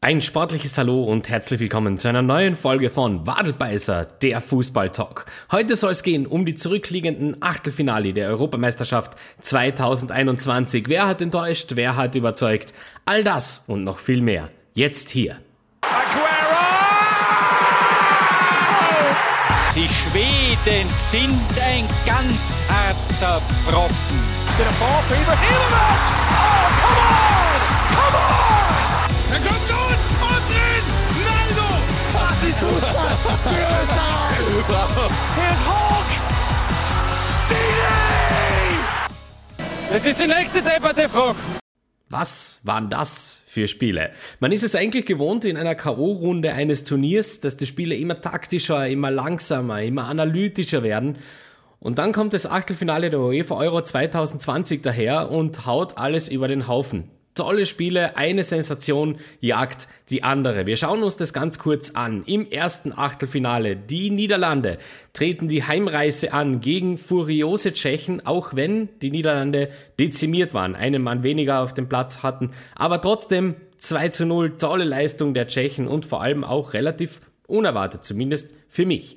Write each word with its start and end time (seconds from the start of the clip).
Ein 0.00 0.22
sportliches 0.22 0.78
Hallo 0.78 1.02
und 1.02 1.28
herzlich 1.28 1.58
willkommen 1.58 1.98
zu 1.98 2.06
einer 2.06 2.22
neuen 2.22 2.54
Folge 2.54 2.88
von 2.88 3.26
Wadelbeißer, 3.26 4.04
der 4.22 4.40
Fußballtalk. 4.40 5.24
Heute 5.50 5.74
soll 5.74 5.90
es 5.90 6.04
gehen 6.04 6.24
um 6.24 6.46
die 6.46 6.54
zurückliegenden 6.54 7.38
Achtelfinale 7.40 8.12
der 8.12 8.28
Europameisterschaft 8.28 9.18
2021. 9.42 10.88
Wer 10.88 11.08
hat 11.08 11.20
enttäuscht, 11.20 11.72
wer 11.74 11.96
hat 11.96 12.14
überzeugt? 12.14 12.74
All 13.06 13.24
das 13.24 13.64
und 13.66 13.82
noch 13.82 13.98
viel 13.98 14.22
mehr. 14.22 14.50
Jetzt 14.72 15.10
hier. 15.10 15.38
Aguero! 15.80 16.28
Die 19.74 19.88
Schweden 19.88 20.88
sind 21.10 21.60
ein 21.60 21.84
ganz 22.06 22.38
harter 22.68 23.42
Brocken. 23.68 23.94
Der 24.58 24.68
Ibrahimovic! 24.68 25.38
Oh, 26.30 26.68
come 26.86 27.00
on! 27.00 27.58
Come 27.96 28.16
on! 28.16 28.48
Er 29.30 29.40
kommt 29.40 29.77
Fußball! 32.58 32.90
Here's 35.36 35.62
Hulk! 35.64 36.10
Dini! 37.48 38.78
Das 39.92 40.04
ist 40.04 40.18
die 40.20 40.26
nächste 40.26 40.60
Debatte, 40.60 41.08
Frog. 41.08 41.36
Was 42.08 42.58
waren 42.64 42.90
das 42.90 43.42
für 43.46 43.68
Spiele? 43.68 44.10
Man 44.40 44.50
ist 44.50 44.64
es 44.64 44.74
eigentlich 44.74 45.06
gewohnt 45.06 45.44
in 45.44 45.56
einer 45.56 45.76
K.O.-Runde 45.76 46.52
eines 46.52 46.82
Turniers, 46.82 47.38
dass 47.38 47.56
die 47.56 47.66
Spiele 47.66 47.94
immer 47.94 48.20
taktischer, 48.20 48.88
immer 48.88 49.12
langsamer, 49.12 49.82
immer 49.82 50.06
analytischer 50.06 50.82
werden. 50.82 51.18
Und 51.78 52.00
dann 52.00 52.12
kommt 52.12 52.34
das 52.34 52.46
Achtelfinale 52.46 53.10
der 53.10 53.20
UEFA 53.20 53.54
Euro 53.54 53.82
2020 53.82 54.82
daher 54.82 55.30
und 55.30 55.64
haut 55.64 55.96
alles 55.96 56.28
über 56.28 56.48
den 56.48 56.66
Haufen 56.66 57.08
tolle 57.38 57.66
Spiele, 57.66 58.16
eine 58.16 58.42
Sensation 58.42 59.18
jagt 59.40 59.86
die 60.10 60.24
andere. 60.24 60.66
Wir 60.66 60.76
schauen 60.76 61.02
uns 61.04 61.16
das 61.16 61.32
ganz 61.32 61.58
kurz 61.58 61.90
an. 61.90 62.24
Im 62.26 62.50
ersten 62.50 62.92
Achtelfinale, 62.92 63.76
die 63.76 64.10
Niederlande 64.10 64.78
treten 65.12 65.46
die 65.48 65.62
Heimreise 65.62 66.32
an 66.32 66.60
gegen 66.60 66.98
furiose 66.98 67.72
Tschechen, 67.72 68.26
auch 68.26 68.56
wenn 68.56 68.88
die 69.00 69.12
Niederlande 69.12 69.70
dezimiert 70.00 70.52
waren, 70.52 70.74
einen 70.74 71.02
Mann 71.02 71.22
weniger 71.22 71.60
auf 71.60 71.74
dem 71.74 71.88
Platz 71.88 72.24
hatten, 72.24 72.50
aber 72.74 73.00
trotzdem 73.00 73.54
2 73.78 74.08
zu 74.08 74.26
0, 74.26 74.56
tolle 74.56 74.84
Leistung 74.84 75.32
der 75.32 75.46
Tschechen 75.46 75.86
und 75.86 76.06
vor 76.06 76.20
allem 76.20 76.42
auch 76.42 76.72
relativ 76.72 77.20
unerwartet, 77.46 78.04
zumindest 78.04 78.52
für 78.68 78.84
mich. 78.84 79.16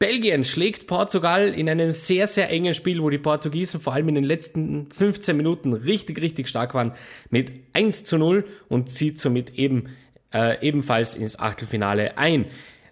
Belgien 0.00 0.46
schlägt 0.46 0.86
Portugal 0.86 1.52
in 1.52 1.68
einem 1.68 1.90
sehr, 1.90 2.26
sehr 2.26 2.48
engen 2.48 2.72
Spiel, 2.72 3.02
wo 3.02 3.10
die 3.10 3.18
Portugiesen 3.18 3.82
vor 3.82 3.92
allem 3.92 4.08
in 4.08 4.14
den 4.14 4.24
letzten 4.24 4.90
15 4.90 5.36
Minuten 5.36 5.74
richtig, 5.74 6.22
richtig 6.22 6.48
stark 6.48 6.72
waren, 6.72 6.92
mit 7.28 7.52
1 7.74 8.04
zu 8.04 8.16
0 8.16 8.46
und 8.70 8.88
zieht 8.88 9.20
somit 9.20 9.58
eben 9.58 9.90
äh, 10.32 10.66
ebenfalls 10.66 11.16
ins 11.16 11.38
Achtelfinale 11.38 12.16
ein. 12.16 12.46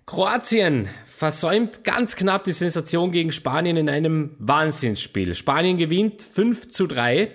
Kroatien 0.05 0.91
versäumt 1.07 1.83
ganz 1.83 2.15
knapp 2.15 2.45
die 2.45 2.53
Sensation 2.53 3.11
gegen 3.11 3.33
Spanien 3.33 3.79
in 3.79 3.89
einem 3.89 4.37
Wahnsinnsspiel. 4.39 5.35
Spanien 5.35 5.79
gewinnt 5.79 6.21
5 6.21 6.69
zu 6.69 6.87
3. 6.87 7.31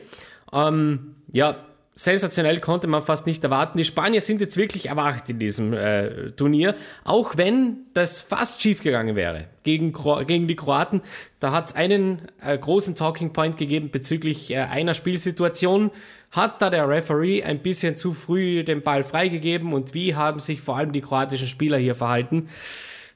Ähm, 0.53 1.15
ja, 1.31 1.65
sensationell 1.95 2.59
konnte 2.59 2.87
man 2.87 3.01
fast 3.01 3.27
nicht 3.27 3.43
erwarten. 3.43 3.77
Die 3.77 3.85
Spanier 3.85 4.21
sind 4.21 4.41
jetzt 4.41 4.57
wirklich 4.57 4.87
erwacht 4.87 5.29
in 5.29 5.39
diesem 5.39 5.73
äh, 5.73 6.31
Turnier, 6.31 6.75
auch 7.03 7.37
wenn 7.37 7.77
das 7.93 8.21
fast 8.21 8.61
schief 8.61 8.81
gegangen 8.81 9.15
wäre 9.15 9.45
gegen, 9.63 9.93
gegen 10.25 10.47
die 10.47 10.55
Kroaten. 10.55 11.01
Da 11.39 11.51
hat 11.51 11.67
es 11.67 11.75
einen 11.75 12.23
äh, 12.41 12.57
großen 12.57 12.95
Talking 12.95 13.33
Point 13.33 13.57
gegeben 13.57 13.91
bezüglich 13.91 14.51
äh, 14.51 14.57
einer 14.57 14.93
Spielsituation. 14.93 15.91
Hat 16.31 16.61
da 16.61 16.71
der 16.71 16.89
Referee 16.89 17.43
ein 17.43 17.59
bisschen 17.59 17.95
zu 17.95 18.13
früh 18.13 18.63
den 18.63 18.81
Ball 18.81 19.03
freigegeben 19.03 19.73
und 19.73 19.93
wie 19.93 20.15
haben 20.15 20.39
sich 20.39 20.61
vor 20.61 20.77
allem 20.77 20.91
die 20.91 21.01
kroatischen 21.01 21.47
Spieler 21.47 21.77
hier 21.77 21.93
verhalten? 21.93 22.49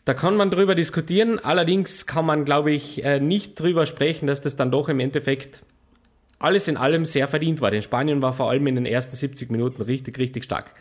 Da 0.05 0.13
kann 0.13 0.37
man 0.37 0.51
drüber 0.51 0.75
diskutieren. 0.75 1.37
Allerdings 1.39 2.05
kann 2.05 2.25
man, 2.25 2.45
glaube 2.45 2.71
ich, 2.71 3.03
äh, 3.03 3.19
nicht 3.19 3.59
drüber 3.59 3.85
sprechen, 3.85 4.27
dass 4.27 4.41
das 4.41 4.55
dann 4.55 4.71
doch 4.71 4.87
im 4.87 4.99
Endeffekt 4.99 5.63
alles 6.39 6.67
in 6.67 6.77
allem 6.77 7.05
sehr 7.05 7.27
verdient 7.27 7.61
war. 7.61 7.71
Denn 7.71 7.81
Spanien 7.81 8.21
war 8.21 8.33
vor 8.33 8.49
allem 8.49 8.67
in 8.67 8.75
den 8.75 8.85
ersten 8.85 9.15
70 9.15 9.49
Minuten 9.49 9.81
richtig, 9.81 10.17
richtig 10.17 10.43
stark. 10.43 10.71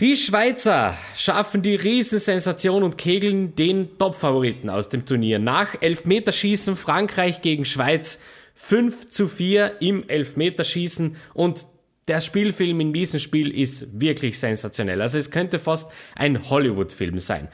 Die 0.00 0.16
Schweizer 0.16 0.96
schaffen 1.14 1.60
die 1.60 1.74
Riesensensation 1.74 2.82
und 2.82 2.96
kegeln 2.96 3.54
den 3.54 3.98
Topfavoriten 3.98 4.70
aus 4.70 4.88
dem 4.88 5.04
Turnier. 5.04 5.38
Nach 5.38 5.80
Elfmeterschießen 5.80 6.74
Frankreich 6.76 7.42
gegen 7.42 7.66
Schweiz 7.66 8.18
5 8.54 9.10
zu 9.10 9.28
4 9.28 9.80
im 9.80 10.08
Elfmeterschießen 10.08 11.16
und 11.34 11.66
der 12.08 12.20
Spielfilm 12.20 12.80
in 12.80 12.92
diesem 12.92 13.20
Spiel 13.20 13.54
ist 13.54 14.00
wirklich 14.00 14.38
sensationell. 14.38 15.00
Also 15.02 15.18
es 15.18 15.30
könnte 15.30 15.58
fast 15.58 15.90
ein 16.16 16.48
Hollywood-Film 16.48 17.18
sein. 17.18 17.48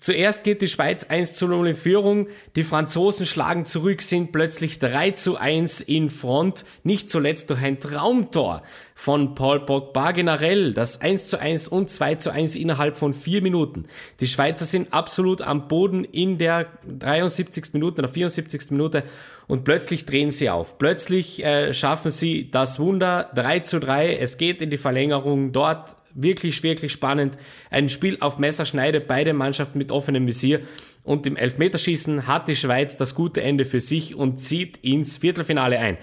Zuerst 0.00 0.44
geht 0.44 0.62
die 0.62 0.68
Schweiz 0.68 1.04
1 1.04 1.34
zu 1.34 1.46
0 1.46 1.68
in 1.68 1.74
Führung, 1.74 2.28
die 2.56 2.64
Franzosen 2.64 3.26
schlagen 3.26 3.66
zurück, 3.66 4.00
sind 4.00 4.32
plötzlich 4.32 4.78
3 4.78 5.10
zu 5.10 5.36
1 5.36 5.82
in 5.82 6.08
Front, 6.08 6.64
nicht 6.84 7.10
zuletzt 7.10 7.50
durch 7.50 7.60
ein 7.60 7.80
Traumtor 7.80 8.62
von 8.94 9.34
Paul 9.34 9.60
Pogba 9.60 10.12
generell, 10.12 10.72
das 10.72 11.02
1 11.02 11.26
zu 11.26 11.38
1 11.38 11.68
und 11.68 11.90
2 11.90 12.14
zu 12.14 12.30
1 12.30 12.56
innerhalb 12.56 12.96
von 12.96 13.12
vier 13.12 13.42
Minuten. 13.42 13.84
Die 14.20 14.26
Schweizer 14.26 14.64
sind 14.64 14.94
absolut 14.94 15.42
am 15.42 15.68
Boden 15.68 16.04
in 16.04 16.38
der 16.38 16.68
73. 16.86 17.74
Minute 17.74 18.00
oder 18.00 18.08
74. 18.08 18.70
Minute 18.70 19.02
und 19.48 19.64
plötzlich 19.64 20.06
drehen 20.06 20.30
sie 20.30 20.48
auf. 20.48 20.78
Plötzlich 20.78 21.44
äh, 21.44 21.74
schaffen 21.74 22.10
sie 22.10 22.50
das 22.50 22.78
Wunder 22.78 23.30
3 23.34 23.60
zu 23.60 23.80
3, 23.80 24.16
es 24.16 24.38
geht 24.38 24.62
in 24.62 24.70
die 24.70 24.78
Verlängerung, 24.78 25.52
dort 25.52 25.96
wirklich, 26.14 26.62
wirklich 26.62 26.92
spannend. 26.92 27.36
Ein 27.70 27.88
Spiel 27.88 28.18
auf 28.20 28.38
Messerschneide, 28.38 29.00
beide 29.00 29.32
Mannschaften 29.32 29.78
mit 29.78 29.92
offenem 29.92 30.26
Visier. 30.26 30.60
Und 31.02 31.26
im 31.26 31.36
Elfmeterschießen 31.36 32.26
hat 32.26 32.48
die 32.48 32.56
Schweiz 32.56 32.96
das 32.96 33.14
gute 33.14 33.42
Ende 33.42 33.64
für 33.64 33.80
sich 33.80 34.14
und 34.14 34.38
zieht 34.38 34.78
ins 34.78 35.16
Viertelfinale 35.16 35.78
ein. 35.78 35.96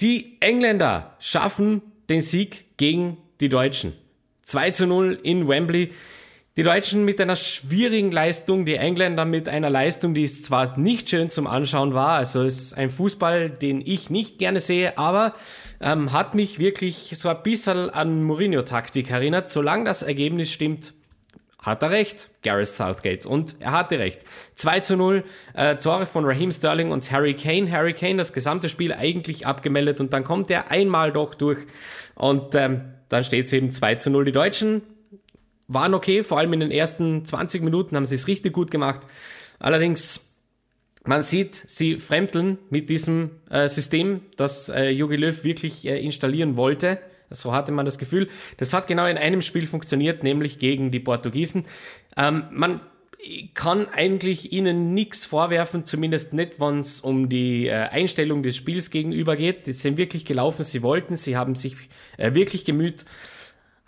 Die 0.00 0.36
Engländer 0.40 1.16
schaffen 1.18 1.82
den 2.08 2.22
Sieg 2.22 2.76
gegen 2.76 3.18
die 3.40 3.48
Deutschen. 3.48 3.92
2 4.42 4.70
zu 4.70 4.86
0 4.86 5.18
in 5.22 5.46
Wembley. 5.48 5.90
Die 6.58 6.64
Deutschen 6.64 7.04
mit 7.04 7.20
einer 7.20 7.36
schwierigen 7.36 8.10
Leistung, 8.10 8.66
die 8.66 8.74
Engländer 8.74 9.24
mit 9.24 9.48
einer 9.48 9.70
Leistung, 9.70 10.12
die 10.12 10.26
zwar 10.26 10.76
nicht 10.76 11.08
schön 11.08 11.30
zum 11.30 11.46
Anschauen 11.46 11.94
war, 11.94 12.14
also 12.14 12.42
ist 12.42 12.72
ein 12.72 12.90
Fußball, 12.90 13.48
den 13.48 13.80
ich 13.80 14.10
nicht 14.10 14.40
gerne 14.40 14.58
sehe, 14.58 14.98
aber 14.98 15.34
ähm, 15.80 16.12
hat 16.12 16.34
mich 16.34 16.58
wirklich 16.58 17.14
so 17.16 17.28
ein 17.28 17.44
bisschen 17.44 17.90
an 17.90 18.24
Mourinho-Taktik 18.24 19.08
erinnert. 19.08 19.48
Solange 19.48 19.84
das 19.84 20.02
Ergebnis 20.02 20.50
stimmt, 20.50 20.94
hat 21.62 21.84
er 21.84 21.90
recht, 21.90 22.28
Gareth 22.42 22.66
Southgate. 22.66 23.24
Und 23.24 23.54
er 23.60 23.70
hatte 23.70 24.00
recht. 24.00 24.24
2 24.56 24.80
zu 24.80 24.96
0, 24.96 25.22
äh, 25.54 25.76
Tore 25.76 26.06
von 26.06 26.24
Raheem 26.24 26.50
Sterling 26.50 26.90
und 26.90 27.08
Harry 27.12 27.34
Kane. 27.34 27.70
Harry 27.70 27.94
Kane 27.94 28.16
das 28.16 28.32
gesamte 28.32 28.68
Spiel 28.68 28.92
eigentlich 28.92 29.46
abgemeldet 29.46 30.00
und 30.00 30.12
dann 30.12 30.24
kommt 30.24 30.50
er 30.50 30.72
einmal 30.72 31.12
doch 31.12 31.36
durch 31.36 31.68
und 32.16 32.56
ähm, 32.56 32.94
dann 33.08 33.22
steht 33.22 33.46
es 33.46 33.52
eben 33.52 33.70
2 33.70 33.94
zu 33.94 34.10
0. 34.10 34.24
Die 34.24 34.32
Deutschen 34.32 34.82
waren 35.68 35.94
okay, 35.94 36.24
vor 36.24 36.38
allem 36.38 36.52
in 36.54 36.60
den 36.60 36.70
ersten 36.70 37.24
20 37.24 37.62
Minuten 37.62 37.94
haben 37.94 38.06
sie 38.06 38.14
es 38.14 38.26
richtig 38.26 38.52
gut 38.52 38.70
gemacht. 38.70 39.02
Allerdings, 39.58 40.24
man 41.04 41.22
sieht, 41.22 41.54
sie 41.54 42.00
fremdeln 42.00 42.58
mit 42.70 42.90
diesem 42.90 43.30
äh, 43.50 43.68
System, 43.68 44.22
das 44.36 44.68
äh, 44.70 44.88
Jogi 44.88 45.16
Löw 45.16 45.44
wirklich 45.44 45.86
äh, 45.86 46.02
installieren 46.02 46.56
wollte. 46.56 46.98
So 47.30 47.52
hatte 47.52 47.72
man 47.72 47.84
das 47.84 47.98
Gefühl. 47.98 48.28
Das 48.56 48.72
hat 48.72 48.86
genau 48.86 49.06
in 49.06 49.18
einem 49.18 49.42
Spiel 49.42 49.66
funktioniert, 49.66 50.22
nämlich 50.22 50.58
gegen 50.58 50.90
die 50.90 51.00
Portugiesen. 51.00 51.66
Ähm, 52.16 52.44
man 52.50 52.80
kann 53.52 53.86
eigentlich 53.88 54.52
ihnen 54.52 54.94
nichts 54.94 55.26
vorwerfen, 55.26 55.84
zumindest 55.84 56.32
nicht, 56.32 56.60
wenn 56.60 56.78
es 56.78 57.00
um 57.00 57.28
die 57.28 57.66
äh, 57.66 57.72
Einstellung 57.72 58.42
des 58.42 58.56
Spiels 58.56 58.90
gegenüber 58.90 59.36
geht. 59.36 59.66
Die 59.66 59.72
sind 59.72 59.98
wirklich 59.98 60.24
gelaufen, 60.24 60.64
sie 60.64 60.82
wollten, 60.82 61.16
sie 61.16 61.36
haben 61.36 61.54
sich 61.54 61.76
äh, 62.16 62.32
wirklich 62.34 62.64
gemüht. 62.64 63.04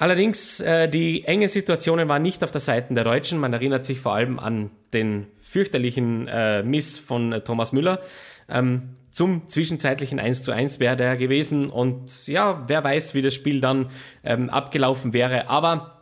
Allerdings, 0.01 0.61
äh, 0.61 0.89
die 0.89 1.27
enge 1.27 1.47
Situationen 1.47 2.09
waren 2.09 2.23
nicht 2.23 2.43
auf 2.43 2.51
der 2.51 2.63
Seite 2.63 2.95
der 2.95 3.05
Deutschen. 3.05 3.39
Man 3.39 3.53
erinnert 3.53 3.85
sich 3.85 4.01
vor 4.01 4.15
allem 4.15 4.39
an 4.39 4.71
den 4.95 5.27
fürchterlichen 5.43 6.27
äh, 6.27 6.63
Miss 6.63 6.99
von 6.99 7.35
äh, 7.35 7.43
Thomas 7.43 7.73
Müller. 7.73 8.01
Ähm, 8.49 8.97
zum 9.11 9.47
zwischenzeitlichen 9.47 10.19
1 10.19 10.43
zu 10.43 10.53
1 10.53 10.81
wäre 10.81 10.97
der 10.97 11.19
gewesen 11.19 11.69
und 11.69 12.27
ja, 12.27 12.65
wer 12.67 12.83
weiß, 12.83 13.15
wie 13.15 13.21
das 13.21 13.35
Spiel 13.35 13.61
dann 13.61 13.91
ähm, 14.25 14.49
abgelaufen 14.49 15.13
wäre. 15.13 15.51
Aber 15.51 16.00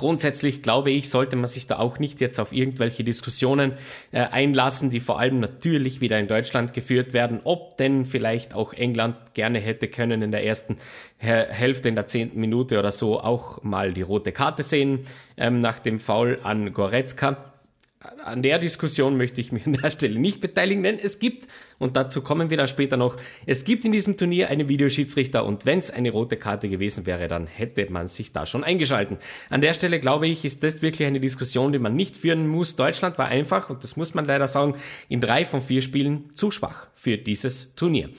Grundsätzlich 0.00 0.62
glaube 0.62 0.92
ich, 0.92 1.10
sollte 1.10 1.34
man 1.34 1.48
sich 1.48 1.66
da 1.66 1.80
auch 1.80 1.98
nicht 1.98 2.20
jetzt 2.20 2.38
auf 2.38 2.52
irgendwelche 2.52 3.02
Diskussionen 3.02 3.72
äh, 4.12 4.20
einlassen, 4.20 4.90
die 4.90 5.00
vor 5.00 5.18
allem 5.18 5.40
natürlich 5.40 6.00
wieder 6.00 6.20
in 6.20 6.28
Deutschland 6.28 6.72
geführt 6.72 7.14
werden, 7.14 7.40
ob 7.42 7.76
denn 7.78 8.04
vielleicht 8.04 8.54
auch 8.54 8.72
England 8.72 9.16
gerne 9.34 9.58
hätte 9.58 9.88
können 9.88 10.22
in 10.22 10.30
der 10.30 10.44
ersten 10.44 10.76
Hälfte, 11.16 11.88
in 11.88 11.96
der 11.96 12.06
zehnten 12.06 12.38
Minute 12.38 12.78
oder 12.78 12.92
so 12.92 13.18
auch 13.18 13.64
mal 13.64 13.92
die 13.92 14.02
rote 14.02 14.30
Karte 14.30 14.62
sehen 14.62 15.00
ähm, 15.36 15.58
nach 15.58 15.80
dem 15.80 15.98
Foul 15.98 16.38
an 16.44 16.72
Goretzka. 16.72 17.57
An 18.24 18.42
der 18.42 18.58
Diskussion 18.58 19.16
möchte 19.16 19.40
ich 19.40 19.50
mich 19.50 19.66
an 19.66 19.72
der 19.72 19.90
Stelle 19.90 20.20
nicht 20.20 20.40
beteiligen, 20.40 20.82
denn 20.84 20.98
es 20.98 21.18
gibt, 21.18 21.48
und 21.78 21.96
dazu 21.96 22.22
kommen 22.22 22.48
wir 22.48 22.56
dann 22.56 22.68
später 22.68 22.96
noch, 22.96 23.16
es 23.44 23.64
gibt 23.64 23.84
in 23.84 23.90
diesem 23.90 24.16
Turnier 24.16 24.50
einen 24.50 24.68
Videoschiedsrichter 24.68 25.44
und 25.44 25.66
wenn 25.66 25.80
es 25.80 25.90
eine 25.90 26.10
rote 26.10 26.36
Karte 26.36 26.68
gewesen 26.68 27.06
wäre, 27.06 27.26
dann 27.26 27.48
hätte 27.48 27.90
man 27.90 28.06
sich 28.06 28.32
da 28.32 28.46
schon 28.46 28.62
eingeschalten. 28.62 29.18
An 29.50 29.62
der 29.62 29.74
Stelle 29.74 29.98
glaube 29.98 30.28
ich, 30.28 30.44
ist 30.44 30.62
das 30.62 30.80
wirklich 30.80 31.08
eine 31.08 31.18
Diskussion, 31.18 31.72
die 31.72 31.80
man 31.80 31.96
nicht 31.96 32.14
führen 32.16 32.46
muss. 32.46 32.76
Deutschland 32.76 33.18
war 33.18 33.26
einfach, 33.26 33.68
und 33.68 33.82
das 33.82 33.96
muss 33.96 34.14
man 34.14 34.24
leider 34.24 34.46
sagen, 34.46 34.76
in 35.08 35.20
drei 35.20 35.44
von 35.44 35.60
vier 35.60 35.82
Spielen 35.82 36.30
zu 36.34 36.52
schwach 36.52 36.88
für 36.94 37.18
dieses 37.18 37.74
Turnier. 37.74 38.10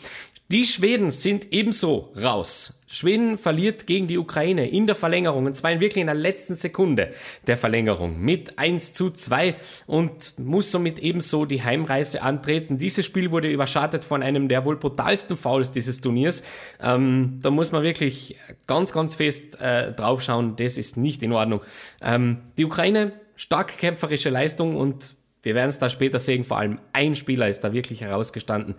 Die 0.52 0.66
Schweden 0.66 1.12
sind 1.12 1.54
ebenso 1.54 2.12
raus. 2.22 2.74
Schweden 2.92 3.38
verliert 3.38 3.86
gegen 3.86 4.08
die 4.08 4.18
Ukraine 4.18 4.68
in 4.68 4.88
der 4.88 4.96
Verlängerung, 4.96 5.46
und 5.46 5.56
zwar 5.56 5.72
in 5.72 5.80
wirklich 5.80 6.02
in 6.02 6.08
der 6.08 6.16
letzten 6.16 6.56
Sekunde 6.56 7.12
der 7.46 7.56
Verlängerung 7.56 8.20
mit 8.20 8.58
1 8.58 8.94
zu 8.94 9.12
2 9.12 9.56
und 9.86 10.40
muss 10.40 10.72
somit 10.72 10.98
ebenso 10.98 11.46
die 11.46 11.64
Heimreise 11.64 12.24
antreten. 12.24 12.80
Dieses 12.80 13.06
Spiel 13.06 13.30
wurde 13.30 13.48
überschattet 13.52 14.04
von 14.04 14.24
einem 14.24 14.48
der 14.48 14.66
wohl 14.66 14.78
brutalsten 14.78 15.38
Fouls 15.38 15.72
dieses 15.72 16.02
Turniers. 16.02 16.42
Ähm, 16.82 17.40
da 17.44 17.52
muss 17.52 17.72
man 17.72 17.84
wirklich 17.84 18.38
ganz, 18.66 18.92
ganz 18.92 19.14
fest 19.14 19.62
äh, 19.62 19.94
draufschauen, 19.94 20.56
das 20.56 20.78
ist 20.78 20.98
nicht 20.98 21.22
in 21.22 21.32
Ordnung. 21.32 21.62
Ähm, 22.02 22.38
die 22.58 22.66
Ukraine, 22.66 23.12
stark 23.36 23.78
kämpferische 23.78 24.30
Leistung 24.30 24.76
und 24.76 25.16
wir 25.44 25.56
werden 25.56 25.70
es 25.70 25.80
da 25.80 25.90
später 25.90 26.20
sehen, 26.20 26.44
vor 26.44 26.58
allem 26.58 26.80
ein 26.92 27.16
Spieler 27.16 27.48
ist 27.48 27.62
da 27.62 27.72
wirklich 27.72 28.02
herausgestanden. 28.02 28.76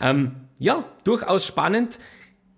Ähm, 0.00 0.32
ja, 0.58 0.84
durchaus 1.04 1.46
spannend. 1.46 1.98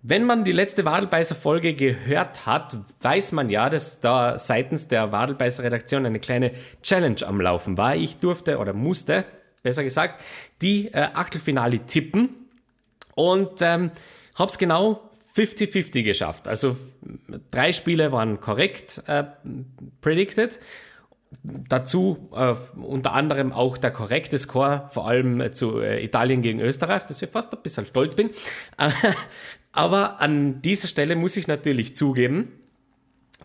Wenn 0.04 0.24
man 0.24 0.42
die 0.42 0.50
letzte 0.50 0.84
Wadelbeißer-Folge 0.84 1.74
gehört 1.74 2.44
hat, 2.44 2.76
weiß 3.02 3.30
man 3.30 3.50
ja, 3.50 3.70
dass 3.70 4.00
da 4.00 4.36
seitens 4.36 4.88
der 4.88 5.12
Wadelbeißer-Redaktion 5.12 6.04
eine 6.04 6.18
kleine 6.18 6.50
Challenge 6.82 7.24
am 7.24 7.40
Laufen 7.40 7.78
war. 7.78 7.94
Ich 7.94 8.16
durfte 8.16 8.58
oder 8.58 8.72
musste, 8.72 9.24
besser 9.62 9.84
gesagt, 9.84 10.20
die 10.60 10.88
äh, 10.88 11.08
Achtelfinale 11.14 11.78
tippen 11.86 12.30
und 13.14 13.62
ähm, 13.62 13.92
habe 14.34 14.50
es 14.50 14.58
genau 14.58 15.08
50-50 15.36 16.02
geschafft. 16.02 16.48
Also 16.48 16.76
drei 17.52 17.72
Spiele 17.72 18.10
waren 18.10 18.40
korrekt 18.40 19.04
äh, 19.06 19.22
predicted 20.00 20.58
Dazu 21.42 22.28
äh, 22.36 22.54
unter 22.78 23.14
anderem 23.14 23.52
auch 23.52 23.78
der 23.78 23.90
korrekte 23.90 24.36
Score, 24.36 24.88
vor 24.90 25.08
allem 25.08 25.40
äh, 25.40 25.50
zu 25.50 25.80
äh, 25.80 26.04
Italien 26.04 26.42
gegen 26.42 26.60
Österreich, 26.60 27.04
dass 27.04 27.22
ich 27.22 27.30
fast 27.30 27.52
ein 27.52 27.62
bisschen 27.62 27.86
stolz 27.86 28.14
bin. 28.14 28.30
aber 29.72 30.20
an 30.20 30.62
dieser 30.62 30.88
Stelle 30.88 31.16
muss 31.16 31.36
ich 31.36 31.46
natürlich 31.46 31.96
zugeben, 31.96 32.52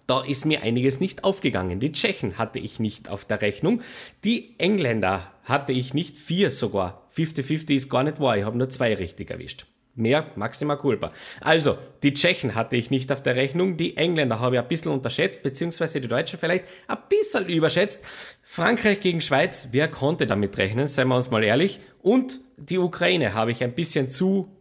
da 0.08 0.24
ist 0.24 0.46
mir 0.46 0.64
einiges 0.64 1.00
nicht 1.00 1.24
aufgegangen. 1.26 1.80
Die 1.82 1.92
Tschechen 1.92 2.38
hatte 2.38 2.60
ich 2.60 2.80
nicht 2.80 3.10
auf 3.10 3.26
der 3.26 3.42
Rechnung. 3.42 3.82
Die 4.24 4.56
Engländer 4.58 5.34
hatte 5.44 5.74
ich 5.74 5.94
nicht, 5.94 6.18
vier 6.18 6.52
sogar. 6.52 7.06
50-50 7.14 7.76
ist 7.76 7.90
gar 7.90 8.04
nicht 8.04 8.20
wahr, 8.20 8.38
ich 8.38 8.46
habe 8.46 8.58
nur 8.58 8.70
zwei 8.70 8.94
richtig 8.94 9.30
erwischt. 9.30 9.66
Mehr 9.96 10.28
Maxima 10.36 10.76
Culpa. 10.76 11.12
Also, 11.42 11.78
die 12.04 12.14
Tschechen 12.14 12.54
hatte 12.54 12.76
ich 12.78 12.92
nicht 12.92 13.12
auf 13.12 13.24
der 13.24 13.36
Rechnung, 13.36 13.78
die 13.78 13.98
Engländer 13.98 14.40
habe 14.40 14.56
ich 14.56 14.62
ein 14.62 14.68
bisschen 14.68 14.92
unterschätzt, 14.92 15.42
beziehungsweise 15.42 16.00
die 16.00 16.08
Deutschen 16.08 16.38
vielleicht 16.38 16.66
ein 16.88 16.98
bisschen 17.10 17.50
überschätzt. 17.50 18.00
Frankreich 18.44 19.00
gegen 19.00 19.22
Schweiz, 19.22 19.70
wer 19.72 19.88
konnte 19.88 20.28
damit 20.28 20.58
rechnen, 20.58 20.86
seien 20.86 21.08
wir 21.08 21.16
uns 21.16 21.32
mal 21.32 21.44
ehrlich. 21.44 21.80
Und 22.02 22.42
die 22.58 22.78
Ukraine 22.78 23.34
habe 23.34 23.52
ich 23.52 23.64
ein 23.64 23.74
bisschen 23.74 24.10
zu 24.12 24.57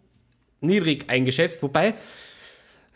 niedrig 0.61 1.08
eingeschätzt, 1.08 1.62
wobei 1.62 1.94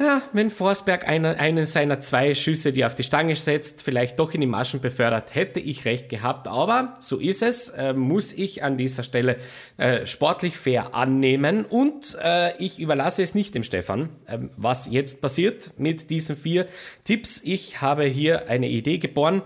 ja, 0.01 0.23
wenn 0.33 0.51
Forsberg 0.51 1.07
einen, 1.07 1.37
einen 1.37 1.67
seiner 1.67 2.01
zwei 2.01 2.35
Schüsse, 2.35 2.73
die 2.73 2.81
er 2.81 2.87
auf 2.87 2.95
die 2.95 3.03
Stange 3.03 3.37
setzt, 3.37 3.83
vielleicht 3.83 4.19
doch 4.19 4.33
in 4.33 4.41
die 4.41 4.47
Maschen 4.47 4.81
befördert, 4.81 5.35
hätte 5.35 5.61
ich 5.61 5.85
recht 5.85 6.09
gehabt. 6.09 6.49
Aber 6.49 6.97
so 7.01 7.19
ist 7.19 7.43
es, 7.43 7.69
äh, 7.69 7.93
muss 7.93 8.33
ich 8.33 8.63
an 8.63 8.79
dieser 8.79 9.03
Stelle 9.03 9.37
äh, 9.77 10.07
sportlich 10.07 10.57
fair 10.57 10.95
annehmen. 10.95 11.67
Und 11.67 12.17
äh, 12.23 12.57
ich 12.57 12.79
überlasse 12.79 13.23
es 13.23 13.35
nicht 13.35 13.55
dem 13.55 13.63
Stefan, 13.63 14.09
ähm, 14.27 14.49
was 14.57 14.91
jetzt 14.91 15.21
passiert 15.21 15.73
mit 15.77 16.09
diesen 16.09 16.35
vier 16.35 16.67
Tipps. 17.05 17.43
Ich 17.45 17.83
habe 17.83 18.05
hier 18.05 18.49
eine 18.49 18.71
Idee 18.71 18.97
geboren 18.97 19.43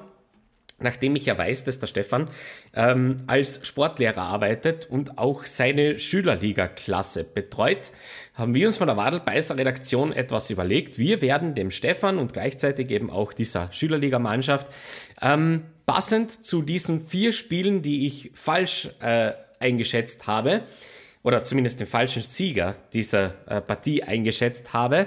nachdem 0.85 1.17
ich 1.17 1.27
ja 1.27 1.37
weiß, 1.37 1.65
dass 1.65 1.81
der 1.81 1.89
Stefan 1.89 2.29
ähm, 2.75 3.17
als 3.27 3.67
Sportlehrer 3.67 4.23
arbeitet 4.23 4.87
und 4.87 5.19
auch 5.19 5.45
seine 5.45 5.99
Schülerliga-Klasse 5.99 7.25
betreut, 7.25 7.91
haben 8.35 8.55
wir 8.55 8.69
uns 8.69 8.79
von 8.79 8.87
der 8.87 8.97
Wadelbeißer 8.97 9.57
Redaktion 9.57 10.13
etwas 10.13 10.51
überlegt. 10.51 10.99
Wir 10.99 11.21
werden 11.21 11.57
dem 11.57 11.73
Stefan 11.73 12.19
und 12.19 12.33
gleichzeitig 12.33 12.91
eben 12.91 13.11
auch 13.11 13.33
dieser 13.33 13.73
Schülerliga-Mannschaft 13.73 14.69
ähm, 15.21 15.63
passend 15.87 16.45
zu 16.45 16.63
diesen 16.63 17.01
vier 17.01 17.33
Spielen, 17.33 17.83
die 17.83 18.07
ich 18.07 18.31
falsch 18.35 18.91
äh, 19.01 19.33
eingeschätzt 19.59 20.27
habe, 20.27 20.63
oder 21.23 21.43
zumindest 21.43 21.81
den 21.81 21.87
falschen 21.87 22.23
Sieger 22.23 22.77
dieser 22.93 23.35
äh, 23.47 23.61
Partie 23.61 24.03
eingeschätzt 24.03 24.73
habe, 24.73 25.07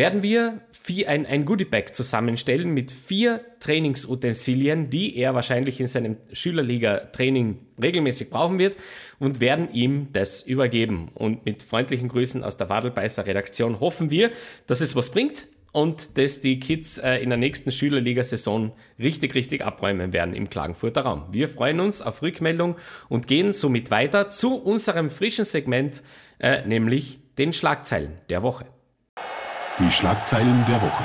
werden 0.00 0.22
wir 0.22 0.62
vier, 0.70 1.10
ein, 1.10 1.26
ein 1.26 1.44
Goodiebag 1.44 1.92
zusammenstellen 1.92 2.72
mit 2.72 2.90
vier 2.90 3.44
Trainingsutensilien, 3.60 4.88
die 4.88 5.14
er 5.18 5.34
wahrscheinlich 5.34 5.78
in 5.78 5.88
seinem 5.88 6.16
Schülerliga-Training 6.32 7.58
regelmäßig 7.82 8.30
brauchen 8.30 8.58
wird 8.58 8.78
und 9.18 9.42
werden 9.42 9.74
ihm 9.74 10.08
das 10.14 10.40
übergeben. 10.40 11.10
Und 11.12 11.44
mit 11.44 11.62
freundlichen 11.62 12.08
Grüßen 12.08 12.42
aus 12.42 12.56
der 12.56 12.70
Wadelbeißer 12.70 13.26
Redaktion 13.26 13.78
hoffen 13.78 14.10
wir, 14.10 14.30
dass 14.66 14.80
es 14.80 14.96
was 14.96 15.10
bringt 15.10 15.48
und 15.70 16.16
dass 16.16 16.40
die 16.40 16.60
Kids 16.60 16.96
äh, 16.96 17.16
in 17.16 17.28
der 17.28 17.36
nächsten 17.36 17.70
Schülerliga-Saison 17.70 18.72
richtig, 18.98 19.34
richtig 19.34 19.62
abräumen 19.62 20.14
werden 20.14 20.32
im 20.32 20.48
Klagenfurter 20.48 21.02
Raum. 21.02 21.26
Wir 21.30 21.46
freuen 21.46 21.78
uns 21.78 22.00
auf 22.00 22.22
Rückmeldung 22.22 22.76
und 23.10 23.26
gehen 23.26 23.52
somit 23.52 23.90
weiter 23.90 24.30
zu 24.30 24.54
unserem 24.54 25.10
frischen 25.10 25.44
Segment, 25.44 26.02
äh, 26.38 26.66
nämlich 26.66 27.18
den 27.36 27.52
Schlagzeilen 27.52 28.12
der 28.30 28.42
Woche. 28.42 28.64
Die 29.78 29.90
Schlagzeilen 29.90 30.64
der 30.68 30.82
Woche. 30.82 31.04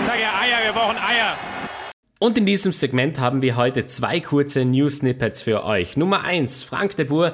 Ich 0.00 0.06
sage 0.06 0.20
ja 0.20 0.28
Eier, 0.40 0.64
wir 0.64 0.72
brauchen 0.72 0.96
Eier. 0.96 1.36
Und 2.18 2.38
in 2.38 2.46
diesem 2.46 2.72
Segment 2.72 3.18
haben 3.18 3.42
wir 3.42 3.56
heute 3.56 3.86
zwei 3.86 4.20
kurze 4.20 4.64
News-Snippets 4.64 5.42
für 5.42 5.64
euch. 5.64 5.96
Nummer 5.96 6.22
eins: 6.22 6.62
Frank 6.62 6.94
de 6.96 7.06
Boer 7.06 7.32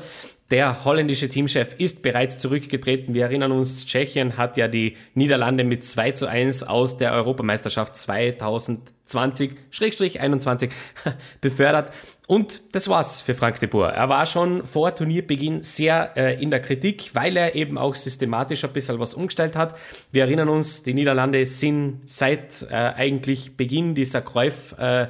der 0.51 0.85
holländische 0.85 1.29
Teamchef 1.29 1.75
ist 1.77 2.01
bereits 2.01 2.39
zurückgetreten. 2.39 3.13
Wir 3.13 3.25
erinnern 3.25 3.53
uns, 3.53 3.85
Tschechien 3.85 4.39
hat 4.39 4.57
ja 4.57 4.67
die 4.67 4.97
Niederlande 5.13 5.63
mit 5.63 5.85
2 5.85 6.13
zu 6.13 6.27
1 6.27 6.63
aus 6.63 6.97
der 6.97 7.13
Europameisterschaft 7.13 7.97
2020-21 7.97 10.71
befördert. 11.43 11.93
Und 12.27 12.75
das 12.75 12.89
war's 12.89 13.21
für 13.21 13.35
Frank 13.35 13.61
de 13.61 13.69
Boer. 13.69 13.91
Er 13.91 14.09
war 14.09 14.25
schon 14.25 14.65
vor 14.65 14.95
Turnierbeginn 14.95 15.63
sehr 15.63 16.17
äh, 16.17 16.43
in 16.43 16.51
der 16.51 16.61
Kritik, 16.61 17.11
weil 17.13 17.37
er 17.37 17.55
eben 17.55 17.77
auch 17.77 17.95
systematisch 17.95 18.65
ein 18.65 18.73
bisschen 18.73 18.99
was 18.99 19.13
umgestellt 19.13 19.55
hat. 19.55 19.77
Wir 20.13 20.23
erinnern 20.23 20.49
uns, 20.49 20.83
die 20.83 20.95
Niederlande 20.95 21.45
sind 21.45 22.01
seit 22.07 22.67
äh, 22.71 22.75
eigentlich 22.75 23.59
Beginn 23.59 23.95
dieser 23.95 24.23
äh, 24.79 25.09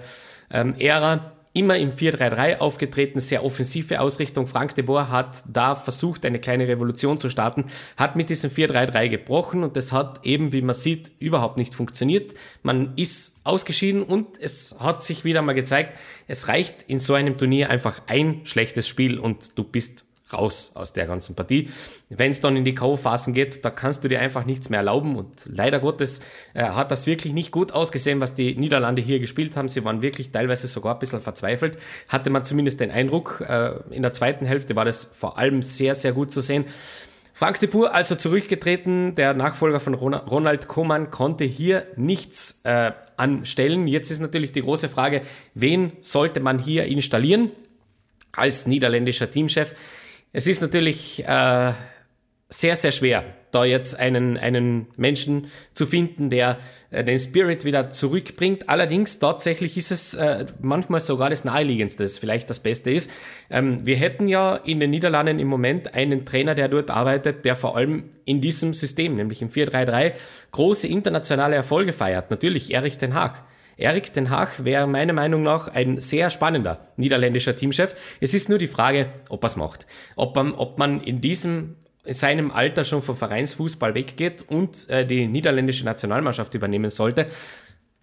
immer 1.59 1.77
im 1.77 1.91
4-3-3 1.91 2.59
aufgetreten, 2.59 3.19
sehr 3.19 3.45
offensive 3.45 4.01
Ausrichtung. 4.01 4.47
Frank 4.47 4.77
de 4.77 4.85
Boer 4.85 5.11
hat 5.11 5.43
da 5.49 5.75
versucht, 5.75 6.25
eine 6.25 6.39
kleine 6.39 6.69
Revolution 6.69 7.19
zu 7.19 7.31
starten, 7.31 7.65
hat 7.97 8.15
mit 8.15 8.31
diesem 8.31 8.51
4-3-3 8.51 9.09
gebrochen 9.09 9.65
und 9.65 9.77
das 9.77 9.93
hat 9.93 10.25
eben, 10.25 10.53
wie 10.53 10.63
man 10.63 10.77
sieht, 10.77 11.11
überhaupt 11.19 11.57
nicht 11.57 11.75
funktioniert. 11.75 12.35
Man 12.63 12.93
ist 12.95 13.35
ausgeschieden 13.43 14.05
und 14.05 14.41
es 14.41 14.77
hat 14.79 15.05
sich 15.05 15.25
wieder 15.25 15.43
mal 15.43 15.55
gezeigt, 15.55 15.99
es 16.29 16.47
reicht 16.47 16.83
in 16.83 17.01
so 17.01 17.15
einem 17.15 17.37
Turnier 17.37 17.71
einfach 17.71 18.03
ein 18.07 18.43
schlechtes 18.45 18.87
Spiel 18.87 19.19
und 19.19 19.59
du 19.59 19.65
bist 19.65 20.05
raus 20.33 20.73
aus 20.75 20.93
der 20.93 21.07
ganzen 21.07 21.35
Partie. 21.35 21.71
Wenn 22.09 22.31
es 22.31 22.41
dann 22.41 22.57
in 22.57 22.65
die 22.65 22.75
K.O.-Phasen 22.75 23.33
geht, 23.33 23.65
da 23.65 23.71
kannst 23.71 24.05
du 24.05 24.09
dir 24.09 24.21
einfach 24.21 24.45
nichts 24.45 24.69
mehr 24.69 24.81
erlauben 24.81 25.17
und 25.17 25.47
leider 25.47 25.81
Gottes 25.81 26.21
äh, 26.55 26.65
hat 26.65 26.91
das 26.91 27.07
wirklich 27.07 27.33
nicht 27.33 27.51
gut 27.51 27.73
ausgesehen, 27.73 28.21
was 28.21 28.35
die 28.35 28.55
Niederlande 28.55 29.03
hier 29.03 29.21
gespielt 29.21 29.57
haben. 29.57 29.69
Sie 29.69 29.85
waren 29.85 30.03
wirklich 30.03 30.31
teilweise 30.31 30.67
sogar 30.67 30.95
ein 30.95 30.99
bisschen 30.99 31.21
verzweifelt, 31.21 31.79
hatte 32.09 32.31
man 32.31 32.45
zumindest 32.45 32.81
den 32.81 32.91
Eindruck. 32.91 33.45
Äh, 33.47 33.73
in 33.91 34.03
der 34.03 34.13
zweiten 34.13 34.47
Hälfte 34.47 34.77
war 34.77 34.85
das 34.85 35.05
vor 35.13 35.39
allem 35.39 35.63
sehr, 35.63 35.95
sehr 35.95 36.13
gut 36.13 36.31
zu 36.31 36.41
sehen. 36.41 36.65
Frank 37.39 37.61
de 37.61 37.69
Boer 37.69 37.95
also 37.95 38.17
zurückgetreten, 38.17 39.15
der 39.15 39.33
Nachfolger 39.33 39.79
von 39.79 39.95
Ronald 39.95 40.67
Koeman 40.67 41.13
konnte 41.13 41.45
hier 41.45 41.87
nichts 41.95 42.59
äh, 42.65 42.91
anstellen. 43.17 43.87
Jetzt 43.87 44.11
ist 44.11 44.19
natürlich 44.19 44.51
die 44.51 44.63
große 44.63 44.89
Frage, 44.89 45.23
wen 45.55 45.93
sollte 46.01 46.41
man 46.41 46.59
hier 46.59 46.87
installieren 46.87 47.53
als 48.33 48.67
niederländischer 48.67 49.31
Teamchef? 49.31 49.77
Es 50.33 50.47
ist 50.47 50.61
natürlich 50.61 51.25
äh, 51.27 51.73
sehr, 52.51 52.77
sehr 52.77 52.93
schwer, 52.93 53.25
da 53.51 53.65
jetzt 53.65 53.99
einen, 53.99 54.37
einen 54.37 54.89
Menschen 54.97 55.47
zu 55.73 55.87
finden, 55.87 56.29
der 56.29 56.59
äh, 56.91 57.03
den 57.03 57.19
Spirit 57.19 57.65
wieder 57.65 57.91
zurückbringt. 57.91 58.69
Allerdings 58.69 59.19
tatsächlich 59.19 59.77
ist 59.79 59.91
es 59.91 60.15
äh, 60.15 60.45
manchmal 60.61 61.01
sogar 61.01 61.31
das 61.31 61.45
Naheliegendste, 61.45 62.03
das 62.03 62.19
vielleicht 62.19 62.51
das 62.51 62.61
Beste 62.61 62.91
ist. 62.91 63.11
Ähm, 63.49 63.87
wir 63.87 63.97
hätten 63.97 64.29
ja 64.29 64.57
in 64.57 64.81
den 64.81 64.91
Niederlanden 64.91 65.39
im 65.39 65.49
Moment 65.49 65.95
einen 65.95 66.27
Trainer, 66.27 66.55
der 66.55 66.69
dort 66.69 66.91
arbeitet, 66.91 67.45
der 67.47 67.57
vor 67.57 67.77
allem 67.77 68.11
in 68.27 68.41
diesem 68.43 68.75
System, 68.75 69.17
nämlich 69.17 69.41
im 69.41 69.49
4-3-3, 69.49 70.13
große 70.53 70.89
internationale 70.89 71.57
Erfolge 71.57 71.93
feiert. 71.95 72.31
Natürlich 72.31 72.73
Erich 72.75 72.99
Den 72.99 73.15
Haag. 73.15 73.45
Erik 73.79 74.13
Den 74.13 74.29
Haag 74.29 74.65
wäre 74.65 74.87
meiner 74.87 75.13
Meinung 75.13 75.43
nach 75.43 75.69
ein 75.69 76.01
sehr 76.01 76.31
spannender 76.31 76.89
niederländischer 76.97 77.57
Teamchef. 77.57 77.95
Es 78.21 78.35
ist 78.35 78.49
nur 78.49 78.59
die 78.59 78.67
Frage, 78.67 79.11
ob 79.31 79.45
er 79.45 79.47
es 79.47 79.57
macht. 79.57 79.87
Ob 80.17 80.37
man, 80.37 80.53
ob 80.53 80.79
man 80.79 81.01
in 81.01 81.21
diesem 81.21 81.77
in 82.05 82.15
seinem 82.15 82.51
Alter 82.51 82.85
schon 82.85 83.03
vom 83.03 83.17
Vereinsfußball 83.17 83.95
weggeht 83.95 84.43
und 84.49 84.89
äh, 84.89 85.07
die 85.07 85.27
niederländische 85.27 85.85
Nationalmannschaft 85.85 86.55
übernehmen 86.55 86.91
sollte. 86.91 87.27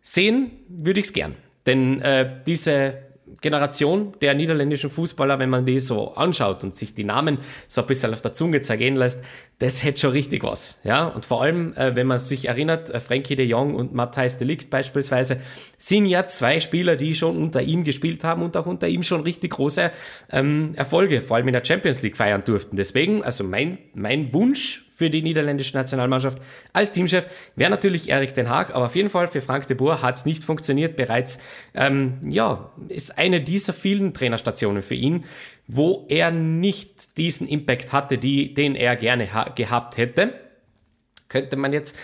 Sehen 0.01 0.51
würde 0.69 0.99
ich 0.99 1.07
es 1.07 1.13
gern. 1.13 1.35
Denn 1.65 2.01
äh, 2.01 2.39
diese 2.45 3.04
Generation 3.41 4.13
der 4.21 4.33
niederländischen 4.33 4.89
Fußballer, 4.89 5.39
wenn 5.39 5.49
man 5.49 5.65
die 5.65 5.79
so 5.79 6.13
anschaut 6.13 6.63
und 6.63 6.75
sich 6.75 6.93
die 6.93 7.03
Namen 7.03 7.39
so 7.67 7.81
ein 7.81 7.87
bisschen 7.87 8.13
auf 8.13 8.21
der 8.21 8.33
Zunge 8.33 8.61
zergehen 8.61 8.95
lässt, 8.95 9.19
das 9.59 9.83
hätte 9.83 10.01
schon 10.01 10.11
richtig 10.11 10.43
was. 10.43 10.77
Ja, 10.83 11.05
und 11.07 11.25
vor 11.25 11.41
allem, 11.41 11.73
äh, 11.73 11.95
wenn 11.95 12.07
man 12.07 12.19
sich 12.19 12.47
erinnert, 12.47 12.89
äh, 12.89 12.99
Frankie 12.99 13.35
de 13.35 13.45
Jong 13.45 13.75
und 13.75 13.93
Matthijs 13.93 14.37
de 14.37 14.47
Ligt 14.47 14.69
beispielsweise, 14.69 15.39
sind 15.77 16.05
ja 16.05 16.27
zwei 16.27 16.59
Spieler, 16.59 16.95
die 16.95 17.15
schon 17.15 17.37
unter 17.37 17.61
ihm 17.61 17.83
gespielt 17.83 18.23
haben 18.23 18.41
und 18.41 18.57
auch 18.57 18.65
unter 18.65 18.87
ihm 18.87 19.03
schon 19.03 19.21
richtig 19.21 19.51
große 19.51 19.91
ähm, 20.31 20.73
Erfolge, 20.75 21.21
vor 21.21 21.37
allem 21.37 21.47
in 21.47 21.53
der 21.53 21.63
Champions 21.63 22.01
League 22.01 22.17
feiern 22.17 22.43
durften. 22.45 22.75
Deswegen, 22.75 23.23
also 23.23 23.43
mein, 23.43 23.77
mein 23.93 24.33
Wunsch 24.33 24.84
für 24.95 25.09
die 25.09 25.21
niederländische 25.21 25.75
Nationalmannschaft 25.75 26.41
als 26.71 26.93
Teamchef 26.93 27.27
wäre 27.55 27.69
natürlich 27.69 28.09
Erik 28.09 28.33
Den 28.33 28.49
Haag, 28.49 28.73
aber 28.73 28.85
auf 28.85 28.95
jeden 28.95 29.09
Fall 29.09 29.27
für 29.27 29.41
Frank 29.41 29.67
de 29.67 29.75
Boer 29.75 30.01
hat 30.01 30.17
es 30.17 30.25
nicht 30.25 30.43
funktioniert. 30.43 30.95
Bereits, 30.95 31.37
ähm, 31.73 32.19
ja, 32.27 32.71
ist 32.87 33.17
eine 33.17 33.41
dieser 33.41 33.73
vielen 33.73 34.13
Trainerstationen 34.13 34.81
für 34.81 34.95
ihn, 34.95 35.25
wo 35.67 36.05
er 36.07 36.31
nicht 36.31 37.17
diesen 37.17 37.47
Impact 37.47 37.91
hatte, 37.91 38.17
die, 38.17 38.53
den 38.53 38.75
er 38.75 38.95
gerne 38.95 39.27
gehabt 39.55 39.97
hätte. 39.97 40.33
Könnte 41.27 41.57
man 41.57 41.73
jetzt 41.73 41.95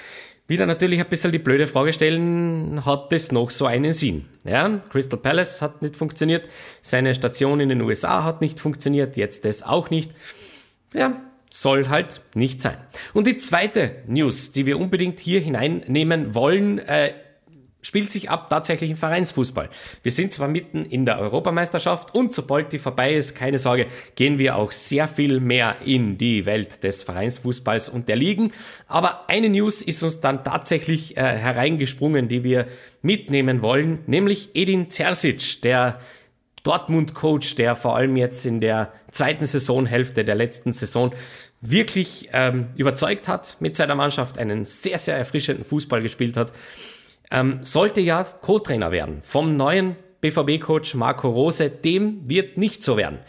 wieder 0.48 0.65
natürlich 0.65 1.00
ein 1.00 1.07
bisschen 1.07 1.31
die 1.31 1.39
blöde 1.39 1.67
Frage 1.67 1.93
stellen, 1.93 2.86
hat 2.86 3.13
das 3.13 3.31
noch 3.31 3.51
so 3.51 3.67
einen 3.67 3.93
Sinn? 3.93 4.25
Ja, 4.43 4.81
Crystal 4.89 5.17
Palace 5.17 5.62
hat 5.62 5.81
nicht 5.81 5.95
funktioniert, 5.95 6.50
seine 6.81 7.15
Station 7.15 7.62
in 7.62 7.69
den 7.69 7.81
USA 7.81 8.25
hat 8.25 8.41
nicht 8.41 8.60
funktioniert, 8.60 9.15
jetzt 9.15 9.45
das 9.45 9.63
auch 9.63 9.89
nicht. 9.89 10.12
Ja, 10.93 11.21
soll 11.51 11.89
halt 11.89 12.22
nicht 12.34 12.62
sein. 12.62 12.77
Und 13.13 13.27
die 13.27 13.36
zweite 13.36 13.98
News, 14.08 14.51
die 14.51 14.65
wir 14.65 14.79
unbedingt 14.79 15.20
hier 15.20 15.41
hineinnehmen 15.41 16.34
wollen, 16.34 16.79
äh, 16.79 17.13
spielt 17.81 18.12
sich 18.12 18.29
ab 18.29 18.50
tatsächlich 18.50 18.91
im 18.91 18.96
Vereinsfußball. 18.96 19.70
Wir 20.03 20.12
sind 20.12 20.31
zwar 20.31 20.48
mitten 20.48 20.86
in 20.86 21.05
der 21.05 21.20
Europameisterschaft 21.20 22.13
und 22.13 22.31
sobald 22.31 22.72
die 22.74 22.79
vorbei 22.79 23.13
ist, 23.13 23.36
keine 23.36 23.60
Sorge, 23.60 23.88
gehen 24.15 24.39
wir 24.39 24.55
auch 24.55 24.72
sehr 24.72 25.08
viel 25.08 25.39
mehr 25.39 25.77
in 25.84 26.17
die 26.17 26.46
Welt 26.46 26.84
des 26.84 27.03
Vereinsfußballs 27.03 27.89
und 27.89 28.08
der 28.08 28.15
Ligen. 28.15 28.51
Aber 28.88 29.29
eine 29.29 29.50
News 29.50 29.81
ist 29.81 30.03
uns 30.03 30.22
dann 30.22 30.43
tatsächlich 30.43 31.17
äh, 31.17 31.22
hereingesprungen, 31.22 32.27
die 32.27 32.43
wir 32.43 32.67
mitnehmen 33.01 33.62
wollen, 33.62 34.00
nämlich 34.05 34.50
Edin 34.53 34.89
Terzic, 34.89 35.62
der 35.63 36.00
Dortmund-Coach, 36.63 37.56
der 37.56 37.75
vor 37.75 37.96
allem 37.96 38.18
jetzt 38.18 38.46
in 38.46 38.62
der 38.62 38.91
zweiten 39.12 39.46
Saisonhälfte 39.46 40.24
der 40.24 40.36
letzten 40.36 40.74
Saison 40.74 41.13
wirklich 41.62 42.30
ähm, 42.34 42.68
überzeugt 42.75 43.27
hat 43.27 43.58
mit 43.60 43.75
seiner 43.75 43.96
Mannschaft, 43.96 44.38
einen 44.38 44.65
sehr, 44.65 45.00
sehr 45.00 45.15
erfrischenden 45.18 45.63
Fußball 45.63 46.01
gespielt 46.01 46.38
hat, 46.38 46.53
ähm, 47.30 47.60
sollte 47.62 48.01
ja 48.01 48.24
Co-Trainer 48.24 48.91
werden 48.91 49.22
vom 49.24 49.58
neuen 49.58 49.96
BVB-Coach 50.22 50.94
Marco 50.96 51.30
Rose. 51.30 51.70
Dem 51.70 52.30
wird 52.30 52.58
nicht 52.58 52.84
so 52.84 52.96
werden. 52.96 53.20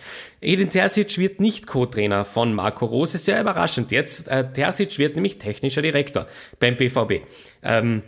Edin 0.41 0.71
Terzic 0.71 1.19
wird 1.19 1.41
nicht 1.41 1.67
Co-Trainer 1.67 2.25
von 2.25 2.55
Marco 2.55 2.85
Rose. 2.85 3.19
Sehr 3.19 3.41
überraschend. 3.41 3.91
Jetzt, 3.91 4.29
äh, 4.29 4.53
Terzic 4.53 4.99
wird 4.99 5.15
nämlich 5.15 5.39
technischer 5.39 5.83
Direktor 5.83 6.27
beim 6.61 6.77
BVB. 6.77 7.23
Ähm, 7.63 8.03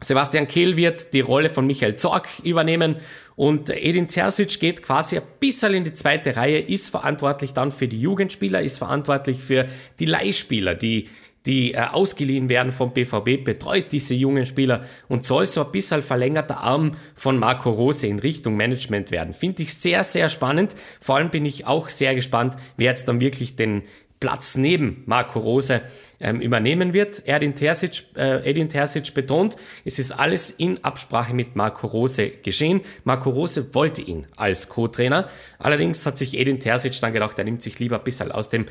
Sebastian 0.00 0.48
Kehl 0.48 0.76
wird 0.76 1.14
die 1.14 1.20
Rolle 1.20 1.48
von 1.48 1.66
Michael 1.66 1.94
Zorg 1.94 2.28
übernehmen 2.42 2.96
und 3.36 3.70
Edin 3.70 4.08
Terzic 4.08 4.60
geht 4.60 4.82
quasi 4.82 5.16
ein 5.16 5.22
bisschen 5.40 5.74
in 5.74 5.84
die 5.84 5.94
zweite 5.94 6.36
Reihe, 6.36 6.58
ist 6.58 6.90
verantwortlich 6.90 7.52
dann 7.54 7.72
für 7.72 7.88
die 7.88 8.00
Jugendspieler, 8.00 8.60
ist 8.60 8.78
verantwortlich 8.78 9.40
für 9.40 9.66
die 9.98 10.06
Leihspieler, 10.06 10.74
die 10.74 11.08
die 11.46 11.74
äh, 11.74 11.80
ausgeliehen 11.92 12.48
werden 12.48 12.72
vom 12.72 12.94
BVB, 12.94 13.44
betreut 13.44 13.92
diese 13.92 14.14
jungen 14.14 14.46
Spieler 14.46 14.84
und 15.08 15.24
soll 15.24 15.44
so 15.44 15.62
ein 15.62 15.72
bisschen 15.72 16.02
verlängerter 16.02 16.58
Arm 16.60 16.92
von 17.14 17.38
Marco 17.38 17.70
Rose 17.70 18.06
in 18.06 18.18
Richtung 18.18 18.56
Management 18.56 19.10
werden. 19.10 19.34
Finde 19.34 19.62
ich 19.62 19.74
sehr, 19.74 20.04
sehr 20.04 20.30
spannend. 20.30 20.74
Vor 21.02 21.16
allem 21.16 21.28
bin 21.28 21.44
ich 21.44 21.66
auch 21.66 21.90
sehr 21.90 22.14
gespannt, 22.14 22.56
wer 22.78 22.92
jetzt 22.92 23.08
dann 23.08 23.20
wirklich 23.20 23.56
den, 23.56 23.82
Platz 24.24 24.56
neben 24.56 25.02
Marco 25.04 25.38
Rose 25.38 25.82
ähm, 26.24 26.40
übernehmen 26.40 26.92
wird. 26.92 27.22
Edin 27.28 27.54
Terzic, 27.54 28.04
äh, 28.16 28.48
Edin 28.48 28.68
Terzic 28.68 29.14
betont, 29.14 29.56
es 29.84 29.98
ist 29.98 30.10
alles 30.10 30.50
in 30.50 30.82
Absprache 30.82 31.34
mit 31.34 31.54
Marco 31.54 31.86
Rose 31.86 32.30
geschehen. 32.30 32.80
Marco 33.04 33.30
Rose 33.30 33.74
wollte 33.74 34.02
ihn 34.02 34.26
als 34.34 34.68
Co-Trainer. 34.68 35.28
Allerdings 35.58 36.04
hat 36.06 36.18
sich 36.18 36.34
Edin 36.34 36.58
Terzic 36.58 36.98
dann 37.00 37.12
gedacht, 37.12 37.38
er 37.38 37.44
nimmt 37.44 37.62
sich 37.62 37.78
lieber 37.78 37.98
ein 37.98 38.04
bisschen 38.04 38.32
aus 38.32 38.48
dem 38.48 38.66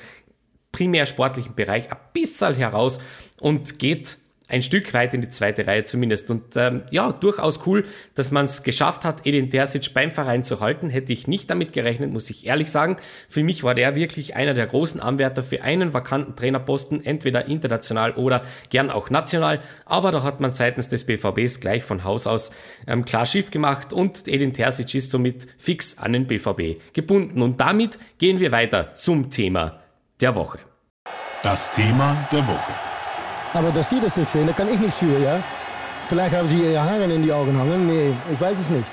primär 0.71 1.05
sportlichen 1.05 1.53
Bereich 1.53 1.91
ein 1.91 1.97
bisschen 2.11 2.55
heraus 2.55 2.99
und 3.39 3.77
geht 3.77 4.17
ein 4.53 4.61
Stück 4.61 4.93
weit 4.93 5.15
in 5.15 5.21
die 5.21 5.29
zweite 5.29 5.65
Reihe 5.65 5.83
zumindest. 5.83 6.29
Und 6.29 6.55
ähm, 6.55 6.83
ja, 6.91 7.11
durchaus 7.11 7.65
cool, 7.65 7.85
dass 8.13 8.29
man 8.29 8.45
es 8.45 8.61
geschafft 8.61 9.03
hat, 9.03 9.25
Edin 9.25 9.49
Terzic 9.49 9.93
beim 9.95 10.11
Verein 10.11 10.43
zu 10.43 10.59
halten. 10.59 10.91
Hätte 10.91 11.11
ich 11.11 11.27
nicht 11.27 11.49
damit 11.49 11.73
gerechnet, 11.73 12.13
muss 12.13 12.29
ich 12.29 12.45
ehrlich 12.45 12.69
sagen. 12.69 12.97
Für 13.27 13.43
mich 13.43 13.63
war 13.63 13.73
der 13.73 13.95
wirklich 13.95 14.35
einer 14.35 14.53
der 14.53 14.67
großen 14.67 15.01
Anwärter 15.01 15.41
für 15.41 15.63
einen 15.63 15.93
vakanten 15.93 16.35
Trainerposten, 16.35 17.03
entweder 17.03 17.47
international 17.47 18.11
oder 18.11 18.43
gern 18.69 18.91
auch 18.91 19.09
national. 19.09 19.59
Aber 19.85 20.11
da 20.11 20.21
hat 20.21 20.39
man 20.39 20.51
seitens 20.51 20.87
des 20.87 21.03
BVBs 21.03 21.59
gleich 21.59 21.83
von 21.83 22.03
Haus 22.03 22.27
aus 22.27 22.51
ähm, 22.85 23.05
klar 23.05 23.25
Schiff 23.25 23.49
gemacht 23.49 23.91
und 23.91 24.27
Edin 24.27 24.53
Terzic 24.53 24.93
ist 24.93 25.09
somit 25.09 25.47
fix 25.57 25.97
an 25.97 26.13
den 26.13 26.27
BVB 26.27 26.93
gebunden. 26.93 27.41
Und 27.41 27.59
damit 27.59 27.97
gehen 28.19 28.39
wir 28.39 28.51
weiter 28.51 28.93
zum 28.93 29.31
Thema 29.31 29.79
der 30.21 30.35
Woche. 30.35 30.59
Das 31.41 31.71
Thema 31.71 32.27
der 32.31 32.47
Woche. 32.47 32.92
Aber 33.53 33.71
dass 33.71 33.89
Sie 33.89 33.99
das 33.99 34.17
nicht 34.17 34.29
sehen, 34.29 34.47
da 34.47 34.53
kann 34.53 34.67
ich 34.67 34.79
nichts 34.79 34.97
für, 34.97 35.19
ja? 35.19 35.41
Vielleicht 36.09 36.35
haben 36.35 36.47
Sie 36.47 36.57
Ihre 36.57 36.81
Haare 36.81 37.03
in 37.03 37.21
die 37.21 37.31
Augen 37.31 37.57
hangen. 37.57 37.85
Nee, 37.85 38.13
ich 38.33 38.41
weiß 38.41 38.59
es 38.59 38.69
nicht. 38.71 38.87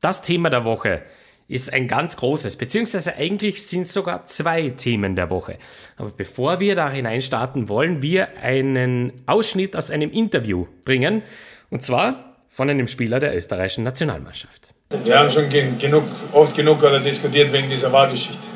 Das 0.00 0.22
Thema 0.22 0.50
der 0.50 0.64
Woche 0.64 1.02
ist 1.48 1.72
ein 1.72 1.88
ganz 1.88 2.16
großes, 2.16 2.56
beziehungsweise 2.56 3.16
eigentlich 3.16 3.66
sind 3.66 3.82
es 3.82 3.92
sogar 3.92 4.24
zwei 4.26 4.68
Themen 4.70 5.16
der 5.16 5.30
Woche. 5.30 5.58
Aber 5.96 6.10
bevor 6.10 6.60
wir 6.60 6.76
da 6.76 6.90
hineinstarten, 6.90 7.68
wollen 7.68 8.00
wir 8.00 8.28
einen 8.40 9.12
Ausschnitt 9.26 9.74
aus 9.74 9.90
einem 9.90 10.12
Interview 10.12 10.66
bringen. 10.84 11.22
Und 11.70 11.82
zwar 11.82 12.36
von 12.48 12.70
einem 12.70 12.86
Spieler 12.86 13.18
der 13.18 13.36
österreichischen 13.36 13.82
Nationalmannschaft. 13.82 14.74
Wir 15.04 15.18
haben 15.18 15.28
schon 15.28 15.48
genug, 15.48 16.04
oft 16.32 16.54
genug 16.54 16.80
diskutiert 17.02 17.52
wegen 17.52 17.68
dieser 17.68 17.92
Wahlgeschichte. 17.92 18.46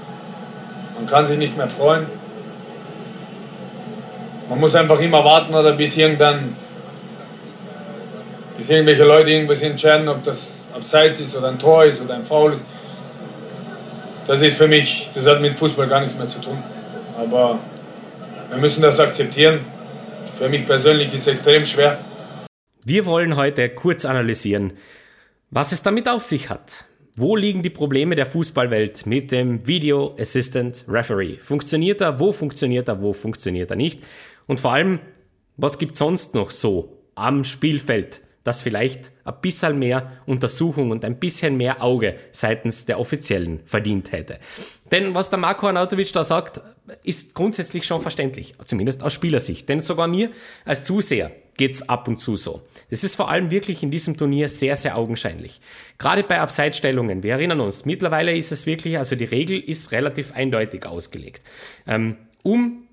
Man 0.94 1.06
kann 1.06 1.26
sich 1.26 1.38
nicht 1.38 1.56
mehr 1.56 1.68
freuen. 1.68 2.06
Man 4.52 4.60
muss 4.60 4.74
einfach 4.74 5.00
immer 5.00 5.24
warten 5.24 5.54
oder 5.54 5.72
bis 5.72 5.96
irgendwann, 5.96 6.54
bis 8.54 8.68
irgendwelche 8.68 9.02
Leute 9.02 9.30
irgendwas 9.30 9.62
entscheiden, 9.62 10.06
ob 10.10 10.22
das 10.22 10.60
abseits 10.74 11.20
ist 11.20 11.34
oder 11.34 11.48
ein 11.48 11.58
Tor 11.58 11.86
ist 11.86 12.02
oder 12.02 12.16
ein 12.16 12.26
Foul 12.26 12.52
ist. 12.52 12.66
Das 14.26 14.42
ist 14.42 14.58
für 14.58 14.68
mich, 14.68 15.08
das 15.14 15.24
hat 15.24 15.40
mit 15.40 15.54
Fußball 15.54 15.88
gar 15.88 16.02
nichts 16.02 16.18
mehr 16.18 16.28
zu 16.28 16.38
tun. 16.38 16.62
Aber 17.16 17.60
wir 18.50 18.58
müssen 18.58 18.82
das 18.82 19.00
akzeptieren. 19.00 19.60
Für 20.36 20.50
mich 20.50 20.66
persönlich 20.66 21.14
ist 21.14 21.22
es 21.22 21.28
extrem 21.28 21.64
schwer. 21.64 22.04
Wir 22.84 23.06
wollen 23.06 23.36
heute 23.36 23.70
kurz 23.70 24.04
analysieren, 24.04 24.74
was 25.48 25.72
es 25.72 25.82
damit 25.82 26.10
auf 26.10 26.24
sich 26.24 26.50
hat. 26.50 26.84
Wo 27.14 27.36
liegen 27.36 27.62
die 27.62 27.68
Probleme 27.68 28.16
der 28.16 28.24
Fußballwelt 28.24 29.04
mit 29.04 29.32
dem 29.32 29.66
Video 29.66 30.16
Assistant 30.18 30.84
Referee? 30.88 31.36
Funktioniert 31.42 32.00
er? 32.00 32.18
Wo 32.18 32.32
funktioniert 32.32 32.88
er? 32.88 33.02
Wo 33.02 33.12
funktioniert 33.12 33.70
er 33.70 33.76
nicht? 33.76 34.02
Und 34.46 34.60
vor 34.60 34.72
allem, 34.72 35.00
was 35.56 35.78
gibt 35.78 35.96
sonst 35.96 36.34
noch 36.34 36.50
so 36.50 36.98
am 37.14 37.44
Spielfeld, 37.44 38.22
das 38.44 38.62
vielleicht 38.62 39.12
ein 39.24 39.34
bisschen 39.40 39.78
mehr 39.78 40.10
Untersuchung 40.26 40.90
und 40.90 41.04
ein 41.04 41.18
bisschen 41.18 41.56
mehr 41.56 41.82
Auge 41.82 42.16
seitens 42.32 42.84
der 42.84 42.98
Offiziellen 42.98 43.60
verdient 43.64 44.12
hätte. 44.12 44.38
Denn 44.90 45.14
was 45.14 45.30
der 45.30 45.38
Marco 45.38 45.66
Arnautovic 45.66 46.12
da 46.12 46.24
sagt, 46.24 46.60
ist 47.04 47.34
grundsätzlich 47.34 47.86
schon 47.86 48.00
verständlich, 48.00 48.54
zumindest 48.66 49.02
aus 49.02 49.12
Spielersicht. 49.12 49.68
Denn 49.68 49.80
sogar 49.80 50.08
mir 50.08 50.30
als 50.64 50.84
Zuseher 50.84 51.30
geht's 51.56 51.88
ab 51.88 52.08
und 52.08 52.18
zu 52.18 52.36
so. 52.36 52.62
Das 52.90 53.04
ist 53.04 53.14
vor 53.14 53.30
allem 53.30 53.50
wirklich 53.50 53.82
in 53.82 53.90
diesem 53.90 54.16
Turnier 54.16 54.48
sehr, 54.48 54.74
sehr 54.74 54.96
augenscheinlich. 54.96 55.60
Gerade 55.98 56.24
bei 56.24 56.40
Abseitsstellungen, 56.40 57.22
wir 57.22 57.32
erinnern 57.32 57.60
uns, 57.60 57.84
mittlerweile 57.84 58.36
ist 58.36 58.50
es 58.50 58.66
wirklich, 58.66 58.98
also 58.98 59.14
die 59.14 59.24
Regel 59.24 59.60
ist 59.60 59.92
relativ 59.92 60.32
eindeutig 60.32 60.86
ausgelegt. 60.86 61.44
Ähm, 61.86 62.16
um 62.42 62.88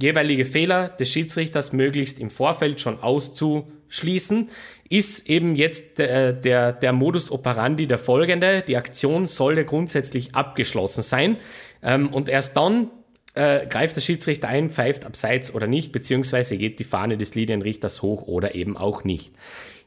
jeweilige 0.00 0.44
Fehler 0.44 0.88
des 0.88 1.10
Schiedsrichters 1.10 1.72
möglichst 1.72 2.18
im 2.18 2.30
Vorfeld 2.30 2.80
schon 2.80 3.02
auszuschließen, 3.02 4.48
ist 4.88 5.28
eben 5.28 5.54
jetzt 5.56 5.98
der, 5.98 6.32
der, 6.32 6.72
der 6.72 6.92
Modus 6.92 7.30
operandi 7.30 7.86
der 7.86 7.98
folgende. 7.98 8.62
Die 8.62 8.76
Aktion 8.76 9.26
sollte 9.26 9.64
grundsätzlich 9.64 10.34
abgeschlossen 10.34 11.02
sein 11.02 11.36
ähm, 11.82 12.08
und 12.08 12.28
erst 12.28 12.56
dann 12.56 12.90
äh, 13.34 13.66
greift 13.66 13.96
der 13.96 14.02
Schiedsrichter 14.02 14.48
ein, 14.48 14.70
pfeift 14.70 15.06
abseits 15.06 15.54
oder 15.54 15.66
nicht, 15.66 15.92
beziehungsweise 15.92 16.58
geht 16.58 16.78
die 16.78 16.84
Fahne 16.84 17.16
des 17.16 17.34
Linienrichters 17.34 18.02
hoch 18.02 18.22
oder 18.22 18.54
eben 18.54 18.76
auch 18.76 19.04
nicht. 19.04 19.32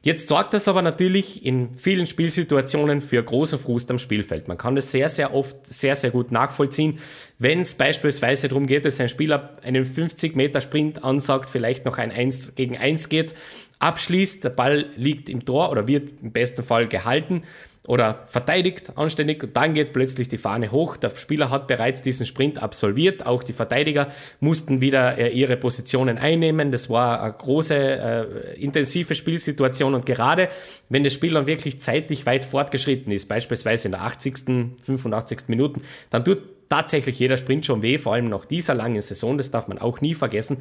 Jetzt 0.05 0.27
sorgt 0.27 0.53
das 0.53 0.67
aber 0.67 0.83
natürlich 0.83 1.43
in 1.43 1.75
vielen 1.77 2.05
Spielsituationen 2.05 3.01
für 3.01 3.23
großen 3.23 3.57
Frust 3.57 3.89
am 3.89 3.97
Spielfeld. 3.97 4.47
Man 4.47 4.59
kann 4.59 4.75
das 4.75 4.91
sehr, 4.91 5.09
sehr 5.09 5.33
oft 5.33 5.65
sehr, 5.65 5.95
sehr 5.95 6.11
gut 6.11 6.31
nachvollziehen. 6.31 6.99
Wenn 7.39 7.61
es 7.61 7.73
beispielsweise 7.73 8.47
darum 8.47 8.67
geht, 8.67 8.85
dass 8.85 8.99
ein 8.99 9.09
Spieler 9.09 9.57
einen 9.63 9.83
50 9.83 10.35
Meter 10.35 10.61
Sprint 10.61 11.03
ansagt, 11.03 11.49
vielleicht 11.49 11.85
noch 11.85 11.97
ein 11.97 12.11
1 12.11 12.53
gegen 12.53 12.77
1 12.77 13.09
geht, 13.09 13.33
abschließt, 13.79 14.43
der 14.43 14.51
Ball 14.51 14.91
liegt 14.95 15.27
im 15.27 15.43
Tor 15.43 15.71
oder 15.71 15.87
wird 15.87 16.21
im 16.21 16.31
besten 16.31 16.61
Fall 16.61 16.87
gehalten 16.87 17.41
oder 17.87 18.21
verteidigt 18.25 18.93
anständig 18.95 19.43
und 19.43 19.55
dann 19.55 19.73
geht 19.73 19.93
plötzlich 19.93 20.27
die 20.27 20.37
Fahne 20.37 20.71
hoch. 20.71 20.97
Der 20.97 21.11
Spieler 21.15 21.49
hat 21.49 21.67
bereits 21.67 22.01
diesen 22.01 22.25
Sprint 22.25 22.61
absolviert. 22.61 23.25
Auch 23.25 23.43
die 23.43 23.53
Verteidiger 23.53 24.07
mussten 24.39 24.81
wieder 24.81 25.17
äh, 25.17 25.29
ihre 25.29 25.57
Positionen 25.57 26.17
einnehmen. 26.17 26.71
Das 26.71 26.89
war 26.89 27.21
eine 27.21 27.33
große, 27.33 27.75
äh, 27.75 28.59
intensive 28.59 29.15
Spielsituation 29.15 29.93
und 29.93 30.05
gerade 30.05 30.49
wenn 30.89 31.03
das 31.03 31.13
Spiel 31.13 31.33
dann 31.33 31.47
wirklich 31.47 31.79
zeitlich 31.81 32.25
weit 32.25 32.45
fortgeschritten 32.45 33.11
ist, 33.11 33.27
beispielsweise 33.27 33.87
in 33.87 33.91
der 33.91 34.01
80., 34.01 34.75
85. 34.81 35.47
Minuten, 35.47 35.81
dann 36.09 36.23
tut 36.25 36.39
tatsächlich 36.69 37.19
jeder 37.19 37.37
Sprint 37.37 37.65
schon 37.65 37.81
weh, 37.81 37.97
vor 37.97 38.13
allem 38.13 38.29
nach 38.29 38.45
dieser 38.45 38.73
langen 38.73 39.01
Saison, 39.01 39.37
das 39.37 39.51
darf 39.51 39.67
man 39.67 39.77
auch 39.77 40.01
nie 40.01 40.13
vergessen. 40.13 40.57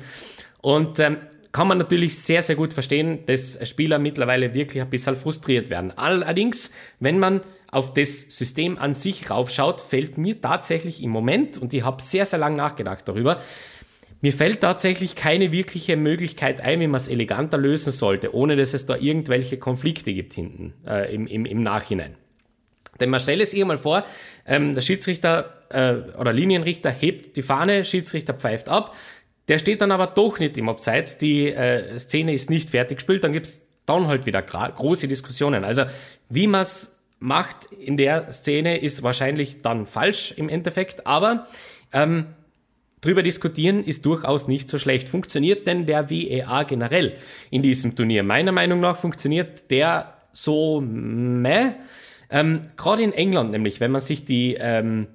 Und 0.61 1.01
ähm, 1.01 1.19
kann 1.55 1.69
man 1.69 1.79
natürlich 1.79 2.19
sehr, 2.19 2.43
sehr 2.43 2.57
gut 2.57 2.75
verstehen, 2.75 3.21
dass 3.27 3.61
Spieler 3.67 4.01
mittlerweile 4.01 4.55
wirklich 4.55 4.83
ein 4.83 4.91
bisschen 4.91 5.15
frustriert 5.15 5.71
werden. 5.71 5.97
Allerdings, 5.97 6.73
wenn 6.99 7.21
man 7.21 7.43
auf 7.71 7.95
das 7.95 8.23
System 8.23 8.77
an 8.77 8.95
sich 8.95 9.31
raufschaut, 9.31 9.81
fällt 9.81 10.19
mir 10.19 10.41
tatsächlich 10.41 11.01
im 11.01 11.11
Moment, 11.11 11.57
und 11.59 11.73
ich 11.73 11.85
habe 11.85 12.03
sehr, 12.03 12.27
sehr 12.27 12.41
lange 12.41 12.57
nachgedacht 12.57 13.09
darüber, 13.09 13.41
mir 14.21 14.33
fällt 14.33 14.63
tatsächlich 14.63 15.15
keine 15.15 15.53
wirkliche 15.53 15.97
Möglichkeit 15.97 16.61
ein, 16.61 16.81
wie 16.81 16.89
man 16.89 17.01
es 17.01 17.07
eleganter 17.07 17.57
lösen 17.57 17.93
sollte, 17.93 18.35
ohne 18.35 18.57
dass 18.57 18.75
es 18.75 18.87
da 18.87 18.97
irgendwelche 18.97 19.57
Konflikte 19.57 20.13
gibt 20.13 20.35
hinten 20.35 20.75
äh, 20.85 21.15
im, 21.15 21.29
im, 21.29 21.47
im 21.47 21.63
Nachhinein. 21.63 22.17
Denn 22.99 23.11
man 23.11 23.21
stelle 23.21 23.47
sich 23.47 23.65
mal 23.65 23.79
vor, 23.79 24.05
ähm, 24.45 24.75
der 24.75 24.81
Schiedsrichter 24.81 25.53
äh, 25.69 26.19
oder 26.19 26.33
Linienrichter 26.33 26.91
hebt 26.91 27.37
die 27.37 27.43
Fahne, 27.43 27.85
Schiedsrichter 27.85 28.35
pfeift 28.35 28.69
ab, 28.69 28.97
der 29.49 29.59
steht 29.59 29.81
dann 29.83 29.93
aber 29.93 30.07
doch 30.07 30.39
nicht 30.39 30.57
im 30.57 30.69
Abseits. 30.69 31.19
Die 31.19 31.49
äh, 31.49 31.99
Szene 31.99 32.33
ist 32.33 32.51
nicht 32.51 32.71
fertig 32.71 32.99
gespielt. 32.99 33.25
Dann 33.25 33.33
gibt's 33.33 33.61
dann 33.87 34.07
halt 34.07 34.27
wieder 34.27 34.43
große 34.43 35.09
Diskussionen. 35.09 35.65
Also 35.65 35.85
wie 36.29 36.47
man's 36.47 36.91
macht 37.19 37.67
in 37.73 37.97
der 37.97 38.33
Szene 38.33 38.79
ist 38.79 39.03
wahrscheinlich 39.03 39.63
dann 39.63 39.87
falsch 39.87 40.33
im 40.37 40.49
Endeffekt. 40.49 41.07
Aber 41.07 41.47
ähm, 41.93 42.27
drüber 43.01 43.23
diskutieren 43.23 43.85
ist 43.85 44.07
durchaus 44.07 44.49
nicht 44.49 44.69
so 44.69 44.79
schlecht. 44.79 45.09
Funktioniert 45.09 45.67
denn 45.67 45.87
der 45.87 46.11
WEA 46.11 46.63
generell 46.65 47.17
in 47.51 47.63
diesem 47.63 47.97
Turnier? 47.97 48.23
Meiner 48.23 48.53
Meinung 48.53 48.81
nach 48.81 48.97
funktioniert 48.97 49.71
der 49.71 50.15
so 50.33 50.81
meh. 50.81 51.73
Ähm, 52.31 52.63
Gerade 52.77 53.03
in 53.03 53.13
England 53.13 53.53
nämlich, 53.53 53.81
wenn 53.81 53.91
man 53.91 54.01
sich 54.01 54.25
die 54.25 54.57
ähm, 54.59 55.07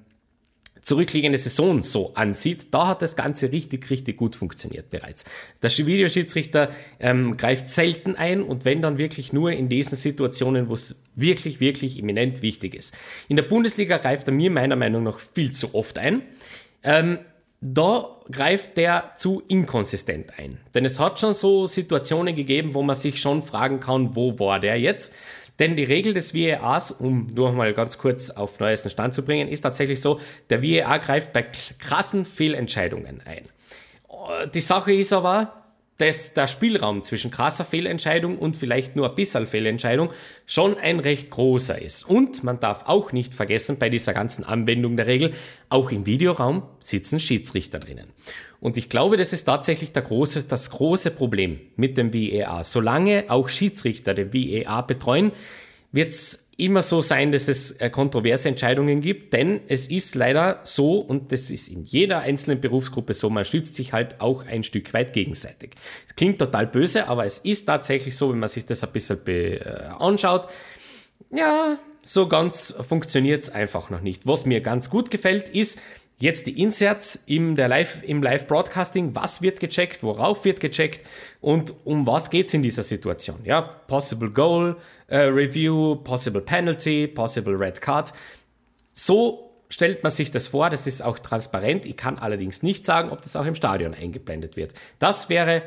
zurückliegende 0.90 1.38
Saison 1.38 1.84
so 1.84 2.14
ansieht, 2.14 2.74
da 2.74 2.88
hat 2.88 3.00
das 3.00 3.14
Ganze 3.14 3.52
richtig, 3.52 3.90
richtig 3.90 4.16
gut 4.16 4.34
funktioniert 4.34 4.90
bereits. 4.90 5.22
Der 5.62 5.70
Videoschiedsrichter 5.70 6.70
ähm, 6.98 7.36
greift 7.36 7.68
selten 7.68 8.16
ein 8.16 8.42
und 8.42 8.64
wenn 8.64 8.82
dann 8.82 8.98
wirklich 8.98 9.32
nur 9.32 9.52
in 9.52 9.68
diesen 9.68 9.96
Situationen, 9.96 10.68
wo 10.68 10.74
es 10.74 11.00
wirklich, 11.14 11.60
wirklich 11.60 11.96
eminent 11.96 12.42
wichtig 12.42 12.74
ist. 12.74 12.92
In 13.28 13.36
der 13.36 13.44
Bundesliga 13.44 13.98
greift 13.98 14.26
er 14.26 14.34
mir 14.34 14.50
meiner 14.50 14.74
Meinung 14.74 15.04
nach 15.04 15.20
viel 15.20 15.52
zu 15.52 15.76
oft 15.76 15.96
ein. 15.96 16.22
Ähm, 16.82 17.18
da 17.60 18.16
greift 18.28 18.76
der 18.76 19.12
zu 19.16 19.44
inkonsistent 19.46 20.38
ein. 20.38 20.58
Denn 20.74 20.84
es 20.84 20.98
hat 20.98 21.20
schon 21.20 21.34
so 21.34 21.68
Situationen 21.68 22.34
gegeben, 22.34 22.74
wo 22.74 22.82
man 22.82 22.96
sich 22.96 23.20
schon 23.20 23.42
fragen 23.42 23.78
kann, 23.78 24.16
wo 24.16 24.40
war 24.40 24.58
der 24.58 24.80
jetzt? 24.80 25.12
Denn 25.60 25.76
die 25.76 25.84
Regel 25.84 26.14
des 26.14 26.34
VARs, 26.34 26.90
um 26.90 27.28
nur 27.32 27.52
mal 27.52 27.72
ganz 27.74 27.98
kurz 27.98 28.30
auf 28.30 28.58
neuesten 28.58 28.90
Stand 28.90 29.14
zu 29.14 29.22
bringen, 29.22 29.46
ist 29.46 29.60
tatsächlich 29.60 30.00
so, 30.00 30.18
der 30.48 30.62
VAR 30.62 30.98
greift 30.98 31.32
bei 31.32 31.42
krassen 31.42 32.24
Fehlentscheidungen 32.24 33.22
ein. 33.24 33.42
Die 34.52 34.60
Sache 34.60 34.92
ist 34.92 35.12
aber, 35.12 35.60
dass 35.98 36.32
der 36.32 36.46
Spielraum 36.46 37.02
zwischen 37.02 37.30
krasser 37.30 37.66
Fehlentscheidung 37.66 38.38
und 38.38 38.56
vielleicht 38.56 38.96
nur 38.96 39.10
ein 39.10 39.14
bisschen 39.14 39.46
Fehlentscheidung 39.46 40.10
schon 40.46 40.78
ein 40.78 40.98
recht 40.98 41.28
großer 41.28 41.80
ist. 41.80 42.08
Und 42.08 42.42
man 42.42 42.58
darf 42.58 42.84
auch 42.86 43.12
nicht 43.12 43.34
vergessen, 43.34 43.78
bei 43.78 43.90
dieser 43.90 44.14
ganzen 44.14 44.44
Anwendung 44.44 44.96
der 44.96 45.06
Regel, 45.06 45.34
auch 45.68 45.90
im 45.90 46.06
Videoraum 46.06 46.62
sitzen 46.80 47.20
Schiedsrichter 47.20 47.78
drinnen. 47.78 48.06
Und 48.60 48.76
ich 48.76 48.88
glaube, 48.88 49.16
das 49.16 49.32
ist 49.32 49.44
tatsächlich 49.44 49.92
große, 49.92 50.44
das 50.44 50.70
große 50.70 51.10
Problem 51.10 51.60
mit 51.76 51.96
dem 51.96 52.12
VAR. 52.12 52.64
Solange 52.64 53.24
auch 53.28 53.48
Schiedsrichter 53.48 54.14
den 54.14 54.34
VAR 54.34 54.86
betreuen, 54.86 55.32
wird 55.92 56.10
es 56.10 56.44
immer 56.60 56.82
so 56.82 57.00
sein, 57.00 57.32
dass 57.32 57.48
es 57.48 57.72
äh, 57.72 57.90
kontroverse 57.90 58.48
Entscheidungen 58.48 59.00
gibt, 59.00 59.32
denn 59.32 59.60
es 59.68 59.88
ist 59.88 60.14
leider 60.14 60.60
so, 60.64 60.98
und 60.98 61.32
das 61.32 61.50
ist 61.50 61.68
in 61.68 61.84
jeder 61.84 62.20
einzelnen 62.20 62.60
Berufsgruppe 62.60 63.14
so, 63.14 63.30
man 63.30 63.44
schützt 63.44 63.76
sich 63.76 63.92
halt 63.92 64.20
auch 64.20 64.46
ein 64.46 64.62
Stück 64.62 64.92
weit 64.92 65.12
gegenseitig. 65.12 65.70
Das 66.06 66.16
klingt 66.16 66.38
total 66.38 66.66
böse, 66.66 67.08
aber 67.08 67.24
es 67.24 67.38
ist 67.38 67.64
tatsächlich 67.64 68.14
so, 68.14 68.30
wenn 68.30 68.38
man 68.38 68.50
sich 68.50 68.66
das 68.66 68.84
ein 68.84 68.92
bisschen 68.92 69.18
äh, 69.26 69.60
anschaut. 69.98 70.48
Ja, 71.30 71.78
so 72.02 72.28
ganz 72.28 72.74
funktioniert 72.80 73.42
es 73.42 73.50
einfach 73.50 73.90
noch 73.90 74.00
nicht. 74.00 74.26
Was 74.26 74.46
mir 74.46 74.60
ganz 74.60 74.90
gut 74.90 75.10
gefällt, 75.10 75.48
ist, 75.48 75.78
Jetzt 76.20 76.46
die 76.46 76.60
Inserts 76.60 77.18
im, 77.24 77.56
Live, 77.56 78.02
im 78.02 78.22
Live-Broadcasting. 78.22 79.14
Was 79.14 79.40
wird 79.40 79.58
gecheckt? 79.58 80.02
Worauf 80.02 80.44
wird 80.44 80.60
gecheckt? 80.60 81.00
Und 81.40 81.72
um 81.84 82.06
was 82.06 82.28
geht's 82.28 82.52
in 82.52 82.62
dieser 82.62 82.82
Situation? 82.82 83.38
Ja, 83.42 83.62
possible 83.62 84.28
Goal 84.30 84.76
äh, 85.06 85.16
Review, 85.20 85.96
possible 85.96 86.42
Penalty, 86.42 87.06
possible 87.06 87.58
Red 87.58 87.80
Card. 87.80 88.12
So 88.92 89.50
stellt 89.70 90.02
man 90.02 90.12
sich 90.12 90.30
das 90.30 90.48
vor. 90.48 90.68
Das 90.68 90.86
ist 90.86 91.02
auch 91.02 91.18
transparent. 91.18 91.86
Ich 91.86 91.96
kann 91.96 92.18
allerdings 92.18 92.62
nicht 92.62 92.84
sagen, 92.84 93.08
ob 93.08 93.22
das 93.22 93.34
auch 93.34 93.46
im 93.46 93.54
Stadion 93.54 93.94
eingeblendet 93.94 94.56
wird. 94.56 94.74
Das 94.98 95.30
wäre 95.30 95.62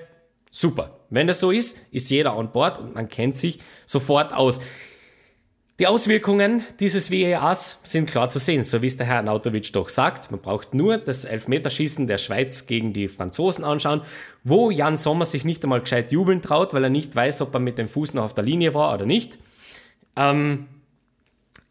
super. 0.51 0.99
Wenn 1.09 1.25
das 1.25 1.39
so 1.39 1.49
ist, 1.49 1.77
ist 1.89 2.11
jeder 2.11 2.37
on 2.37 2.51
board 2.51 2.77
und 2.77 2.93
man 2.93 3.09
kennt 3.09 3.37
sich 3.37 3.59
sofort 3.87 4.33
aus. 4.33 4.61
Die 5.79 5.87
Auswirkungen 5.87 6.63
dieses 6.79 7.11
VARs 7.11 7.79
sind 7.81 8.07
klar 8.07 8.29
zu 8.29 8.37
sehen, 8.37 8.63
so 8.63 8.83
wie 8.83 8.87
es 8.87 8.97
der 8.97 9.07
Herr 9.07 9.23
Nautovic 9.23 9.73
doch 9.73 9.89
sagt. 9.89 10.29
Man 10.29 10.39
braucht 10.39 10.75
nur 10.75 10.99
das 10.99 11.25
Elfmeterschießen 11.25 12.05
der 12.05 12.19
Schweiz 12.19 12.67
gegen 12.67 12.93
die 12.93 13.07
Franzosen 13.07 13.63
anschauen, 13.63 14.01
wo 14.43 14.69
Jan 14.69 14.97
Sommer 14.97 15.25
sich 15.25 15.45
nicht 15.45 15.63
einmal 15.63 15.81
gescheit 15.81 16.11
jubeln 16.11 16.43
traut, 16.43 16.75
weil 16.75 16.83
er 16.83 16.91
nicht 16.91 17.15
weiß, 17.15 17.41
ob 17.41 17.55
er 17.55 17.59
mit 17.59 17.79
dem 17.79 17.87
Fuß 17.87 18.13
noch 18.13 18.23
auf 18.23 18.35
der 18.35 18.43
Linie 18.43 18.75
war 18.75 18.93
oder 18.93 19.07
nicht. 19.07 19.39
Ähm, 20.15 20.67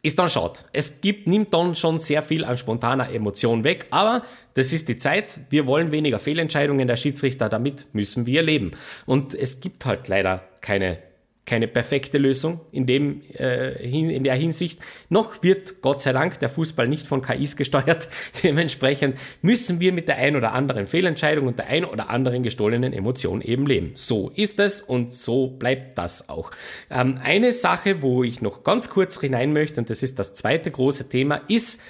ist 0.01 0.19
dann 0.19 0.29
schade. 0.29 0.59
Es 0.73 0.99
gibt, 0.99 1.27
nimmt 1.27 1.53
dann 1.53 1.73
schon 1.73 1.97
sehr 1.97 2.21
viel 2.21 2.43
an 2.43 2.57
spontaner 2.57 3.09
Emotion 3.09 3.63
weg, 3.63 3.87
aber 3.89 4.23
das 4.53 4.73
ist 4.73 4.89
die 4.89 4.97
Zeit. 4.97 5.39
Wir 5.49 5.65
wollen 5.65 5.93
weniger 5.93 6.19
Fehlentscheidungen 6.19 6.89
der 6.89 6.97
Schiedsrichter, 6.97 7.47
damit 7.47 7.85
müssen 7.93 8.25
wir 8.25 8.41
leben. 8.41 8.71
Und 9.05 9.33
es 9.33 9.61
gibt 9.61 9.85
halt 9.85 10.09
leider 10.09 10.43
keine 10.59 10.97
keine 11.45 11.67
perfekte 11.67 12.17
Lösung 12.17 12.61
in, 12.71 12.85
dem, 12.85 13.21
äh, 13.37 13.73
in 13.83 14.23
der 14.23 14.35
Hinsicht. 14.35 14.79
Noch 15.09 15.43
wird 15.43 15.81
Gott 15.81 16.01
sei 16.01 16.13
Dank 16.13 16.39
der 16.39 16.49
Fußball 16.49 16.87
nicht 16.87 17.05
von 17.05 17.21
KIs 17.21 17.57
gesteuert. 17.57 18.07
Dementsprechend 18.43 19.17
müssen 19.41 19.81
wir 19.81 19.91
mit 19.91 20.07
der 20.07 20.17
ein 20.17 20.37
oder 20.37 20.53
anderen 20.53 20.87
Fehlentscheidung 20.87 21.47
und 21.47 21.59
der 21.59 21.67
ein 21.67 21.83
oder 21.83 22.09
anderen 22.09 22.43
gestohlenen 22.43 22.93
Emotion 22.93 23.41
eben 23.41 23.67
leben. 23.67 23.91
So 23.95 24.31
ist 24.35 24.59
es 24.59 24.81
und 24.81 25.13
so 25.13 25.47
bleibt 25.47 25.97
das 25.97 26.29
auch. 26.29 26.51
Ähm, 26.89 27.19
eine 27.21 27.51
Sache, 27.51 28.01
wo 28.01 28.23
ich 28.23 28.41
noch 28.41 28.63
ganz 28.63 28.89
kurz 28.89 29.19
hinein 29.19 29.51
möchte, 29.51 29.81
und 29.81 29.89
das 29.89 30.01
ist 30.01 30.19
das 30.19 30.33
zweite 30.33 30.71
große 30.71 31.09
Thema, 31.09 31.41
ist, 31.49 31.81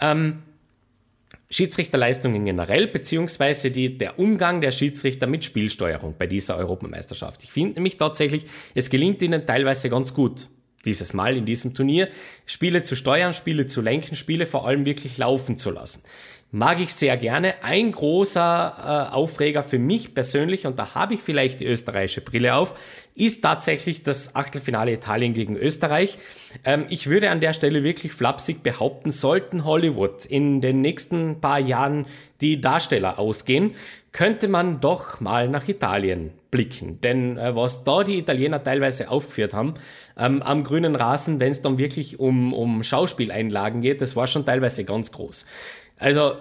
ähm, 0.00 0.42
Schiedsrichterleistungen 1.54 2.44
generell, 2.44 2.88
beziehungsweise 2.88 3.70
die, 3.70 3.96
der 3.96 4.18
Umgang 4.18 4.60
der 4.60 4.72
Schiedsrichter 4.72 5.28
mit 5.28 5.44
Spielsteuerung 5.44 6.16
bei 6.18 6.26
dieser 6.26 6.56
Europameisterschaft. 6.56 7.44
Ich 7.44 7.52
finde 7.52 7.74
nämlich 7.74 7.96
tatsächlich, 7.96 8.46
es 8.74 8.90
gelingt 8.90 9.22
ihnen 9.22 9.46
teilweise 9.46 9.88
ganz 9.88 10.14
gut, 10.14 10.48
dieses 10.84 11.14
Mal 11.14 11.36
in 11.36 11.46
diesem 11.46 11.72
Turnier, 11.72 12.08
Spiele 12.44 12.82
zu 12.82 12.96
steuern, 12.96 13.32
Spiele 13.34 13.68
zu 13.68 13.82
lenken, 13.82 14.16
Spiele 14.16 14.48
vor 14.48 14.66
allem 14.66 14.84
wirklich 14.84 15.16
laufen 15.16 15.56
zu 15.56 15.70
lassen 15.70 16.02
mag 16.54 16.80
ich 16.80 16.94
sehr 16.94 17.16
gerne. 17.16 17.64
Ein 17.64 17.90
großer 17.90 19.08
äh, 19.10 19.12
Aufreger 19.12 19.64
für 19.64 19.80
mich 19.80 20.14
persönlich, 20.14 20.66
und 20.66 20.78
da 20.78 20.94
habe 20.94 21.14
ich 21.14 21.20
vielleicht 21.20 21.58
die 21.58 21.66
österreichische 21.66 22.20
Brille 22.20 22.54
auf, 22.54 22.78
ist 23.16 23.42
tatsächlich 23.42 24.04
das 24.04 24.36
Achtelfinale 24.36 24.92
Italien 24.92 25.34
gegen 25.34 25.56
Österreich. 25.56 26.16
Ähm, 26.64 26.86
ich 26.90 27.10
würde 27.10 27.30
an 27.30 27.40
der 27.40 27.54
Stelle 27.54 27.82
wirklich 27.82 28.12
flapsig 28.12 28.62
behaupten, 28.62 29.10
sollten 29.10 29.64
Hollywood 29.64 30.26
in 30.26 30.60
den 30.60 30.80
nächsten 30.80 31.40
paar 31.40 31.58
Jahren 31.58 32.06
die 32.40 32.60
Darsteller 32.60 33.18
ausgehen, 33.18 33.72
könnte 34.12 34.46
man 34.46 34.80
doch 34.80 35.20
mal 35.20 35.48
nach 35.48 35.66
Italien 35.66 36.30
blicken. 36.52 37.00
Denn 37.00 37.36
äh, 37.36 37.56
was 37.56 37.82
da 37.82 38.04
die 38.04 38.16
Italiener 38.16 38.62
teilweise 38.62 39.10
aufgeführt 39.10 39.54
haben, 39.54 39.74
ähm, 40.16 40.40
am 40.40 40.62
grünen 40.62 40.94
Rasen, 40.94 41.40
wenn 41.40 41.50
es 41.50 41.62
dann 41.62 41.78
wirklich 41.78 42.20
um, 42.20 42.52
um 42.52 42.84
Schauspieleinlagen 42.84 43.82
geht, 43.82 44.00
das 44.00 44.14
war 44.14 44.28
schon 44.28 44.46
teilweise 44.46 44.84
ganz 44.84 45.10
groß. 45.10 45.46
Also 45.98 46.36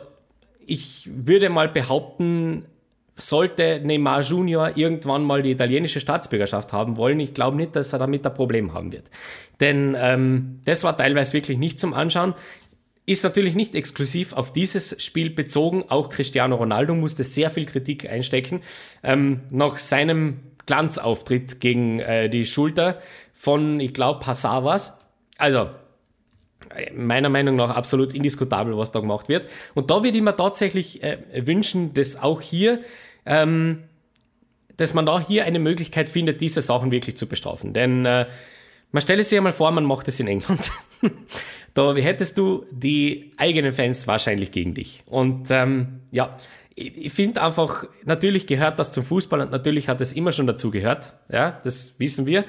ich 0.66 1.10
würde 1.12 1.50
mal 1.50 1.70
behaupten, 1.70 2.66
sollte 3.16 3.80
Neymar 3.84 4.22
Junior 4.22 4.76
irgendwann 4.76 5.24
mal 5.24 5.44
die 5.44 5.52
italienische 5.52 6.00
Staatsbürgerschaft 6.00 6.74
haben 6.74 6.98
wollen, 6.98 7.20
ich 7.20 7.34
glaube 7.34 7.58
nicht, 7.58 7.76
dass 7.76 7.94
er 7.94 8.00
damit 8.00 8.26
ein 8.26 8.34
Problem 8.34 8.74
haben 8.74 8.92
wird. 8.92 9.10
Denn 9.60 9.96
ähm, 10.00 10.62
das 10.66 10.84
war 10.84 10.98
teilweise 10.98 11.34
wirklich 11.34 11.58
nicht 11.58 11.80
zum 11.80 11.94
Anschauen. 11.94 12.34
Ist 13.06 13.24
natürlich 13.24 13.54
nicht 13.54 13.76
exklusiv 13.76 14.34
auf 14.34 14.54
dieses 14.54 15.02
Spiel 15.04 15.30
bezogen. 15.30 15.86
Auch 15.90 16.10
Cristiano 16.10 16.56
Ronaldo 16.56 16.96
musste 16.96 17.24
sehr 17.24 17.50
viel 17.50 17.66
Kritik 17.66 18.10
einstecken. 18.10 18.62
Ähm, 19.04 19.42
nach 19.50 19.78
seinem 19.78 20.40
Glanzauftritt 20.66 21.60
gegen 21.60 22.00
äh, 22.00 22.30
die 22.30 22.46
Schulter 22.46 23.00
von, 23.34 23.82
ich 23.82 23.94
glaube, 23.94 24.26
Hazard 24.26 24.64
war's. 24.64 24.94
Also, 25.38 25.70
meiner 26.96 27.30
Meinung 27.30 27.56
nach 27.56 27.70
absolut 27.70 28.14
indiskutabel, 28.14 28.78
was 28.78 28.92
da 28.92 29.00
gemacht 29.00 29.30
wird. 29.30 29.48
Und 29.74 29.92
da 29.92 30.04
würde 30.04 30.18
ich 30.18 30.24
mir 30.24 30.36
tatsächlich 30.36 31.04
äh, 31.04 31.18
wünschen, 31.46 31.94
dass 31.94 32.22
auch 32.22 32.42
hier, 32.42 32.82
ähm, 33.26 33.84
dass 34.78 34.94
man 34.94 35.06
da 35.06 35.20
hier 35.20 35.46
eine 35.46 35.60
Möglichkeit 35.60 36.10
findet, 36.10 36.42
diese 36.42 36.62
Sachen 36.62 36.92
wirklich 36.92 37.18
zu 37.18 37.28
bestrafen. 37.28 37.74
Denn 37.74 38.06
äh, 38.06 38.26
man 38.92 39.02
stelle 39.02 39.24
sich 39.24 39.38
einmal 39.38 39.54
vor, 39.54 39.72
man 39.72 39.86
macht 39.86 40.08
es 40.08 40.20
in 40.20 40.28
England. 40.28 40.72
da 41.74 41.96
hättest 41.96 42.38
du 42.38 42.66
die 42.72 43.32
eigenen 43.38 43.74
Fans 43.74 44.08
wahrscheinlich 44.08 44.52
gegen 44.52 44.74
dich. 44.74 45.04
Und 45.06 45.48
ähm, 45.50 46.02
ja, 46.12 46.38
ich, 46.76 47.14
finde 47.14 47.42
einfach, 47.42 47.86
natürlich 48.04 48.48
gehört 48.48 48.80
das 48.80 48.92
zum 48.92 49.04
Fußball 49.04 49.42
und 49.42 49.52
natürlich 49.52 49.88
hat 49.88 50.02
es 50.02 50.14
immer 50.14 50.32
schon 50.32 50.48
dazu 50.48 50.72
gehört. 50.72 51.14
Ja, 51.32 51.60
das 51.64 51.94
wissen 52.00 52.26
wir. 52.26 52.46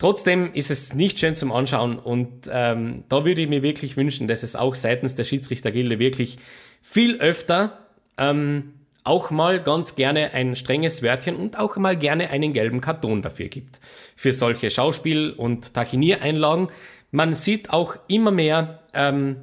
Trotzdem 0.00 0.54
ist 0.54 0.70
es 0.70 0.94
nicht 0.94 1.18
schön 1.18 1.36
zum 1.36 1.52
Anschauen 1.52 1.98
und 1.98 2.48
ähm, 2.50 3.04
da 3.10 3.26
würde 3.26 3.42
ich 3.42 3.48
mir 3.50 3.62
wirklich 3.62 3.98
wünschen, 3.98 4.28
dass 4.28 4.42
es 4.42 4.56
auch 4.56 4.74
seitens 4.74 5.14
der 5.14 5.24
Schiedsrichtergilde 5.24 5.98
wirklich 5.98 6.38
viel 6.80 7.20
öfter 7.20 7.80
ähm, 8.16 8.72
auch 9.04 9.30
mal 9.30 9.62
ganz 9.62 9.96
gerne 9.96 10.32
ein 10.32 10.56
strenges 10.56 11.02
Wörtchen 11.02 11.36
und 11.36 11.58
auch 11.58 11.76
mal 11.76 11.98
gerne 11.98 12.30
einen 12.30 12.54
gelben 12.54 12.80
Karton 12.80 13.20
dafür 13.20 13.48
gibt. 13.48 13.78
Für 14.16 14.32
solche 14.32 14.70
Schauspiel- 14.70 15.32
und 15.32 15.74
Tachiniereinlagen. 15.74 16.68
Man 17.10 17.34
sieht 17.34 17.68
auch 17.68 17.96
immer 18.08 18.30
mehr 18.30 18.80
ähm, 18.94 19.36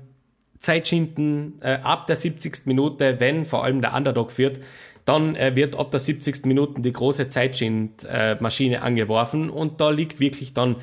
Zeitschinden 0.58 1.62
äh, 1.62 1.78
ab 1.84 2.08
der 2.08 2.15
70. 2.15 2.65
Minute, 2.65 3.20
wenn 3.20 3.46
vor 3.46 3.63
allem 3.63 3.82
der 3.82 3.93
Underdog 3.93 4.32
führt. 4.32 4.60
Dann 5.08 5.38
äh, 5.38 5.56
wird 5.56 5.78
ab 5.78 5.89
der 5.91 6.02
70. 6.02 6.46
Minute 6.46 6.82
die 6.82 6.91
große 6.91 7.30
Zeitschindmaschine 7.30 8.76
äh, 8.76 8.80
angeworfen 8.80 9.50
und 9.50 9.80
da 9.80 9.89
liegt 9.89 10.20
wirklich 10.20 10.54
dann 10.54 10.76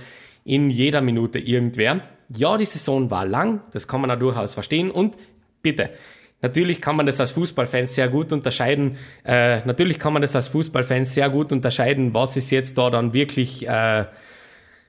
in 0.45 0.71
jeder 0.71 1.03
Minute 1.03 1.39
irgendwer. 1.39 2.01
Ja, 2.35 2.57
die 2.57 2.65
Saison 2.65 3.11
war 3.11 3.27
lang, 3.27 3.61
das 3.73 3.87
kann 3.87 4.01
man 4.01 4.11
auch 4.11 4.19
durchaus 4.19 4.55
verstehen 4.55 4.91
und 4.91 5.19
bitte, 5.61 5.91
Natürlich 6.45 6.83
kann 6.83 6.97
man 6.97 7.07
das 7.07 7.21
als 7.21 7.31
Fußballfan 7.31 7.87
sehr 7.87 8.07
gut 8.09 8.31
unterscheiden. 8.31 8.99
Äh, 9.25 9.65
natürlich 9.65 9.99
kann 9.99 10.13
man 10.13 10.21
das 10.21 10.37
als 10.37 10.49
Fußballfan 10.49 11.07
sehr 11.07 11.31
gut 11.31 11.53
unterscheiden, 11.53 12.13
was 12.13 12.37
ist 12.37 12.51
jetzt 12.51 12.77
da 12.77 12.91
dann 12.91 13.15
wirklich, 13.15 13.67
äh, 13.67 14.05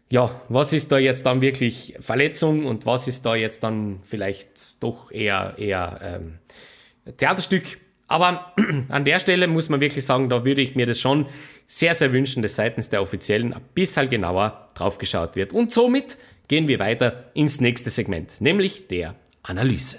ja, 0.09 0.41
was 0.49 0.73
ist 0.73 0.91
da 0.91 0.97
jetzt 0.97 1.25
dann 1.25 1.39
wirklich 1.39 1.95
Verletzung 2.01 2.65
und 2.65 2.85
was 2.85 3.07
ist 3.07 3.25
da 3.25 3.35
jetzt 3.35 3.63
dann 3.63 4.01
vielleicht 4.03 4.83
doch 4.83 5.13
eher, 5.13 5.53
eher 5.57 5.99
ähm, 6.03 6.39
Theaterstück. 7.15 7.77
Aber 8.07 8.53
an 8.89 9.05
der 9.05 9.19
Stelle 9.19 9.47
muss 9.47 9.69
man 9.69 9.79
wirklich 9.81 10.05
sagen, 10.05 10.29
da 10.29 10.45
würde 10.45 10.61
ich 10.61 10.75
mir 10.75 10.85
das 10.85 10.99
schon 10.99 11.25
sehr, 11.67 11.95
sehr 11.95 12.11
wünschen, 12.13 12.43
dass 12.43 12.55
seitens 12.55 12.89
der 12.89 13.01
Offiziellen 13.01 13.53
ein 13.53 13.61
bisschen 13.73 14.09
genauer 14.09 14.67
drauf 14.75 14.97
geschaut 14.97 15.35
wird. 15.35 15.53
Und 15.53 15.71
somit 15.71 16.17
gehen 16.47 16.67
wir 16.67 16.79
weiter 16.79 17.23
ins 17.33 17.59
nächste 17.59 17.89
Segment, 17.89 18.39
nämlich 18.39 18.87
der 18.87 19.15
Analyse. 19.43 19.97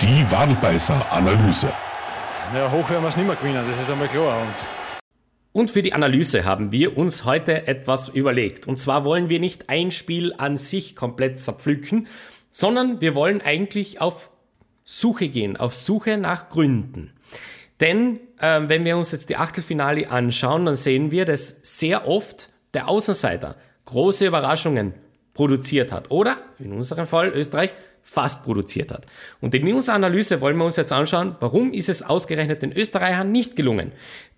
Die 0.00 0.30
Wadenbeißer-Analyse. 0.30 1.72
Ja, 2.54 2.70
hoch 2.70 2.88
werden 2.90 3.02
wir 3.02 3.08
es 3.08 3.16
nicht 3.16 3.26
mehr 3.26 3.36
gewinnen, 3.36 3.64
das 3.68 3.80
ist 3.80 3.90
einmal 3.90 4.08
klar. 4.08 4.40
Und 4.40 4.54
und 5.56 5.70
für 5.70 5.82
die 5.82 5.92
Analyse 5.92 6.44
haben 6.44 6.72
wir 6.72 6.98
uns 6.98 7.24
heute 7.24 7.68
etwas 7.68 8.08
überlegt. 8.08 8.66
Und 8.66 8.76
zwar 8.76 9.04
wollen 9.04 9.28
wir 9.28 9.38
nicht 9.38 9.68
ein 9.68 9.92
Spiel 9.92 10.34
an 10.36 10.58
sich 10.58 10.96
komplett 10.96 11.38
zerpflücken, 11.38 12.08
sondern 12.50 13.00
wir 13.00 13.14
wollen 13.14 13.40
eigentlich 13.40 14.00
auf 14.00 14.30
Suche 14.84 15.28
gehen, 15.28 15.56
auf 15.56 15.74
Suche 15.74 16.16
nach 16.16 16.48
Gründen. 16.48 17.12
Denn 17.80 18.20
äh, 18.38 18.60
wenn 18.66 18.84
wir 18.84 18.96
uns 18.96 19.12
jetzt 19.12 19.28
die 19.30 19.36
Achtelfinale 19.36 20.10
anschauen, 20.10 20.66
dann 20.66 20.76
sehen 20.76 21.10
wir, 21.10 21.24
dass 21.24 21.56
sehr 21.62 22.06
oft 22.06 22.50
der 22.74 22.88
Außenseiter 22.88 23.56
große 23.86 24.26
Überraschungen 24.26 24.94
produziert 25.32 25.92
hat. 25.92 26.10
Oder 26.10 26.36
in 26.58 26.72
unserem 26.72 27.06
Fall 27.06 27.28
Österreich 27.30 27.70
fast 28.02 28.44
produziert 28.44 28.92
hat. 28.92 29.06
Und 29.40 29.54
in 29.54 29.72
unserer 29.72 29.96
Analyse 29.96 30.40
wollen 30.40 30.56
wir 30.58 30.66
uns 30.66 30.76
jetzt 30.76 30.92
anschauen, 30.92 31.36
warum 31.40 31.72
ist 31.72 31.88
es 31.88 32.02
ausgerechnet 32.02 32.62
den 32.62 32.72
Österreichern 32.72 33.32
nicht 33.32 33.56
gelungen, 33.56 33.92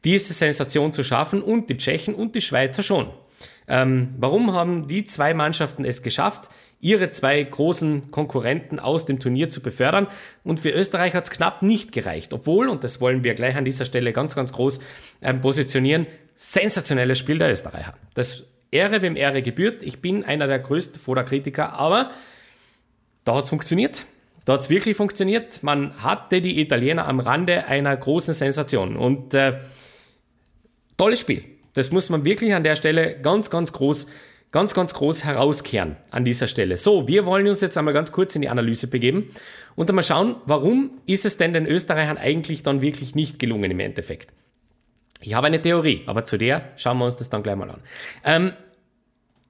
diese 0.05 0.33
Sensation 0.33 0.93
zu 0.93 1.03
schaffen 1.03 1.43
und 1.43 1.69
die 1.69 1.77
Tschechen 1.77 2.15
und 2.15 2.37
die 2.37 2.41
Schweizer 2.41 2.85
schon. 2.85 3.11
Ähm, 3.69 4.15
warum 4.19 4.53
haben 4.53 4.87
die 4.87 5.05
zwei 5.05 5.35
Mannschaften 5.35 5.85
es 5.85 6.03
geschafft, 6.03 6.49
ihre 6.81 7.11
zwei 7.11 7.43
großen 7.43 8.11
Konkurrenten 8.11 8.79
aus 8.79 9.07
dem 9.07 9.19
Turnier 9.19 9.49
zu 9.49 9.61
befördern. 9.61 10.07
Und 10.45 10.61
für 10.61 10.71
Österreich 10.71 11.15
hat 11.15 11.25
es 11.25 11.31
knapp 11.31 11.63
nicht 11.63 11.93
gereicht. 11.93 12.33
Obwohl, 12.33 12.69
und 12.69 12.85
das 12.85 13.01
wollen 13.01 13.25
wir 13.25 13.35
gleich 13.35 13.57
an 13.57 13.65
dieser 13.65 13.87
Stelle 13.87 14.13
ganz, 14.13 14.35
ganz 14.35 14.53
groß 14.53 14.81
ähm, 15.23 15.41
positionieren, 15.41 16.07
sensationelles 16.35 17.19
Spiel 17.19 17.39
der 17.39 17.51
Österreicher. 17.51 17.95
Das 18.15 18.45
Ehre, 18.71 19.01
wem 19.03 19.17
Ehre 19.17 19.43
gebührt. 19.43 19.83
Ich 19.83 20.01
bin 20.03 20.25
einer 20.25 20.47
der 20.47 20.59
größten 20.59 21.01
Vorderkritiker, 21.01 21.73
aber 21.73 22.11
da 23.25 23.37
hat 23.37 23.45
es 23.45 23.51
funktioniert. 23.51 24.05
Da 24.45 24.53
hat 24.53 24.61
es 24.61 24.71
wirklich 24.71 24.97
funktioniert. 24.97 25.63
Man 25.63 26.03
hatte 26.03 26.41
die 26.41 26.61
Italiener 26.61 27.09
am 27.09 27.21
Rande 27.21 27.67
einer 27.67 27.97
großen 27.97 28.35
Sensation. 28.35 28.97
Und 28.97 29.35
äh, 29.35 29.59
tolles 30.97 31.21
Spiel. 31.21 31.45
Das 31.73 31.91
muss 31.91 32.11
man 32.11 32.25
wirklich 32.25 32.55
an 32.55 32.63
der 32.63 32.77
Stelle 32.77 33.19
ganz, 33.21 33.51
ganz 33.51 33.73
groß 33.73 34.07
ganz, 34.53 34.75
ganz 34.75 34.95
groß 34.95 35.25
herauskehren 35.25 35.97
an 36.11 36.25
dieser 36.25 36.49
Stelle. 36.49 36.77
So, 36.77 37.09
wir 37.09 37.27
wollen 37.27 37.47
uns 37.49 37.61
jetzt 37.61 37.77
einmal 37.77 37.95
ganz 37.95 38.13
kurz 38.13 38.35
in 38.35 38.43
die 38.43 38.49
Analyse 38.49 38.87
begeben 38.87 39.31
und 39.75 39.89
einmal 39.91 40.05
schauen, 40.05 40.37
warum 40.47 40.93
ist 41.07 41.27
es 41.27 41.37
denn 41.37 41.53
den 41.53 41.67
Österreichern 41.67 42.19
eigentlich 42.19 42.63
dann 42.63 42.81
wirklich 42.81 43.15
nicht 43.15 43.39
gelungen 43.39 43.71
im 43.71 43.81
Endeffekt? 43.81 44.33
Ich 45.21 45.35
habe 45.35 45.47
eine 45.47 45.61
Theorie, 45.61 46.03
aber 46.07 46.25
zu 46.25 46.37
der 46.37 46.73
schauen 46.77 46.99
wir 46.99 47.07
uns 47.07 47.17
das 47.17 47.31
dann 47.31 47.43
gleich 47.43 47.57
mal 47.57 47.71
an. 47.71 47.81
Ähm, 48.25 48.53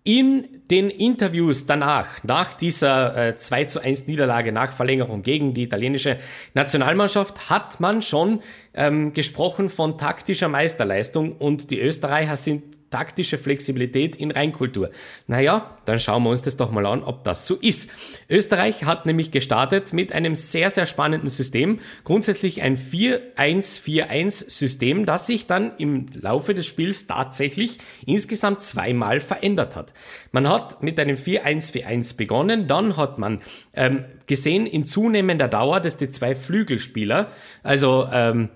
in 0.07 0.63
den 0.71 0.89
Interviews 0.89 1.67
danach, 1.67 2.23
nach 2.23 2.55
dieser 2.55 3.31
äh, 3.31 3.39
2 3.39 3.65
zu 3.65 3.81
1 3.81 4.07
Niederlage 4.07 4.53
nach 4.53 4.73
Verlängerung 4.73 5.25
gegen 5.25 5.53
die 5.53 5.65
italienische 5.65 6.19
Nationalmannschaft, 6.55 7.51
hat 7.51 7.81
man 7.81 8.03
schon 8.03 8.41
ähm, 8.73 9.15
gesprochen 9.15 9.69
von 9.69 9.99
taktischer 9.99 10.49
Meisterleistung 10.49 11.33
und 11.33 11.73
die 11.73 11.81
Österreicher 11.81 12.37
sind 12.37 12.76
taktische 12.91 13.39
Flexibilität 13.39 14.17
in 14.17 14.31
Reinkultur. 14.31 14.91
Naja, 15.27 15.79
dann 15.85 15.99
schauen 15.99 16.23
wir 16.23 16.31
uns 16.31 16.43
das 16.43 16.57
doch 16.57 16.71
mal 16.71 16.87
an, 16.87 17.03
ob 17.03 17.25
das 17.25 17.47
so 17.47 17.57
ist. 17.57 17.91
Österreich 18.29 18.85
hat 18.85 19.07
nämlich 19.07 19.31
gestartet 19.31 19.93
mit 19.93 20.13
einem 20.13 20.35
sehr, 20.35 20.71
sehr 20.71 20.87
spannenden 20.87 21.29
System. 21.29 21.81
Grundsätzlich 22.05 22.63
ein 22.63 22.77
4-1-4-1-System, 22.77 25.05
das 25.05 25.27
sich 25.27 25.47
dann 25.47 25.73
im 25.79 26.07
Laufe 26.21 26.55
des 26.55 26.67
Spiels 26.67 27.07
tatsächlich 27.07 27.79
insgesamt 28.07 28.63
zweimal 28.63 29.21
verändert 29.21 29.77
hat. 29.77 29.93
Man 30.33 30.49
hat 30.49 30.83
mit 30.83 30.99
einem 31.01 31.17
4-1-4-1 31.17 32.17
begonnen, 32.17 32.67
dann 32.67 32.97
hat 32.97 33.19
man 33.19 33.43
ähm, 33.75 34.05
gesehen 34.27 34.67
in 34.67 34.85
zunehmender 34.85 35.49
Dauer, 35.49 35.81
dass 35.81 35.97
die 35.97 36.11
zwei 36.11 36.35
Flügelspieler, 36.35 37.31
also 37.63 38.09
ähm, 38.13 38.51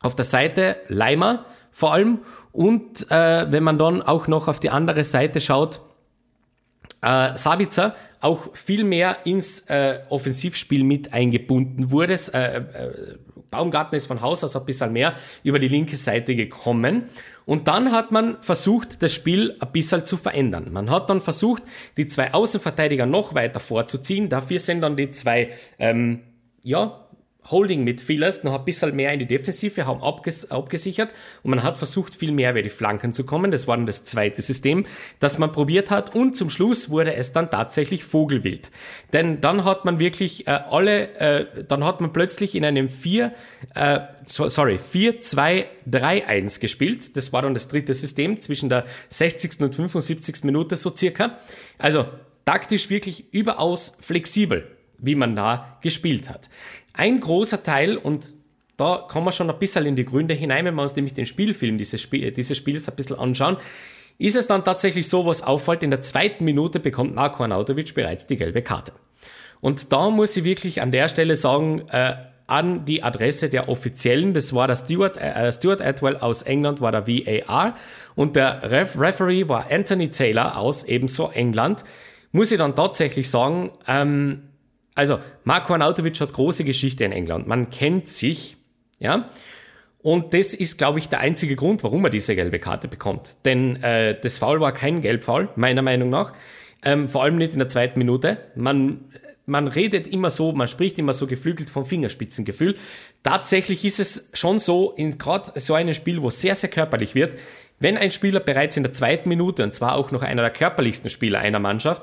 auf 0.00 0.14
der 0.14 0.24
Seite 0.24 0.76
Leimer 0.88 1.46
vor 1.72 1.92
allem 1.92 2.20
und 2.52 3.10
äh, 3.10 3.50
wenn 3.50 3.62
man 3.62 3.78
dann 3.78 4.02
auch 4.02 4.26
noch 4.26 4.48
auf 4.48 4.60
die 4.60 4.70
andere 4.70 5.04
Seite 5.04 5.40
schaut, 5.40 5.80
äh, 7.02 7.36
Sabitzer 7.36 7.94
auch 8.20 8.54
viel 8.54 8.84
mehr 8.84 9.18
ins 9.24 9.60
äh, 9.68 10.00
Offensivspiel 10.10 10.84
mit 10.84 11.12
eingebunden 11.12 11.90
wurde. 11.90 12.18
Äh, 12.34 12.56
äh, 12.56 12.62
Baumgarten 13.50 13.96
ist 13.96 14.06
von 14.06 14.20
Haus 14.20 14.44
aus 14.44 14.54
ein 14.54 14.64
bisschen 14.64 14.92
mehr 14.92 15.14
über 15.42 15.58
die 15.58 15.68
linke 15.68 15.96
Seite 15.96 16.36
gekommen. 16.36 17.04
Und 17.46 17.66
dann 17.66 17.90
hat 17.90 18.12
man 18.12 18.40
versucht, 18.42 19.02
das 19.02 19.12
Spiel 19.12 19.56
ein 19.58 19.72
bisschen 19.72 20.04
zu 20.04 20.16
verändern. 20.16 20.66
Man 20.72 20.90
hat 20.90 21.10
dann 21.10 21.20
versucht, 21.20 21.62
die 21.96 22.06
zwei 22.06 22.32
Außenverteidiger 22.32 23.06
noch 23.06 23.34
weiter 23.34 23.58
vorzuziehen. 23.58 24.28
Dafür 24.28 24.58
sind 24.58 24.82
dann 24.82 24.96
die 24.96 25.10
zwei, 25.10 25.50
ähm, 25.78 26.20
ja, 26.62 26.99
Holding-Midfielders 27.48 28.44
noch 28.44 28.58
ein 28.58 28.64
bisschen 28.64 28.94
mehr 28.94 29.12
in 29.12 29.18
die 29.18 29.26
Defensive, 29.26 29.86
haben 29.86 30.02
abges 30.02 30.50
abgesichert 30.50 31.14
und 31.42 31.50
man 31.50 31.62
hat 31.62 31.78
versucht, 31.78 32.14
viel 32.14 32.32
mehr 32.32 32.50
über 32.50 32.62
die 32.62 32.68
Flanken 32.68 33.12
zu 33.12 33.24
kommen. 33.24 33.50
Das 33.50 33.66
war 33.66 33.76
dann 33.76 33.86
das 33.86 34.04
zweite 34.04 34.42
System, 34.42 34.86
das 35.18 35.38
man 35.38 35.52
probiert 35.52 35.90
hat 35.90 36.14
und 36.14 36.36
zum 36.36 36.50
Schluss 36.50 36.90
wurde 36.90 37.14
es 37.14 37.32
dann 37.32 37.50
tatsächlich 37.50 38.04
Vogelwild. 38.04 38.70
Denn 39.12 39.40
dann 39.40 39.64
hat 39.64 39.84
man 39.84 39.98
wirklich 39.98 40.46
äh, 40.46 40.50
alle, 40.50 41.14
äh, 41.16 41.64
dann 41.66 41.84
hat 41.84 42.00
man 42.00 42.12
plötzlich 42.12 42.54
in 42.54 42.64
einem 42.64 42.88
4, 42.88 43.32
äh, 43.74 44.00
so, 44.26 44.48
sorry, 44.48 44.78
4-2-3-1 44.78 46.60
gespielt. 46.60 47.16
Das 47.16 47.32
war 47.32 47.42
dann 47.42 47.54
das 47.54 47.68
dritte 47.68 47.94
System 47.94 48.40
zwischen 48.40 48.68
der 48.68 48.84
60. 49.08 49.60
und 49.60 49.74
75. 49.74 50.44
Minute 50.44 50.76
so 50.76 50.94
circa. 50.94 51.38
Also 51.78 52.06
taktisch 52.44 52.90
wirklich 52.90 53.32
überaus 53.32 53.96
flexibel 54.00 54.66
wie 55.02 55.14
man 55.14 55.34
da 55.34 55.78
gespielt 55.80 56.28
hat. 56.28 56.48
Ein 56.92 57.20
großer 57.20 57.62
Teil, 57.62 57.96
und 57.96 58.34
da 58.76 59.04
kommen 59.08 59.26
wir 59.26 59.32
schon 59.32 59.50
ein 59.50 59.58
bisschen 59.58 59.86
in 59.86 59.96
die 59.96 60.04
Gründe 60.04 60.34
hinein, 60.34 60.64
wenn 60.64 60.74
wir 60.74 60.82
uns 60.82 60.96
nämlich 60.96 61.14
den 61.14 61.26
Spielfilm 61.26 61.78
dieses, 61.78 62.00
Spiel, 62.00 62.30
dieses 62.32 62.56
Spiels 62.56 62.88
ein 62.88 62.96
bisschen 62.96 63.18
anschauen. 63.18 63.56
Ist 64.18 64.36
es 64.36 64.46
dann 64.46 64.64
tatsächlich 64.64 65.08
so, 65.08 65.24
was 65.26 65.42
auffällt, 65.42 65.82
in 65.82 65.90
der 65.90 66.00
zweiten 66.00 66.44
Minute 66.44 66.80
bekommt 66.80 67.14
Marko 67.14 67.42
Arnautovic 67.42 67.94
bereits 67.94 68.26
die 68.26 68.36
gelbe 68.36 68.62
Karte. 68.62 68.92
Und 69.60 69.92
da 69.92 70.10
muss 70.10 70.36
ich 70.36 70.44
wirklich 70.44 70.80
an 70.80 70.92
der 70.92 71.08
Stelle 71.08 71.36
sagen, 71.36 71.88
äh, 71.90 72.14
an 72.46 72.84
die 72.84 73.02
Adresse 73.02 73.48
der 73.48 73.68
Offiziellen. 73.68 74.34
Das 74.34 74.52
war 74.54 74.66
der 74.66 74.76
Stuart, 74.76 75.16
äh, 75.16 75.52
Stuart 75.52 75.80
Atwell 75.80 76.16
aus 76.16 76.42
England, 76.42 76.80
war 76.80 76.90
der 76.92 77.06
VAR. 77.06 77.76
Und 78.16 78.36
der 78.36 78.70
Ref 78.70 78.98
Referee 78.98 79.48
war 79.48 79.70
Anthony 79.70 80.10
Taylor 80.10 80.58
aus 80.58 80.84
ebenso 80.84 81.30
England. 81.30 81.84
Muss 82.32 82.50
ich 82.50 82.58
dann 82.58 82.74
tatsächlich 82.74 83.30
sagen, 83.30 83.70
ähm, 83.86 84.49
also 84.94 85.18
Marko 85.44 85.72
Arnautovic 85.72 86.20
hat 86.20 86.32
große 86.32 86.64
Geschichte 86.64 87.04
in 87.04 87.12
England. 87.12 87.46
Man 87.46 87.70
kennt 87.70 88.08
sich, 88.08 88.56
ja. 88.98 89.28
Und 90.02 90.32
das 90.32 90.54
ist, 90.54 90.78
glaube 90.78 90.98
ich, 90.98 91.08
der 91.10 91.20
einzige 91.20 91.56
Grund, 91.56 91.84
warum 91.84 92.04
er 92.04 92.10
diese 92.10 92.34
gelbe 92.34 92.58
Karte 92.58 92.88
bekommt. 92.88 93.36
Denn 93.44 93.82
äh, 93.82 94.18
das 94.18 94.38
Foul 94.38 94.60
war 94.60 94.72
kein 94.72 95.02
Gelbfoul, 95.02 95.50
meiner 95.56 95.82
Meinung 95.82 96.08
nach. 96.08 96.32
Ähm, 96.82 97.08
vor 97.08 97.22
allem 97.22 97.36
nicht 97.36 97.52
in 97.52 97.58
der 97.58 97.68
zweiten 97.68 97.98
Minute. 97.98 98.38
Man 98.54 99.04
man 99.50 99.66
redet 99.66 100.06
immer 100.06 100.30
so, 100.30 100.52
man 100.52 100.68
spricht 100.68 100.98
immer 100.98 101.12
so 101.12 101.26
geflügelt 101.26 101.68
vom 101.68 101.84
Fingerspitzengefühl. 101.84 102.76
Tatsächlich 103.22 103.84
ist 103.84 103.98
es 103.98 104.28
schon 104.32 104.60
so, 104.60 104.92
in 104.92 105.18
gerade 105.18 105.58
so 105.58 105.74
einem 105.74 105.92
Spiel, 105.92 106.22
wo 106.22 106.30
sehr, 106.30 106.54
sehr 106.54 106.70
körperlich 106.70 107.14
wird, 107.14 107.36
wenn 107.80 107.96
ein 107.96 108.12
Spieler 108.12 108.40
bereits 108.40 108.76
in 108.76 108.84
der 108.84 108.92
zweiten 108.92 109.28
Minute, 109.28 109.64
und 109.64 109.74
zwar 109.74 109.96
auch 109.96 110.12
noch 110.12 110.22
einer 110.22 110.42
der 110.42 110.52
körperlichsten 110.52 111.10
Spieler 111.10 111.40
einer 111.40 111.58
Mannschaft, 111.58 112.02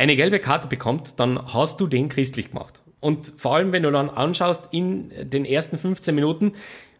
eine 0.00 0.16
gelbe 0.16 0.38
Karte 0.38 0.66
bekommt, 0.66 1.20
dann 1.20 1.52
hast 1.52 1.78
du 1.78 1.86
den 1.86 2.08
christlich 2.08 2.52
gemacht. 2.52 2.82
Und 3.00 3.34
vor 3.36 3.54
allem, 3.54 3.72
wenn 3.72 3.82
du 3.82 3.90
dann 3.90 4.08
anschaust, 4.08 4.68
in 4.70 5.12
den 5.28 5.44
ersten 5.44 5.76
15 5.76 6.14
Minuten 6.14 6.52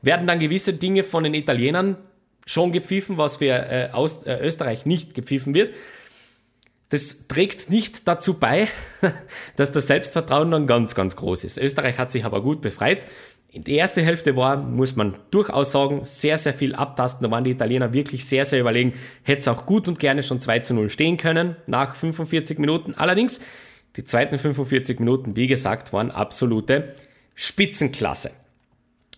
werden 0.02 0.26
dann 0.26 0.38
gewisse 0.38 0.74
Dinge 0.74 1.02
von 1.02 1.24
den 1.24 1.32
Italienern 1.32 1.96
schon 2.44 2.72
gepfiffen, 2.72 3.16
was 3.16 3.38
für 3.38 3.46
äh, 3.46 3.88
Aus, 3.92 4.22
äh, 4.24 4.38
Österreich 4.42 4.84
nicht 4.84 5.14
gepfiffen 5.14 5.54
wird. 5.54 5.74
Das 6.90 7.29
trägt 7.29 7.70
nicht 7.70 8.07
dazu 8.07 8.35
bei, 8.35 8.68
dass 9.57 9.72
das 9.72 9.87
Selbstvertrauen 9.87 10.50
dann 10.50 10.66
ganz, 10.66 10.94
ganz 10.94 11.16
groß 11.16 11.44
ist. 11.44 11.57
Österreich 11.57 11.98
hat 11.98 12.11
sich 12.11 12.24
aber 12.24 12.42
gut 12.42 12.61
befreit. 12.61 13.07
In 13.53 13.64
der 13.64 13.79
ersten 13.79 14.05
Hälfte 14.05 14.37
war, 14.37 14.57
muss 14.57 14.94
man 14.94 15.14
durchaus 15.31 15.72
sagen, 15.72 16.03
sehr, 16.05 16.38
sehr 16.38 16.55
viel 16.55 16.74
abtasten. 16.74 17.24
Da 17.24 17.31
waren 17.31 17.42
die 17.44 17.50
Italiener 17.50 17.92
wirklich 17.92 18.26
sehr, 18.26 18.44
sehr 18.44 18.61
überlegen. 18.61 18.94
Hätte 19.22 19.40
es 19.40 19.48
auch 19.48 19.66
gut 19.66 19.88
und 19.88 19.98
gerne 19.98 20.22
schon 20.22 20.40
2 20.40 20.61
zu 20.61 20.74
0 20.74 20.90
stehen 20.90 21.16
können 21.16 21.57
nach 21.66 21.94
45 21.94 22.59
Minuten. 22.59 22.94
Allerdings, 22.94 23.40
die 23.96 24.05
zweiten 24.05 24.38
45 24.38 25.00
Minuten, 25.00 25.35
wie 25.35 25.48
gesagt, 25.48 25.92
waren 25.92 26.11
absolute 26.12 26.94
Spitzenklasse. 27.35 28.31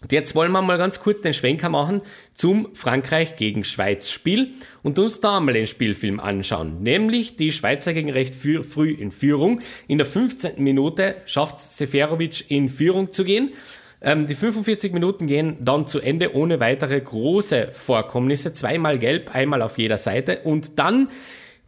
Und 0.02 0.10
jetzt 0.10 0.34
wollen 0.34 0.50
wir 0.50 0.62
mal 0.62 0.78
ganz 0.78 1.00
kurz 1.00 1.22
den 1.22 1.32
Schwenker 1.32 1.68
machen 1.68 2.02
zum 2.34 2.74
Frankreich 2.74 3.36
gegen 3.36 3.62
Schweiz 3.62 4.10
Spiel 4.10 4.50
und 4.82 4.98
uns 4.98 5.20
da 5.20 5.38
mal 5.38 5.54
den 5.54 5.68
Spielfilm 5.68 6.18
anschauen. 6.18 6.82
Nämlich 6.82 7.36
die 7.36 7.52
Schweizer 7.52 7.94
gegen 7.94 8.10
recht 8.10 8.34
früh 8.34 8.90
in 8.90 9.12
Führung. 9.12 9.60
In 9.86 9.98
der 9.98 10.06
15. 10.06 10.62
Minute 10.62 11.14
schafft 11.24 11.60
Seferovic 11.60 12.50
in 12.50 12.68
Führung 12.68 13.12
zu 13.12 13.22
gehen. 13.22 13.52
Ähm, 14.00 14.26
die 14.26 14.34
45 14.34 14.92
Minuten 14.92 15.28
gehen 15.28 15.56
dann 15.60 15.86
zu 15.86 16.00
Ende 16.00 16.34
ohne 16.34 16.58
weitere 16.58 17.00
große 17.00 17.68
Vorkommnisse. 17.72 18.52
Zweimal 18.52 18.98
gelb, 18.98 19.32
einmal 19.34 19.62
auf 19.62 19.78
jeder 19.78 19.98
Seite. 19.98 20.40
Und 20.40 20.80
dann 20.80 21.08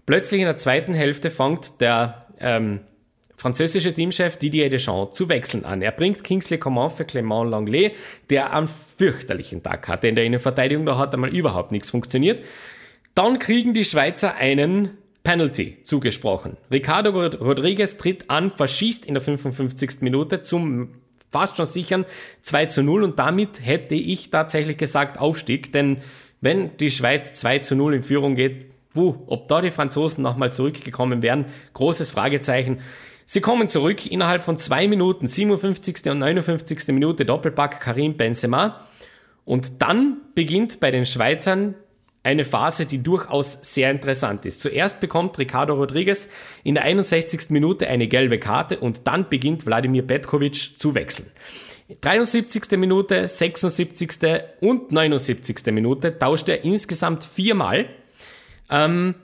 plötzlich 0.06 0.40
in 0.40 0.46
der 0.46 0.56
zweiten 0.56 0.94
Hälfte 0.94 1.30
fängt 1.30 1.80
der 1.80 2.26
ähm, 2.40 2.80
französische 3.44 3.92
Teamchef 3.92 4.38
Didier 4.38 4.70
Deschamps 4.70 5.18
zu 5.18 5.28
wechseln 5.28 5.66
an. 5.66 5.82
Er 5.82 5.92
bringt 5.92 6.24
Kingsley 6.24 6.56
Coman 6.56 6.88
für 6.88 7.02
Clément 7.02 7.50
Langlais, 7.50 7.90
der 8.30 8.54
einen 8.54 8.66
fürchterlichen 8.66 9.62
Tag 9.62 9.86
hatte. 9.86 10.08
In 10.08 10.14
der 10.14 10.24
Innenverteidigung, 10.24 10.86
da 10.86 10.96
hat 10.96 11.12
einmal 11.12 11.28
überhaupt 11.28 11.70
nichts 11.70 11.90
funktioniert. 11.90 12.40
Dann 13.14 13.38
kriegen 13.38 13.74
die 13.74 13.84
Schweizer 13.84 14.36
einen 14.36 14.96
Penalty 15.24 15.76
zugesprochen. 15.82 16.56
Ricardo 16.70 17.10
Rodriguez 17.10 17.98
tritt 17.98 18.30
an, 18.30 18.48
verschießt 18.48 19.04
in 19.04 19.12
der 19.12 19.20
55. 19.20 20.00
Minute 20.00 20.40
zum 20.40 20.92
fast 21.30 21.58
schon 21.58 21.66
sichern 21.66 22.06
2 22.40 22.66
zu 22.66 22.82
0 22.82 23.02
und 23.02 23.18
damit 23.18 23.60
hätte 23.62 23.94
ich 23.94 24.30
tatsächlich 24.30 24.78
gesagt 24.78 25.20
Aufstieg, 25.20 25.70
denn 25.70 25.98
wenn 26.40 26.78
die 26.78 26.90
Schweiz 26.90 27.34
2 27.34 27.58
zu 27.58 27.76
0 27.76 27.92
in 27.96 28.02
Führung 28.02 28.36
geht, 28.36 28.68
wo, 28.94 29.22
ob 29.26 29.48
da 29.48 29.60
die 29.60 29.70
Franzosen 29.70 30.22
nochmal 30.22 30.50
zurückgekommen 30.50 31.20
wären, 31.20 31.44
großes 31.74 32.10
Fragezeichen. 32.10 32.78
Sie 33.26 33.40
kommen 33.40 33.68
zurück 33.68 34.06
innerhalb 34.06 34.42
von 34.42 34.58
zwei 34.58 34.86
Minuten, 34.86 35.28
57. 35.28 36.10
und 36.10 36.18
59. 36.18 36.88
Minute 36.88 37.24
Doppelpack 37.24 37.80
Karim 37.80 38.16
Benzema. 38.16 38.86
Und 39.44 39.82
dann 39.82 40.18
beginnt 40.34 40.80
bei 40.80 40.90
den 40.90 41.06
Schweizern 41.06 41.74
eine 42.22 42.44
Phase, 42.44 42.86
die 42.86 43.02
durchaus 43.02 43.58
sehr 43.62 43.90
interessant 43.90 44.46
ist. 44.46 44.60
Zuerst 44.60 44.98
bekommt 45.00 45.38
Ricardo 45.38 45.74
Rodriguez 45.74 46.28
in 46.64 46.74
der 46.74 46.84
61. 46.84 47.50
Minute 47.50 47.86
eine 47.86 48.08
gelbe 48.08 48.38
Karte 48.38 48.78
und 48.78 49.06
dann 49.06 49.28
beginnt 49.28 49.66
Wladimir 49.66 50.02
Petkovic 50.02 50.78
zu 50.78 50.94
wechseln. 50.94 51.30
73. 52.00 52.78
Minute, 52.78 53.28
76. 53.28 54.10
und 54.60 54.90
79. 54.90 55.66
Minute 55.66 56.18
tauscht 56.18 56.48
er 56.48 56.64
insgesamt 56.64 57.24
viermal. 57.24 57.86
Ähm, 58.70 59.14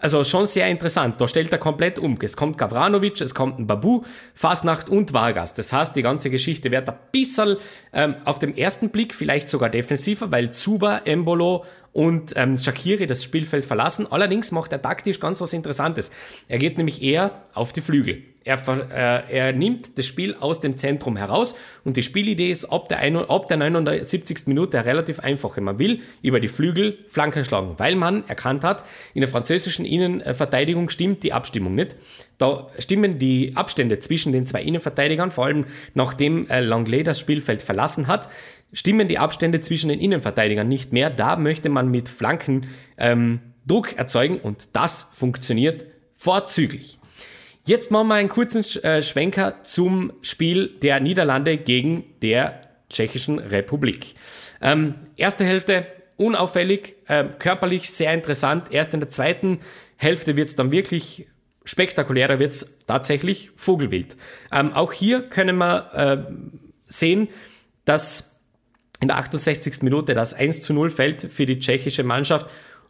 also 0.00 0.24
schon 0.24 0.46
sehr 0.46 0.68
interessant. 0.68 1.20
Da 1.20 1.28
stellt 1.28 1.52
er 1.52 1.58
komplett 1.58 1.98
um. 1.98 2.18
Es 2.20 2.36
kommt 2.36 2.58
Gavranovic, 2.58 3.20
es 3.20 3.34
kommt 3.34 3.58
ein 3.58 3.66
Babu, 3.66 4.02
Fasnacht 4.34 4.88
und 4.88 5.12
Vargas. 5.12 5.54
Das 5.54 5.72
heißt, 5.72 5.94
die 5.96 6.02
ganze 6.02 6.30
Geschichte 6.30 6.70
wird 6.70 6.88
ein 6.88 6.96
bisschen 7.12 7.56
ähm, 7.92 8.16
auf 8.24 8.38
dem 8.38 8.54
ersten 8.54 8.90
Blick 8.90 9.14
vielleicht 9.14 9.48
sogar 9.48 9.70
defensiver, 9.70 10.30
weil 10.32 10.50
Zuba, 10.50 11.02
Embolo 11.04 11.64
und 11.96 12.34
ähm, 12.36 12.58
Shakiri 12.58 13.06
das 13.06 13.24
Spielfeld 13.24 13.64
verlassen. 13.64 14.06
Allerdings 14.12 14.52
macht 14.52 14.70
er 14.70 14.82
taktisch 14.82 15.18
ganz 15.18 15.40
was 15.40 15.54
Interessantes. 15.54 16.10
Er 16.46 16.58
geht 16.58 16.76
nämlich 16.76 17.00
eher 17.02 17.40
auf 17.54 17.72
die 17.72 17.80
Flügel. 17.80 18.22
Er, 18.44 18.58
äh, 18.68 19.34
er 19.34 19.52
nimmt 19.54 19.96
das 19.96 20.04
Spiel 20.04 20.36
aus 20.38 20.60
dem 20.60 20.76
Zentrum 20.76 21.16
heraus 21.16 21.54
und 21.84 21.96
die 21.96 22.02
Spielidee 22.02 22.50
ist 22.50 22.66
ab 22.66 22.90
der, 22.90 22.98
ein, 22.98 23.16
ab 23.16 23.48
der 23.48 23.56
79. 23.56 24.46
Minute 24.46 24.84
relativ 24.84 25.20
einfach. 25.20 25.56
Man 25.56 25.78
will 25.78 26.00
über 26.20 26.38
die 26.38 26.48
Flügel 26.48 26.98
Flanken 27.08 27.46
schlagen, 27.46 27.74
weil 27.78 27.96
man 27.96 28.28
erkannt 28.28 28.62
hat, 28.62 28.84
in 29.14 29.22
der 29.22 29.28
französischen 29.28 29.86
Innenverteidigung 29.86 30.90
stimmt 30.90 31.24
die 31.24 31.32
Abstimmung 31.32 31.74
nicht. 31.74 31.96
Da 32.36 32.68
stimmen 32.78 33.18
die 33.18 33.56
Abstände 33.56 33.98
zwischen 34.00 34.32
den 34.32 34.46
zwei 34.46 34.62
Innenverteidigern, 34.62 35.30
vor 35.30 35.46
allem 35.46 35.64
nachdem 35.94 36.46
äh, 36.48 36.60
Langlais 36.60 37.04
das 37.04 37.18
Spielfeld 37.18 37.62
verlassen 37.62 38.06
hat, 38.06 38.28
stimmen 38.76 39.08
die 39.08 39.18
Abstände 39.18 39.60
zwischen 39.60 39.88
den 39.88 39.98
Innenverteidigern 39.98 40.68
nicht 40.68 40.92
mehr. 40.92 41.08
Da 41.08 41.36
möchte 41.36 41.70
man 41.70 41.90
mit 41.90 42.10
Flanken 42.10 42.66
ähm, 42.98 43.40
Druck 43.66 43.96
erzeugen 43.96 44.38
und 44.38 44.68
das 44.74 45.06
funktioniert 45.12 45.86
vorzüglich. 46.14 46.98
Jetzt 47.64 47.90
machen 47.90 48.08
wir 48.08 48.14
einen 48.14 48.28
kurzen 48.28 48.62
äh, 48.84 49.02
Schwenker 49.02 49.64
zum 49.64 50.12
Spiel 50.20 50.68
der 50.68 51.00
Niederlande 51.00 51.56
gegen 51.56 52.04
der 52.20 52.60
Tschechischen 52.90 53.38
Republik. 53.38 54.14
Ähm, 54.60 54.94
erste 55.16 55.44
Hälfte 55.44 55.86
unauffällig, 56.16 56.96
äh, 57.08 57.24
körperlich 57.38 57.90
sehr 57.90 58.12
interessant. 58.12 58.68
Erst 58.70 58.92
in 58.94 59.00
der 59.00 59.08
zweiten 59.08 59.60
Hälfte 59.96 60.36
wird 60.36 60.50
es 60.50 60.54
dann 60.54 60.70
wirklich 60.70 61.26
spektakulärer, 61.64 62.38
wird 62.38 62.52
es 62.52 62.68
tatsächlich 62.86 63.50
Vogelwild. 63.56 64.16
Ähm, 64.52 64.74
auch 64.74 64.92
hier 64.92 65.22
können 65.22 65.56
wir 65.56 65.90
äh, 65.94 66.32
sehen, 66.86 67.28
dass 67.86 68.35
in 69.00 69.08
der 69.08 69.18
68. 69.18 69.82
Minute 69.82 70.14
das 70.14 70.34
1 70.34 70.62
zu 70.62 70.72
0 70.72 70.90
fällt 70.90 71.22
für 71.22 71.46
die 71.46 71.58
tschechische 71.58 72.02
Mannschaft 72.02 72.46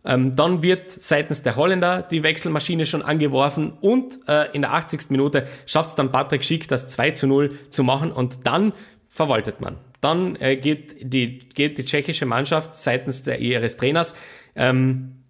ähm, 0.07 0.37
dann 0.37 0.63
wird 0.63 0.89
seitens 0.89 1.43
der 1.43 1.57
Holländer 1.57 2.03
die 2.03 2.23
Wechselmaschine 2.23 2.87
schon 2.87 3.03
angeworfen 3.03 3.73
und 3.81 4.21
äh, 4.29 4.51
in 4.53 4.63
der 4.63 4.73
80. 4.73 5.11
Minute 5.11 5.49
schafft 5.67 5.91
es 5.91 5.95
dann 5.97 6.13
Patrick 6.13 6.45
Schick, 6.45 6.69
das 6.69 6.89
2 6.89 7.11
zu 7.11 7.27
0 7.27 7.59
zu 7.71 7.83
machen 7.83 8.13
und 8.13 8.47
dann 8.47 8.73
verwaltet 9.09 9.61
man. 9.61 9.77
Dann 10.01 10.37
äh, 10.37 10.57
geht, 10.57 11.13
die, 11.13 11.41
geht 11.41 11.79
die 11.79 11.85
tschechische 11.85 12.25
Mannschaft 12.25 12.77
seitens 12.77 13.23
der, 13.23 13.41
ihres 13.41 13.77
Trainers 13.77 14.15
ähm, 14.55 15.25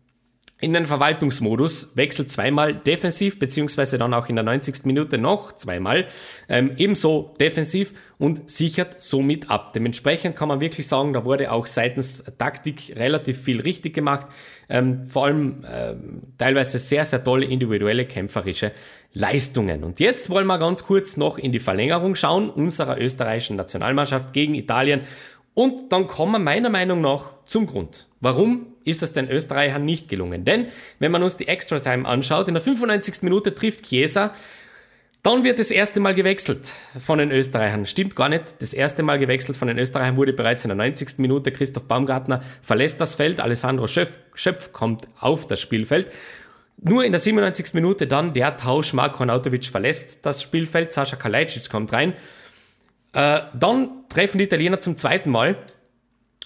in 0.59 0.73
den 0.73 0.87
Verwaltungsmodus, 0.87 1.91
wechselt 1.97 2.31
zweimal 2.31 2.75
defensiv, 2.75 3.39
beziehungsweise 3.39 3.99
dann 3.99 4.15
auch 4.15 4.29
in 4.29 4.37
der 4.37 4.45
90. 4.45 4.87
Minute 4.87 5.19
noch 5.19 5.53
zweimal, 5.53 6.07
ähm, 6.49 6.73
ebenso 6.79 7.35
defensiv 7.39 7.93
und 8.19 8.49
sichert 8.49 9.03
somit 9.03 9.51
ab. 9.51 9.75
Dementsprechend 9.75 10.35
kann 10.35 10.49
man 10.49 10.61
wirklich 10.61 10.89
sagen, 10.89 11.13
da 11.13 11.27
wurde 11.27 11.53
auch 11.53 11.67
seitens 11.67 12.25
Taktik 12.39 12.95
relativ 12.97 13.39
viel 13.43 13.61
richtig 13.61 13.93
gemacht, 13.93 14.29
ähm, 14.71 15.07
vor 15.07 15.27
allem 15.27 15.63
äh, 15.65 15.95
teilweise 16.39 16.79
sehr, 16.79 17.05
sehr 17.05 17.23
tolle 17.23 17.45
individuelle 17.45 18.07
kämpferische 18.07 18.73
Leistungen. 19.13 19.85
Und 19.85 20.01
jetzt 20.01 20.31
wollen 20.31 20.47
wir 20.47 20.59
ganz 20.59 20.85
kurz 20.85 21.19
noch 21.19 21.37
in 21.37 21.53
die 21.53 21.61
Verlängerung 21.61 22.15
schauen, 22.15 22.49
unserer 22.49 22.99
österreichischen 22.99 23.57
Nationalmannschaft 23.57 24.33
gegen 24.33 24.55
Italien 24.55 25.03
und 25.53 25.93
dann 25.93 26.07
kommen 26.07 26.33
wir 26.33 26.39
meiner 26.39 26.69
Meinung 26.71 27.01
nach 27.01 27.31
zum 27.45 27.67
Grund. 27.67 28.09
Warum 28.21 28.76
ist 28.87 29.03
das 29.03 29.13
den 29.13 29.29
Österreichern 29.29 29.85
nicht 29.85 30.09
gelungen? 30.09 30.45
Denn 30.45 30.69
wenn 30.99 31.13
man 31.13 31.23
uns 31.23 31.37
die 31.37 31.49
Extra 31.49 31.81
Time 31.81 32.07
anschaut, 32.07 32.49
in 32.49 32.55
der 32.55 32.63
95. 32.63 33.23
Minute 33.23 33.55
trifft 33.55 33.85
Chiesa 33.85 34.33
Dann 35.23 35.43
wird 35.43 35.59
das 35.59 35.73
erste 35.73 35.99
Mal 35.99 36.15
gewechselt 36.15 36.73
von 36.99 37.19
den 37.19 37.33
Österreichern. 37.33 37.85
Stimmt 37.87 38.15
gar 38.15 38.29
nicht. 38.29 38.63
Das 38.63 38.73
erste 38.73 39.03
Mal 39.03 39.19
gewechselt 39.19 39.59
von 39.59 39.67
den 39.67 39.79
Österreichern 39.79 40.17
wurde 40.17 40.33
bereits 40.33 40.65
in 40.65 40.69
der 40.69 40.77
90. 40.77 41.19
Minute. 41.19 41.51
Christoph 41.51 41.85
Baumgartner 41.85 42.43
verlässt 42.63 43.01
das 43.01 43.17
Feld. 43.17 43.41
Alessandro 43.41 43.89
Schöpf, 43.89 44.19
Schöpf 44.35 44.73
kommt 44.73 45.09
auf 45.19 45.49
das 45.49 45.61
Spielfeld. 45.61 46.13
Nur 46.79 47.05
in 47.05 47.11
der 47.11 47.21
97. 47.21 47.75
Minute 47.75 48.07
dann 48.07 48.35
der 48.35 48.57
Tausch. 48.57 48.93
Marko 48.93 49.21
Arnautovic 49.21 49.65
verlässt 49.65 50.25
das 50.25 50.43
Spielfeld. 50.43 50.93
Sascha 50.93 51.17
Kalajdzic 51.17 51.69
kommt 51.71 51.93
rein. 51.93 52.13
Äh, 53.13 53.41
dann 53.59 54.05
treffen 54.09 54.39
die 54.39 54.45
Italiener 54.45 54.79
zum 54.79 54.97
zweiten 54.97 55.31
Mal. 55.31 55.57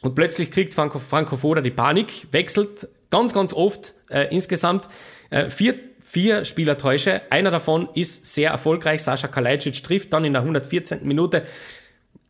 Und 0.02 0.14
plötzlich 0.14 0.50
kriegt 0.50 0.74
Franco, 0.74 0.98
Franco 0.98 1.36
Foda 1.36 1.60
die 1.60 1.70
Panik, 1.70 2.26
wechselt 2.30 2.88
ganz, 3.10 3.34
ganz 3.34 3.52
oft 3.52 3.94
äh, 4.08 4.34
insgesamt 4.34 4.88
äh, 5.30 5.50
vier 5.50 5.74
vier 6.10 6.44
Spielertäusche. 6.44 7.22
Einer 7.30 7.52
davon 7.52 7.88
ist 7.94 8.26
sehr 8.26 8.50
erfolgreich. 8.50 9.02
Sascha 9.02 9.28
Kalajdzic 9.28 9.84
trifft 9.84 10.12
dann 10.12 10.24
in 10.24 10.32
der 10.32 10.42
114. 10.42 11.06
Minute. 11.06 11.46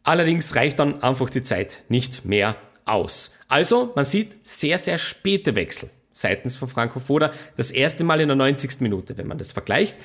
Allerdings 0.03 0.55
reicht 0.55 0.79
dann 0.79 1.03
einfach 1.03 1.31
die 1.31 1.43
Zeit 1.43 1.85
nicht 1.89 2.27
mehr 2.27 2.57
aus. 2.85 3.33
Also, 3.49 3.93
man 3.97 4.05
sieht 4.05 4.47
sehr, 4.47 4.77
sehr 4.77 4.99
späte 4.99 5.57
Wechsel 5.57 5.89
seitens 6.13 6.57
von 6.57 6.69
Franco 6.69 7.01
Foda. 7.01 7.33
Das 7.57 7.71
erste 7.71 8.05
Mal 8.05 8.21
in 8.21 8.29
der 8.29 8.37
90. 8.37 8.81
Minute, 8.81 9.17
wenn 9.17 9.27
man 9.27 9.39
das 9.39 9.53
vergleicht 9.53 9.97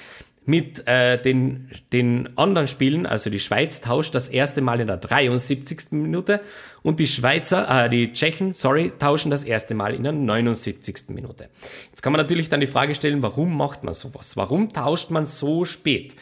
mit 0.45 0.88
äh, 0.88 1.21
den, 1.21 1.71
den 1.91 2.38
anderen 2.38 2.67
Spielen, 2.67 3.05
also 3.05 3.29
die 3.29 3.39
Schweiz 3.39 3.81
tauscht 3.81 4.13
das 4.13 4.29
erste 4.29 4.62
Mal 4.62 4.79
in 4.79 4.88
der 4.88 4.97
73. 4.97 5.91
Minute 5.91 6.39
und 6.84 6.99
die 6.99 7.08
Schweizer, 7.08 7.86
äh, 7.86 7.89
die 7.89 8.13
Tschechen, 8.13 8.53
sorry, 8.53 8.91
tauschen 8.99 9.31
das 9.31 9.43
erste 9.43 9.73
Mal 9.73 9.95
in 9.95 10.03
der 10.03 10.12
79. 10.12 11.10
Minute. 11.10 11.49
Jetzt 11.89 12.03
kann 12.03 12.13
man 12.13 12.21
natürlich 12.21 12.49
dann 12.49 12.60
die 12.60 12.67
Frage 12.67 12.93
stellen, 12.93 13.23
warum 13.23 13.58
macht 13.58 13.84
man 13.84 13.93
sowas? 13.93 14.38
Warum 14.38 14.71
tauscht 14.71 15.10
man 15.10 15.25
so 15.25 15.65
spät? 15.65 16.15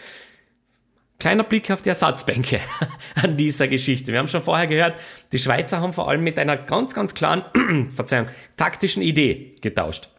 Kleiner 1.20 1.44
Blick 1.44 1.70
auf 1.72 1.82
die 1.82 1.90
Ersatzbänke 1.90 2.60
an 3.16 3.38
dieser 3.38 3.68
Geschichte. 3.68 4.12
Wir 4.12 4.20
haben 4.20 4.28
schon 4.28 4.42
vorher 4.42 4.68
gehört, 4.68 4.96
die 5.32 5.40
Schweizer 5.40 5.80
haben 5.80 5.94
vor 5.94 6.10
allem 6.10 6.24
mit 6.24 6.40
einer 6.40 6.58
ganz, 6.58 6.94
ganz 6.94 7.14
klaren, 7.14 7.44
Verzeihung, 7.92 8.28
taktischen 8.58 9.02
Idee 9.02 9.56
getauscht. 9.62 10.10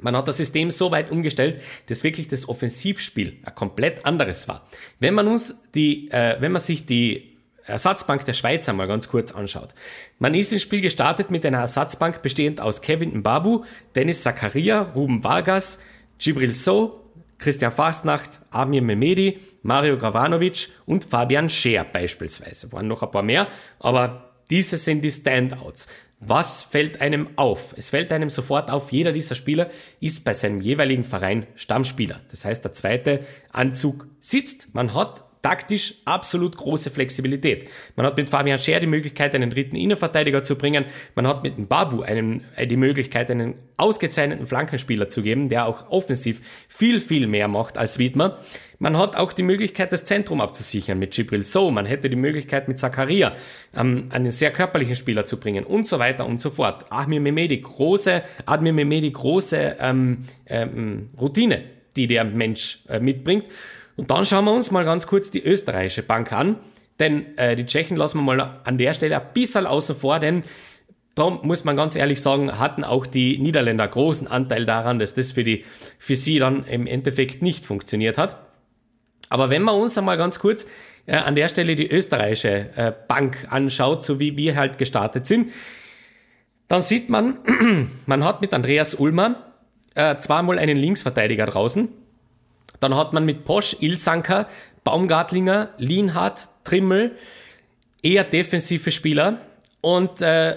Man 0.00 0.16
hat 0.16 0.28
das 0.28 0.36
System 0.36 0.70
so 0.70 0.90
weit 0.90 1.10
umgestellt, 1.10 1.60
dass 1.86 2.04
wirklich 2.04 2.28
das 2.28 2.48
Offensivspiel 2.48 3.38
ein 3.42 3.54
komplett 3.54 4.06
anderes 4.06 4.46
war. 4.48 4.66
Wenn 5.00 5.14
man 5.14 5.26
uns 5.26 5.56
die, 5.74 6.10
äh, 6.10 6.36
wenn 6.40 6.52
man 6.52 6.62
sich 6.62 6.86
die 6.86 7.38
Ersatzbank 7.68 8.24
der 8.24 8.32
Schweiz 8.32 8.68
einmal 8.68 8.88
ganz 8.88 9.08
kurz 9.08 9.32
anschaut. 9.32 9.74
Man 10.18 10.34
ist 10.34 10.52
ins 10.52 10.62
Spiel 10.62 10.80
gestartet 10.80 11.30
mit 11.30 11.44
einer 11.44 11.58
Ersatzbank 11.58 12.22
bestehend 12.22 12.60
aus 12.60 12.80
Kevin 12.80 13.18
Mbabu, 13.18 13.64
Dennis 13.94 14.22
Zakaria, 14.22 14.80
Ruben 14.94 15.22
Vargas, 15.22 15.78
Gibril 16.18 16.52
So, 16.52 17.04
Christian 17.36 17.70
Fastnacht, 17.70 18.40
Amir 18.50 18.82
Mehmedi, 18.82 19.38
Mario 19.62 19.98
Gravanovic 19.98 20.70
und 20.86 21.04
Fabian 21.04 21.50
Scheer 21.50 21.84
beispielsweise. 21.84 22.72
Waren 22.72 22.88
noch 22.88 23.02
ein 23.02 23.10
paar 23.10 23.22
mehr, 23.22 23.48
aber 23.78 24.32
diese 24.50 24.78
sind 24.78 25.02
die 25.02 25.10
Standouts. 25.10 25.86
Was 26.20 26.62
fällt 26.62 27.00
einem 27.00 27.28
auf? 27.36 27.74
Es 27.76 27.90
fällt 27.90 28.12
einem 28.12 28.28
sofort 28.28 28.70
auf, 28.70 28.90
jeder 28.90 29.12
dieser 29.12 29.36
Spieler 29.36 29.68
ist 30.00 30.24
bei 30.24 30.32
seinem 30.32 30.60
jeweiligen 30.60 31.04
Verein 31.04 31.46
Stammspieler. 31.54 32.20
Das 32.30 32.44
heißt, 32.44 32.64
der 32.64 32.72
zweite 32.72 33.20
Anzug 33.52 34.08
sitzt. 34.20 34.74
Man 34.74 34.94
hat 34.94 35.22
taktisch 35.42 35.94
absolut 36.04 36.56
große 36.56 36.90
Flexibilität. 36.90 37.68
Man 37.94 38.04
hat 38.04 38.16
mit 38.16 38.30
Fabian 38.30 38.58
Scher 38.58 38.80
die 38.80 38.86
Möglichkeit, 38.86 39.34
einen 39.34 39.50
dritten 39.50 39.76
Innenverteidiger 39.76 40.42
zu 40.42 40.56
bringen. 40.56 40.84
Man 41.14 41.26
hat 41.28 41.44
mit 41.44 41.68
Babu 41.68 42.02
einen, 42.02 42.44
äh, 42.56 42.66
die 42.66 42.76
Möglichkeit, 42.76 43.30
einen 43.30 43.54
ausgezeichneten 43.76 44.46
Flankenspieler 44.46 45.08
zu 45.08 45.22
geben, 45.22 45.48
der 45.48 45.66
auch 45.66 45.88
offensiv 45.90 46.42
viel, 46.68 47.00
viel 47.00 47.28
mehr 47.28 47.46
macht 47.46 47.78
als 47.78 47.98
Wiedmer. 47.98 48.38
Man 48.80 48.96
hat 48.96 49.16
auch 49.16 49.32
die 49.32 49.42
Möglichkeit, 49.42 49.90
das 49.90 50.04
Zentrum 50.04 50.40
abzusichern 50.40 51.00
mit 51.00 51.12
Gibril 51.12 51.44
So. 51.44 51.70
Man 51.70 51.84
hätte 51.84 52.08
die 52.08 52.16
Möglichkeit, 52.16 52.68
mit 52.68 52.78
Zakaria 52.78 53.32
ähm, 53.76 54.06
einen 54.10 54.30
sehr 54.30 54.52
körperlichen 54.52 54.94
Spieler 54.94 55.26
zu 55.26 55.38
bringen 55.38 55.64
und 55.64 55.86
so 55.86 55.98
weiter 55.98 56.24
und 56.26 56.40
so 56.40 56.50
fort. 56.50 56.86
Admir 56.90 57.20
Mehmedi, 57.20 57.60
große, 57.60 58.22
Admir 58.46 58.72
Mehmedi, 58.72 59.10
große 59.10 59.76
ähm, 59.80 60.24
ähm, 60.46 61.10
Routine, 61.20 61.62
die 61.96 62.06
der 62.06 62.24
Mensch 62.24 62.80
äh, 62.88 63.00
mitbringt. 63.00 63.48
Und 63.96 64.12
dann 64.12 64.24
schauen 64.24 64.44
wir 64.44 64.54
uns 64.54 64.70
mal 64.70 64.84
ganz 64.84 65.08
kurz 65.08 65.32
die 65.32 65.42
österreichische 65.42 66.04
Bank 66.04 66.32
an, 66.32 66.56
denn 67.00 67.36
äh, 67.36 67.56
die 67.56 67.66
Tschechen 67.66 67.96
lassen 67.96 68.18
wir 68.18 68.22
mal 68.22 68.60
an 68.62 68.78
der 68.78 68.94
Stelle 68.94 69.20
ein 69.20 69.32
bisschen 69.34 69.66
außen 69.66 69.96
vor, 69.96 70.20
denn 70.20 70.44
da 71.16 71.30
muss 71.30 71.64
man 71.64 71.76
ganz 71.76 71.96
ehrlich 71.96 72.20
sagen, 72.20 72.60
hatten 72.60 72.84
auch 72.84 73.04
die 73.04 73.38
Niederländer 73.38 73.88
großen 73.88 74.28
Anteil 74.28 74.66
daran, 74.66 75.00
dass 75.00 75.14
das 75.14 75.32
für, 75.32 75.42
die, 75.42 75.64
für 75.98 76.14
sie 76.14 76.38
dann 76.38 76.64
im 76.66 76.86
Endeffekt 76.86 77.42
nicht 77.42 77.66
funktioniert 77.66 78.18
hat. 78.18 78.47
Aber 79.28 79.50
wenn 79.50 79.62
man 79.62 79.74
uns 79.74 79.96
einmal 79.98 80.16
ganz 80.16 80.38
kurz 80.38 80.66
äh, 81.06 81.16
an 81.16 81.34
der 81.34 81.48
Stelle 81.48 81.76
die 81.76 81.90
österreichische 81.90 82.70
äh, 82.76 82.92
Bank 83.08 83.46
anschaut, 83.50 84.02
so 84.02 84.20
wie 84.20 84.36
wir 84.36 84.56
halt 84.56 84.78
gestartet 84.78 85.26
sind, 85.26 85.52
dann 86.68 86.82
sieht 86.82 87.08
man, 87.08 87.38
man 88.06 88.24
hat 88.24 88.40
mit 88.40 88.54
Andreas 88.54 88.94
Ulmer 88.94 89.36
äh, 89.94 90.16
zweimal 90.18 90.58
einen 90.58 90.76
Linksverteidiger 90.76 91.46
draußen, 91.46 91.88
dann 92.80 92.94
hat 92.94 93.12
man 93.12 93.24
mit 93.24 93.44
Posch, 93.44 93.76
Ilsanker, 93.80 94.46
Baumgartlinger, 94.84 95.70
Lienhardt, 95.78 96.48
Trimmel 96.64 97.16
eher 98.02 98.24
defensive 98.24 98.90
Spieler. 98.90 99.38
Und 99.80 100.22
äh, 100.22 100.56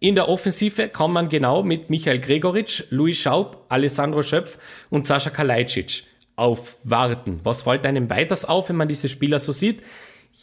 in 0.00 0.14
der 0.14 0.28
Offensive 0.28 0.88
kann 0.88 1.12
man 1.12 1.28
genau 1.28 1.62
mit 1.62 1.88
Michael 1.88 2.18
Gregoritsch, 2.18 2.84
Louis 2.90 3.16
Schaub, 3.16 3.64
Alessandro 3.68 4.22
Schöpf 4.22 4.58
und 4.90 5.06
Sascha 5.06 5.30
Kalajdzic 5.30 6.04
aufwarten. 6.36 7.40
Was 7.44 7.62
fällt 7.62 7.86
einem 7.86 8.10
weiters 8.10 8.44
auf, 8.44 8.68
wenn 8.68 8.76
man 8.76 8.88
diese 8.88 9.08
Spieler 9.08 9.40
so 9.40 9.52
sieht? 9.52 9.82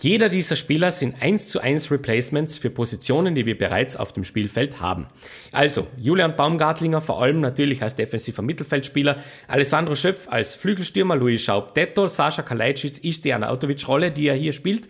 Jeder 0.01 0.29
dieser 0.29 0.55
Spieler 0.55 0.91
sind 0.91 1.21
1 1.21 1.49
zu 1.49 1.59
1 1.59 1.91
Replacements 1.91 2.57
für 2.57 2.71
Positionen, 2.71 3.35
die 3.35 3.45
wir 3.45 3.55
bereits 3.55 3.97
auf 3.97 4.13
dem 4.13 4.23
Spielfeld 4.23 4.81
haben. 4.81 5.05
Also, 5.51 5.85
Julian 5.95 6.35
Baumgartlinger 6.35 7.01
vor 7.01 7.21
allem 7.21 7.39
natürlich 7.39 7.83
als 7.83 7.95
defensiver 7.95 8.41
Mittelfeldspieler, 8.41 9.17
Alessandro 9.47 9.95
Schöpf 9.95 10.27
als 10.27 10.55
Flügelstürmer, 10.55 11.15
Louis 11.15 11.43
Schaub 11.43 11.75
Detto, 11.75 12.07
Sascha 12.07 12.41
Kalajdzic 12.41 13.03
ist 13.03 13.25
die 13.25 13.33
Anautovic-Rolle, 13.33 14.09
die 14.09 14.27
er 14.27 14.35
hier 14.35 14.53
spielt. 14.53 14.87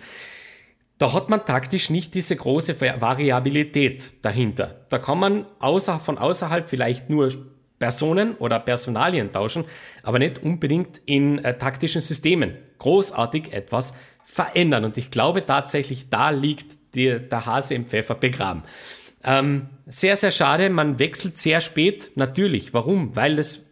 Da 0.97 1.11
hat 1.11 1.29
man 1.29 1.45
taktisch 1.45 1.89
nicht 1.89 2.13
diese 2.13 2.35
große 2.35 2.79
Variabilität 2.79 4.13
dahinter. 4.21 4.85
Da 4.89 4.97
kann 4.97 5.19
man 5.19 5.45
außer, 5.59 5.99
von 5.99 6.19
außerhalb 6.19 6.69
vielleicht 6.69 7.09
nur 7.09 7.31
Personen 7.81 8.35
oder 8.37 8.59
Personalien 8.59 9.31
tauschen, 9.31 9.65
aber 10.03 10.19
nicht 10.19 10.41
unbedingt 10.41 11.01
in 11.05 11.43
äh, 11.43 11.57
taktischen 11.57 12.01
Systemen 12.01 12.55
großartig 12.77 13.51
etwas 13.51 13.93
verändern. 14.23 14.85
Und 14.85 14.97
ich 14.97 15.09
glaube 15.09 15.45
tatsächlich, 15.45 16.09
da 16.09 16.29
liegt 16.29 16.95
die, 16.95 17.19
der 17.19 17.45
Hase 17.45 17.73
im 17.73 17.85
Pfeffer 17.85 18.15
begraben. 18.15 18.63
Ähm, 19.23 19.67
sehr, 19.87 20.15
sehr 20.15 20.31
schade. 20.31 20.69
Man 20.69 20.99
wechselt 20.99 21.37
sehr 21.37 21.59
spät. 21.59 22.11
Natürlich. 22.15 22.73
Warum? 22.73 23.15
Weil 23.15 23.39
es 23.39 23.65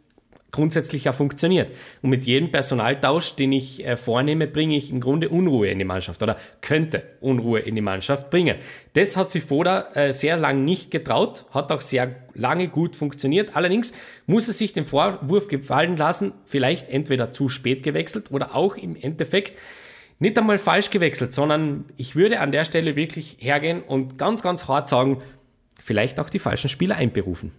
grundsätzlich 0.51 1.03
ja 1.03 1.13
funktioniert. 1.13 1.71
Und 2.01 2.09
mit 2.09 2.25
jedem 2.25 2.51
Personaltausch, 2.51 3.35
den 3.35 3.51
ich 3.51 3.85
äh, 3.85 3.95
vornehme, 3.95 4.47
bringe 4.47 4.75
ich 4.75 4.89
im 4.89 4.99
Grunde 4.99 5.29
Unruhe 5.29 5.67
in 5.67 5.79
die 5.79 5.85
Mannschaft 5.85 6.23
oder 6.23 6.37
könnte 6.61 7.03
Unruhe 7.21 7.59
in 7.59 7.75
die 7.75 7.81
Mannschaft 7.81 8.29
bringen. 8.29 8.57
Das 8.93 9.17
hat 9.17 9.31
sich 9.31 9.43
Foda 9.43 9.89
äh, 9.93 10.13
sehr 10.13 10.37
lange 10.37 10.61
nicht 10.61 10.91
getraut, 10.91 11.45
hat 11.51 11.71
auch 11.71 11.81
sehr 11.81 12.15
lange 12.33 12.67
gut 12.67 12.95
funktioniert. 12.95 13.55
Allerdings 13.55 13.93
muss 14.25 14.47
er 14.47 14.53
sich 14.53 14.73
den 14.73 14.85
Vorwurf 14.85 15.47
gefallen 15.47 15.97
lassen, 15.97 16.33
vielleicht 16.45 16.89
entweder 16.89 17.31
zu 17.31 17.49
spät 17.49 17.83
gewechselt 17.83 18.31
oder 18.31 18.55
auch 18.55 18.75
im 18.75 18.95
Endeffekt 18.95 19.57
nicht 20.19 20.37
einmal 20.37 20.59
falsch 20.59 20.89
gewechselt, 20.89 21.33
sondern 21.33 21.85
ich 21.95 22.15
würde 22.15 22.41
an 22.41 22.51
der 22.51 22.65
Stelle 22.65 22.95
wirklich 22.95 23.37
hergehen 23.39 23.81
und 23.81 24.17
ganz, 24.17 24.41
ganz 24.41 24.67
hart 24.67 24.89
sagen, 24.89 25.21
vielleicht 25.81 26.19
auch 26.19 26.29
die 26.29 26.39
falschen 26.39 26.69
Spieler 26.69 26.97
einberufen. 26.97 27.53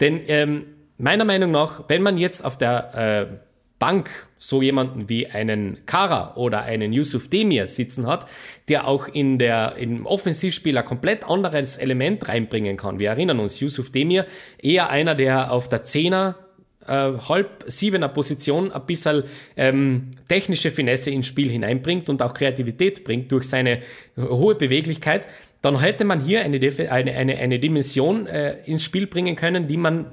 Denn 0.00 0.20
ähm, 0.28 0.64
meiner 0.98 1.24
Meinung 1.24 1.50
nach, 1.50 1.84
wenn 1.88 2.02
man 2.02 2.18
jetzt 2.18 2.44
auf 2.44 2.56
der 2.58 3.28
äh, 3.30 3.36
Bank 3.78 4.08
so 4.38 4.62
jemanden 4.62 5.08
wie 5.08 5.26
einen 5.26 5.84
Kara 5.86 6.36
oder 6.36 6.62
einen 6.62 6.92
Yusuf 6.92 7.28
Demir 7.28 7.66
sitzen 7.66 8.06
hat, 8.06 8.26
der 8.68 8.86
auch 8.86 9.08
in 9.08 9.38
der, 9.38 9.74
im 9.76 10.06
Offensivspiel 10.06 10.78
ein 10.78 10.84
komplett 10.84 11.28
anderes 11.28 11.76
Element 11.76 12.28
reinbringen 12.28 12.76
kann. 12.76 12.98
Wir 12.98 13.10
erinnern 13.10 13.40
uns, 13.40 13.60
Yusuf 13.60 13.90
Demir, 13.90 14.26
eher 14.62 14.90
einer, 14.90 15.14
der 15.14 15.50
auf 15.50 15.68
der 15.68 15.82
Zehner 15.82 16.36
äh, 16.86 17.12
halb 17.28 17.64
siebener 17.66 18.08
Position 18.08 18.70
ein 18.70 18.86
bisschen 18.86 19.24
ähm, 19.56 20.10
technische 20.28 20.70
Finesse 20.70 21.10
ins 21.10 21.26
Spiel 21.26 21.50
hineinbringt 21.50 22.08
und 22.08 22.22
auch 22.22 22.34
Kreativität 22.34 23.04
bringt 23.04 23.32
durch 23.32 23.44
seine 23.48 23.80
hohe 24.16 24.54
Beweglichkeit, 24.54 25.26
dann 25.62 25.80
hätte 25.80 26.04
man 26.04 26.20
hier 26.20 26.42
eine, 26.42 26.58
eine, 26.90 27.12
eine, 27.16 27.36
eine 27.38 27.58
Dimension 27.58 28.26
äh, 28.26 28.56
ins 28.66 28.84
Spiel 28.84 29.06
bringen 29.06 29.34
können, 29.34 29.66
die 29.66 29.78
man 29.78 30.12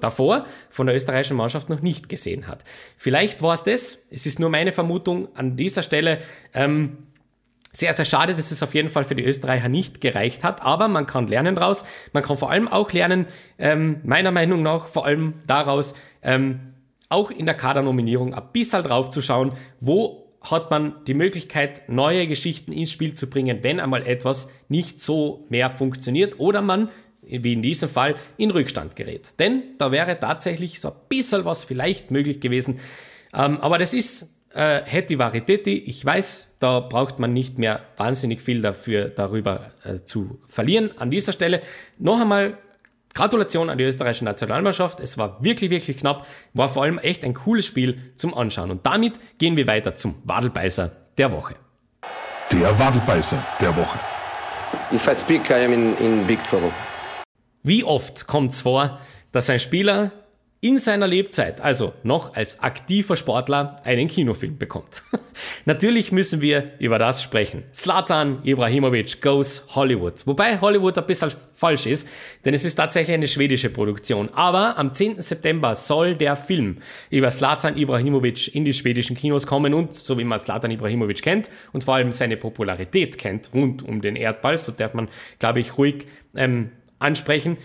davor 0.00 0.46
von 0.70 0.86
der 0.86 0.96
österreichischen 0.96 1.36
Mannschaft 1.36 1.68
noch 1.68 1.80
nicht 1.80 2.08
gesehen 2.08 2.46
hat. 2.46 2.64
Vielleicht 2.96 3.42
war 3.42 3.54
es 3.54 3.62
das, 3.62 3.98
es 4.10 4.26
ist 4.26 4.38
nur 4.38 4.50
meine 4.50 4.72
Vermutung 4.72 5.28
an 5.36 5.56
dieser 5.56 5.82
Stelle. 5.82 6.18
Ähm, 6.52 6.98
sehr, 7.72 7.92
sehr 7.92 8.04
schade, 8.04 8.34
dass 8.34 8.52
es 8.52 8.62
auf 8.62 8.72
jeden 8.74 8.88
Fall 8.88 9.02
für 9.02 9.16
die 9.16 9.24
Österreicher 9.24 9.68
nicht 9.68 10.00
gereicht 10.00 10.44
hat, 10.44 10.62
aber 10.62 10.86
man 10.86 11.06
kann 11.06 11.26
lernen 11.26 11.56
daraus. 11.56 11.84
Man 12.12 12.22
kann 12.22 12.36
vor 12.36 12.50
allem 12.50 12.68
auch 12.68 12.92
lernen, 12.92 13.26
ähm, 13.58 14.00
meiner 14.04 14.30
Meinung 14.30 14.62
nach, 14.62 14.86
vor 14.86 15.04
allem 15.06 15.34
daraus, 15.46 15.94
ähm, 16.22 16.74
auch 17.08 17.30
in 17.30 17.46
der 17.46 17.56
Kadernominierung 17.56 18.32
ein 18.32 18.42
bisschen 18.52 18.84
drauf 18.84 19.10
zu 19.10 19.20
schauen, 19.20 19.54
wo 19.80 20.24
hat 20.40 20.70
man 20.70 20.94
die 21.06 21.14
Möglichkeit, 21.14 21.88
neue 21.88 22.26
Geschichten 22.26 22.72
ins 22.72 22.92
Spiel 22.92 23.14
zu 23.14 23.28
bringen, 23.28 23.60
wenn 23.62 23.80
einmal 23.80 24.06
etwas 24.06 24.48
nicht 24.68 25.00
so 25.00 25.46
mehr 25.48 25.70
funktioniert 25.70 26.38
oder 26.38 26.62
man, 26.62 26.90
wie 27.28 27.52
in 27.52 27.62
diesem 27.62 27.88
Fall, 27.88 28.16
in 28.36 28.50
Rückstand 28.50 28.96
gerät. 28.96 29.38
Denn 29.38 29.62
da 29.78 29.92
wäre 29.92 30.18
tatsächlich 30.18 30.80
so 30.80 30.88
ein 30.88 30.96
bisschen 31.08 31.44
was 31.44 31.64
vielleicht 31.64 32.10
möglich 32.10 32.40
gewesen. 32.40 32.80
Ähm, 33.32 33.58
aber 33.60 33.78
das 33.78 33.92
ist 33.94 34.28
äh, 34.54 34.82
Hetty 34.84 35.18
Varietetti. 35.18 35.78
Ich 35.78 36.04
weiß, 36.04 36.56
da 36.60 36.80
braucht 36.80 37.18
man 37.18 37.32
nicht 37.32 37.58
mehr 37.58 37.80
wahnsinnig 37.96 38.40
viel 38.40 38.62
dafür, 38.62 39.08
darüber 39.08 39.72
äh, 39.84 40.04
zu 40.04 40.38
verlieren. 40.48 40.90
An 40.98 41.10
dieser 41.10 41.32
Stelle 41.32 41.60
noch 41.98 42.20
einmal 42.20 42.58
Gratulation 43.14 43.70
an 43.70 43.78
die 43.78 43.84
österreichische 43.84 44.24
Nationalmannschaft. 44.24 44.98
Es 45.00 45.16
war 45.16 45.42
wirklich, 45.42 45.70
wirklich 45.70 45.98
knapp. 45.98 46.26
War 46.52 46.68
vor 46.68 46.82
allem 46.82 46.98
echt 46.98 47.24
ein 47.24 47.34
cooles 47.34 47.64
Spiel 47.64 48.12
zum 48.16 48.34
Anschauen. 48.34 48.70
Und 48.70 48.84
damit 48.86 49.20
gehen 49.38 49.56
wir 49.56 49.66
weiter 49.66 49.94
zum 49.94 50.16
Wadelbeißer 50.24 50.90
der 51.16 51.32
Woche. 51.32 51.54
Der 52.50 52.76
Wadelbeißer 52.78 53.42
der 53.60 53.76
Woche. 53.76 53.98
If 54.92 55.06
I 55.06 55.14
speak, 55.14 55.48
I 55.50 55.64
am 55.64 55.72
in, 55.72 55.96
in 55.98 56.26
big 56.26 56.44
trouble. 56.48 56.72
Wie 57.66 57.82
oft 57.82 58.26
kommt 58.26 58.52
es 58.52 58.60
vor, 58.60 59.00
dass 59.32 59.48
ein 59.48 59.58
Spieler 59.58 60.12
in 60.60 60.78
seiner 60.78 61.06
Lebzeit, 61.06 61.62
also 61.62 61.94
noch 62.02 62.34
als 62.34 62.60
aktiver 62.60 63.16
Sportler, 63.16 63.76
einen 63.84 64.06
Kinofilm 64.08 64.58
bekommt. 64.58 65.02
Natürlich 65.64 66.12
müssen 66.12 66.42
wir 66.42 66.72
über 66.78 66.98
das 66.98 67.22
sprechen. 67.22 67.62
Slatan 67.74 68.40
Ibrahimovic 68.44 69.22
goes 69.22 69.62
Hollywood. 69.74 70.26
Wobei 70.26 70.60
Hollywood 70.60 70.98
ein 70.98 71.06
bisschen 71.06 71.32
falsch 71.54 71.86
ist, 71.86 72.06
denn 72.44 72.52
es 72.52 72.66
ist 72.66 72.74
tatsächlich 72.74 73.14
eine 73.14 73.28
schwedische 73.28 73.70
Produktion. 73.70 74.28
Aber 74.34 74.76
am 74.76 74.92
10. 74.92 75.22
September 75.22 75.74
soll 75.74 76.16
der 76.16 76.36
Film 76.36 76.78
über 77.08 77.30
Slatan 77.30 77.78
Ibrahimovic 77.78 78.54
in 78.54 78.66
die 78.66 78.74
schwedischen 78.74 79.16
Kinos 79.16 79.46
kommen 79.46 79.72
und, 79.72 79.94
so 79.94 80.18
wie 80.18 80.24
man 80.24 80.38
Slatan 80.38 80.70
Ibrahimovic 80.70 81.22
kennt 81.22 81.48
und 81.72 81.84
vor 81.84 81.94
allem 81.94 82.12
seine 82.12 82.36
Popularität 82.36 83.16
kennt 83.16 83.52
rund 83.54 83.82
um 83.82 84.02
den 84.02 84.16
Erdball, 84.16 84.58
so 84.58 84.70
darf 84.72 84.92
man, 84.92 85.08
glaube 85.38 85.60
ich, 85.60 85.78
ruhig 85.78 86.06
ähm, 86.36 86.70
ansprechen, 86.98 87.56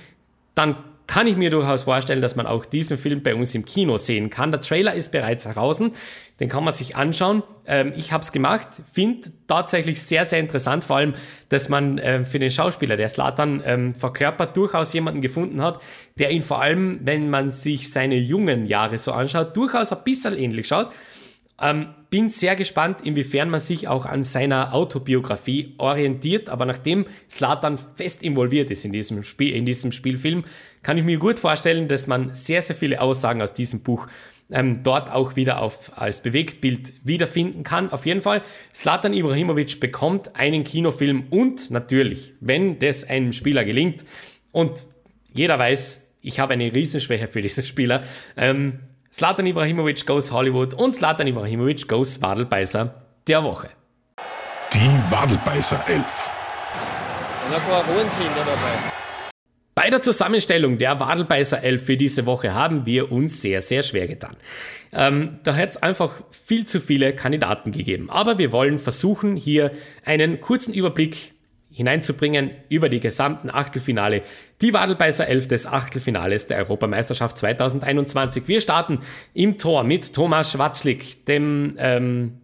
dann 0.56 0.76
kann 1.10 1.26
ich 1.26 1.38
mir 1.38 1.50
durchaus 1.50 1.84
vorstellen, 1.84 2.22
dass 2.22 2.36
man 2.36 2.46
auch 2.46 2.66
diesen 2.66 3.00
Film 3.00 3.24
bei 3.24 3.34
uns 3.34 3.56
im 3.56 3.66
Kino 3.66 3.98
sehen 3.98 4.30
kann. 4.30 4.52
Der 4.52 4.62
Trailer 4.62 4.94
ist 4.94 5.12
bereits 5.12 5.46
heraus, 5.46 5.82
den 6.40 6.50
kann 6.50 6.64
man 6.64 6.72
sich 6.72 6.96
anschauen. 6.96 7.42
Ähm, 7.66 7.94
ich 7.98 8.12
habe 8.12 8.24
es 8.24 8.32
gemacht, 8.32 8.68
finde 8.92 9.32
tatsächlich 9.48 10.04
sehr, 10.04 10.26
sehr 10.26 10.40
interessant, 10.40 10.84
vor 10.84 10.98
allem, 10.98 11.16
dass 11.50 11.68
man 11.68 12.00
ähm, 12.04 12.26
für 12.26 12.38
den 12.38 12.52
Schauspieler, 12.52 12.96
der 12.96 13.10
Slatan 13.10 13.64
ähm, 13.66 13.96
verkörpert, 13.96 14.56
durchaus 14.56 14.94
jemanden 14.94 15.22
gefunden 15.22 15.64
hat, 15.64 15.82
der 16.20 16.30
ihn 16.30 16.44
vor 16.44 16.62
allem, 16.62 17.00
wenn 17.02 17.32
man 17.32 17.50
sich 17.50 17.92
seine 17.92 18.18
jungen 18.18 18.68
Jahre 18.68 19.00
so 19.00 19.12
anschaut, 19.12 19.58
durchaus 19.58 19.92
ein 19.92 20.04
bisschen 20.04 20.38
ähnlich 20.38 20.68
schaut. 20.68 20.92
Ähm, 21.62 21.88
bin 22.10 22.30
sehr 22.30 22.56
gespannt, 22.56 23.02
inwiefern 23.04 23.50
man 23.50 23.60
sich 23.60 23.88
auch 23.88 24.06
an 24.06 24.24
seiner 24.24 24.74
Autobiografie 24.74 25.76
orientiert. 25.78 26.50
Aber 26.50 26.66
nachdem 26.66 27.06
Slatan 27.30 27.78
fest 27.78 28.24
involviert 28.24 28.72
ist 28.72 28.86
in 28.86 28.92
diesem, 28.92 29.24
Spiel, 29.24 29.56
in 29.56 29.66
diesem 29.66 29.92
Spielfilm, 29.92 30.44
kann 30.82 30.98
ich 30.98 31.04
mir 31.04 31.18
gut 31.18 31.40
vorstellen, 31.40 31.88
dass 31.88 32.08
man 32.08 32.34
sehr, 32.36 32.62
sehr 32.62 32.76
viele 32.76 33.02
Aussagen 33.02 33.42
aus 33.42 33.54
diesem 33.54 33.82
Buch 33.82 34.08
ähm, 34.52 34.82
dort 34.84 35.12
auch 35.12 35.36
wieder 35.36 35.62
auf, 35.62 35.92
als 35.96 36.22
Bewegtbild 36.22 36.94
wiederfinden 37.04 37.64
kann. 37.64 37.92
Auf 37.92 38.06
jeden 38.06 38.22
Fall, 38.22 38.42
Slatan 38.74 39.14
Ibrahimovic 39.14 39.80
bekommt 39.80 40.36
einen 40.36 40.64
Kinofilm 40.64 41.26
und 41.30 41.70
natürlich, 41.70 42.34
wenn 42.40 42.80
das 42.80 43.04
einem 43.04 43.34
Spieler 43.34 43.64
gelingt 43.66 44.06
und 44.52 44.86
jeder 45.34 45.60
weiß, 45.60 46.02
ich 46.22 46.40
habe 46.40 46.54
eine 46.54 46.74
Riesenschwäche 46.74 47.28
für 47.28 47.42
diesen 47.42 47.64
Spieler, 47.64 48.04
ähm, 48.36 48.80
Slatan 49.12 49.48
Ibrahimovic 49.48 50.06
goes 50.06 50.32
Hollywood 50.32 50.76
und 50.76 50.94
Slatan 50.94 51.26
Ibrahimovic 51.26 51.88
goes 51.88 52.22
Wadelbeißer 52.22 52.94
der 53.28 53.44
Woche. 53.44 53.70
Die 54.72 54.88
Wadelbeißer 55.10 55.84
11. 55.88 55.98
Und 57.48 57.56
ein 57.56 57.62
paar 57.62 57.88
Hohenkinder 57.88 58.46
dabei. 58.46 58.92
Bei 59.74 59.90
der 59.90 60.02
Zusammenstellung 60.02 60.78
der 60.78 61.00
Wadelbeißer 61.00 61.64
11 61.64 61.84
für 61.84 61.98
diese 61.98 62.28
Woche 62.28 62.54
haben 62.54 62.86
wir 62.86 63.12
uns 63.12 63.42
sehr, 63.42 63.64
sehr 63.64 63.82
schwer 63.82 64.08
getan. 64.08 64.38
Ähm, 64.92 65.40
da 65.44 65.56
hat 65.56 65.70
es 65.70 65.78
einfach 65.78 66.22
viel 66.30 66.68
zu 66.68 66.80
viele 66.80 67.16
Kandidaten 67.16 67.72
gegeben. 67.72 68.12
Aber 68.12 68.38
wir 68.38 68.52
wollen 68.52 68.78
versuchen, 68.78 69.36
hier 69.36 69.72
einen 70.06 70.40
kurzen 70.40 70.72
Überblick 70.72 71.34
hineinzubringen 71.80 72.52
über 72.68 72.90
die 72.90 73.00
gesamten 73.00 73.50
Achtelfinale, 73.50 74.22
die 74.60 74.74
Wadelbeißer 74.74 75.26
11 75.26 75.48
des 75.48 75.66
Achtelfinales 75.66 76.46
der 76.48 76.58
Europameisterschaft 76.58 77.38
2021. 77.38 78.50
Wir 78.50 78.60
starten 78.60 79.00
im 79.34 79.58
Tor 79.58 79.86
mit 79.86 80.14
Thomas 80.14 80.52
Schwatzlik, 80.52 81.26
dem 81.26 81.76
ähm, 81.78 82.42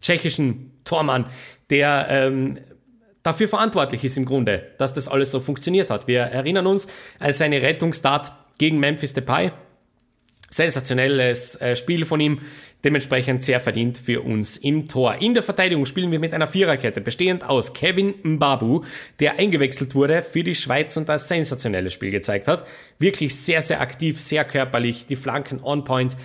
tschechischen 0.00 0.72
Tormann, 0.84 1.26
der 1.68 2.06
ähm, 2.08 2.56
dafür 3.22 3.46
verantwortlich 3.46 4.04
ist 4.04 4.16
im 4.16 4.24
Grunde, 4.24 4.70
dass 4.78 4.94
das 4.94 5.06
alles 5.06 5.30
so 5.30 5.40
funktioniert 5.40 5.90
hat. 5.90 6.08
Wir 6.08 6.22
erinnern 6.22 6.66
uns 6.66 6.86
an 7.18 7.34
seine 7.34 7.60
Rettungsstart 7.60 8.32
gegen 8.56 8.80
Memphis 8.80 9.12
Depay, 9.12 9.52
sensationelles 10.48 11.60
äh, 11.60 11.76
Spiel 11.76 12.06
von 12.06 12.20
ihm, 12.20 12.40
dementsprechend 12.84 13.42
sehr 13.42 13.60
verdient 13.60 13.98
für 13.98 14.22
uns 14.22 14.56
im 14.56 14.88
Tor. 14.88 15.16
In 15.20 15.34
der 15.34 15.42
Verteidigung 15.42 15.86
spielen 15.86 16.10
wir 16.10 16.18
mit 16.18 16.34
einer 16.34 16.46
Viererkette, 16.46 17.00
bestehend 17.00 17.44
aus 17.44 17.72
Kevin 17.72 18.14
Mbabu, 18.22 18.84
der 19.20 19.38
eingewechselt 19.38 19.94
wurde 19.94 20.22
für 20.22 20.42
die 20.42 20.54
Schweiz 20.54 20.96
und 20.96 21.08
das 21.08 21.28
sensationelle 21.28 21.90
Spiel 21.90 22.10
gezeigt 22.10 22.48
hat. 22.48 22.66
Wirklich 22.98 23.36
sehr, 23.36 23.62
sehr 23.62 23.80
aktiv, 23.80 24.20
sehr 24.20 24.44
körperlich, 24.44 25.06
die 25.06 25.16
Flanken 25.16 25.60
on 25.62 25.84
point. 25.84 26.16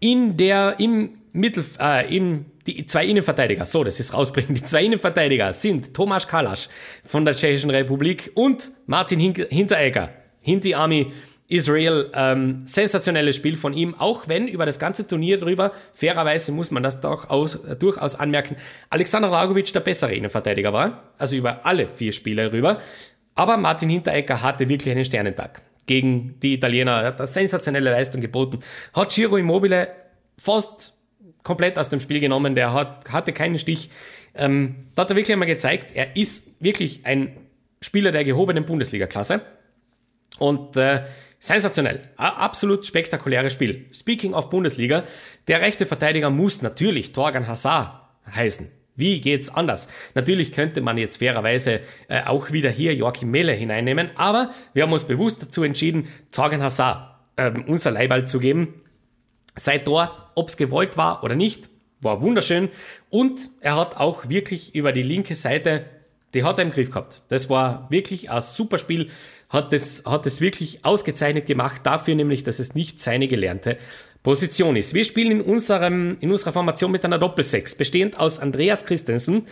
In 0.00 0.36
der, 0.36 0.76
im 0.78 1.10
Mittel, 1.32 1.64
äh, 1.80 2.14
im, 2.14 2.46
die 2.66 2.86
zwei 2.86 3.06
Innenverteidiger, 3.06 3.64
so, 3.64 3.84
das 3.84 4.00
ist 4.00 4.12
rausbringen, 4.12 4.54
die 4.54 4.64
zwei 4.64 4.84
Innenverteidiger 4.84 5.52
sind 5.52 5.94
Tomasz 5.94 6.26
Kalasch 6.26 6.68
von 7.04 7.24
der 7.24 7.34
Tschechischen 7.34 7.70
Republik 7.70 8.32
und 8.34 8.72
Martin 8.86 9.18
Hinteregger, 9.20 10.10
Hinti 10.40 10.74
Army 10.74 11.12
Israel, 11.52 12.10
ähm, 12.14 12.62
sensationelles 12.64 13.36
Spiel 13.36 13.56
von 13.58 13.74
ihm, 13.74 13.94
auch 13.98 14.26
wenn 14.26 14.48
über 14.48 14.64
das 14.64 14.78
ganze 14.78 15.06
Turnier 15.06 15.38
drüber, 15.38 15.72
fairerweise 15.92 16.50
muss 16.50 16.70
man 16.70 16.82
das 16.82 17.00
doch 17.00 17.28
aus, 17.28 17.56
äh, 17.64 17.76
durchaus 17.76 18.14
anmerken, 18.14 18.56
Alexander 18.88 19.28
Dragovic 19.28 19.72
der 19.72 19.80
bessere 19.80 20.14
Innenverteidiger 20.14 20.72
war, 20.72 21.02
also 21.18 21.36
über 21.36 21.66
alle 21.66 21.88
vier 21.88 22.12
Spiele 22.12 22.52
rüber. 22.52 22.80
Aber 23.34 23.58
Martin 23.58 23.90
Hinteregger 23.90 24.40
hatte 24.42 24.68
wirklich 24.68 24.94
einen 24.94 25.04
Sternentag 25.04 25.60
gegen 25.86 26.40
die 26.40 26.54
Italiener, 26.54 27.02
er 27.02 27.06
hat 27.08 27.20
eine 27.20 27.26
sensationelle 27.26 27.90
Leistung 27.90 28.22
geboten, 28.22 28.60
hat 28.94 29.14
Giro 29.14 29.36
Immobile 29.36 29.88
fast 30.38 30.94
komplett 31.42 31.78
aus 31.78 31.90
dem 31.90 32.00
Spiel 32.00 32.20
genommen, 32.20 32.54
der 32.54 32.72
hat, 32.72 33.10
hatte 33.12 33.32
keinen 33.32 33.58
Stich. 33.58 33.90
Ähm, 34.34 34.86
da 34.94 35.02
hat 35.02 35.10
er 35.10 35.16
wirklich 35.16 35.34
einmal 35.34 35.48
gezeigt, 35.48 35.92
er 35.94 36.16
ist 36.16 36.46
wirklich 36.60 37.04
ein 37.04 37.36
Spieler 37.82 38.10
der 38.10 38.24
gehobenen 38.24 38.64
Bundesliga-Klasse. 38.64 39.42
Und 40.38 40.76
äh, 40.76 41.02
Sensationell. 41.44 42.02
Absolut 42.18 42.86
spektakuläres 42.86 43.52
Spiel. 43.52 43.86
Speaking 43.92 44.32
of 44.32 44.48
Bundesliga, 44.48 45.02
der 45.48 45.60
rechte 45.60 45.86
Verteidiger 45.86 46.30
muss 46.30 46.62
natürlich 46.62 47.10
Torgan 47.10 47.48
Hazard 47.48 48.00
heißen. 48.32 48.70
Wie 48.94 49.20
geht's 49.20 49.52
anders? 49.52 49.88
Natürlich 50.14 50.52
könnte 50.52 50.80
man 50.82 50.98
jetzt 50.98 51.16
fairerweise 51.16 51.80
äh, 52.06 52.22
auch 52.26 52.52
wieder 52.52 52.70
hier 52.70 52.94
Joachim 52.94 53.32
Mele 53.32 53.54
hineinnehmen, 53.54 54.10
aber 54.14 54.52
wir 54.72 54.84
haben 54.84 54.92
uns 54.92 55.02
bewusst 55.02 55.42
dazu 55.42 55.64
entschieden, 55.64 56.06
Torgan 56.30 56.62
Hazard 56.62 57.16
äh, 57.34 57.50
unser 57.66 57.90
Leihball 57.90 58.24
zu 58.24 58.38
geben. 58.38 58.80
Sein 59.56 59.84
Tor, 59.84 60.30
ob's 60.36 60.56
gewollt 60.56 60.96
war 60.96 61.24
oder 61.24 61.34
nicht, 61.34 61.70
war 62.00 62.22
wunderschön 62.22 62.68
und 63.10 63.50
er 63.60 63.74
hat 63.76 63.96
auch 63.96 64.28
wirklich 64.28 64.76
über 64.76 64.92
die 64.92 65.02
linke 65.02 65.34
Seite, 65.34 65.86
die 66.34 66.44
hat 66.44 66.60
er 66.60 66.66
im 66.66 66.70
Griff 66.70 66.90
gehabt. 66.90 67.22
Das 67.26 67.50
war 67.50 67.90
wirklich 67.90 68.30
ein 68.30 68.40
super 68.42 68.78
Spiel 68.78 69.10
hat 69.52 69.72
es, 69.74 70.02
hat 70.06 70.24
es 70.24 70.40
wirklich 70.40 70.84
ausgezeichnet 70.84 71.46
gemacht, 71.46 71.82
dafür 71.84 72.14
nämlich, 72.14 72.42
dass 72.42 72.58
es 72.58 72.74
nicht 72.74 72.98
seine 72.98 73.28
gelernte 73.28 73.76
Position 74.22 74.76
ist. 74.76 74.94
Wir 74.94 75.04
spielen 75.04 75.30
in, 75.32 75.40
unserem, 75.42 76.16
in 76.20 76.30
unserer 76.30 76.52
Formation 76.52 76.90
mit 76.90 77.04
einer 77.04 77.18
Doppelsechs, 77.18 77.74
bestehend 77.74 78.18
aus 78.18 78.38
Andreas 78.38 78.86
Christensen, 78.86 79.46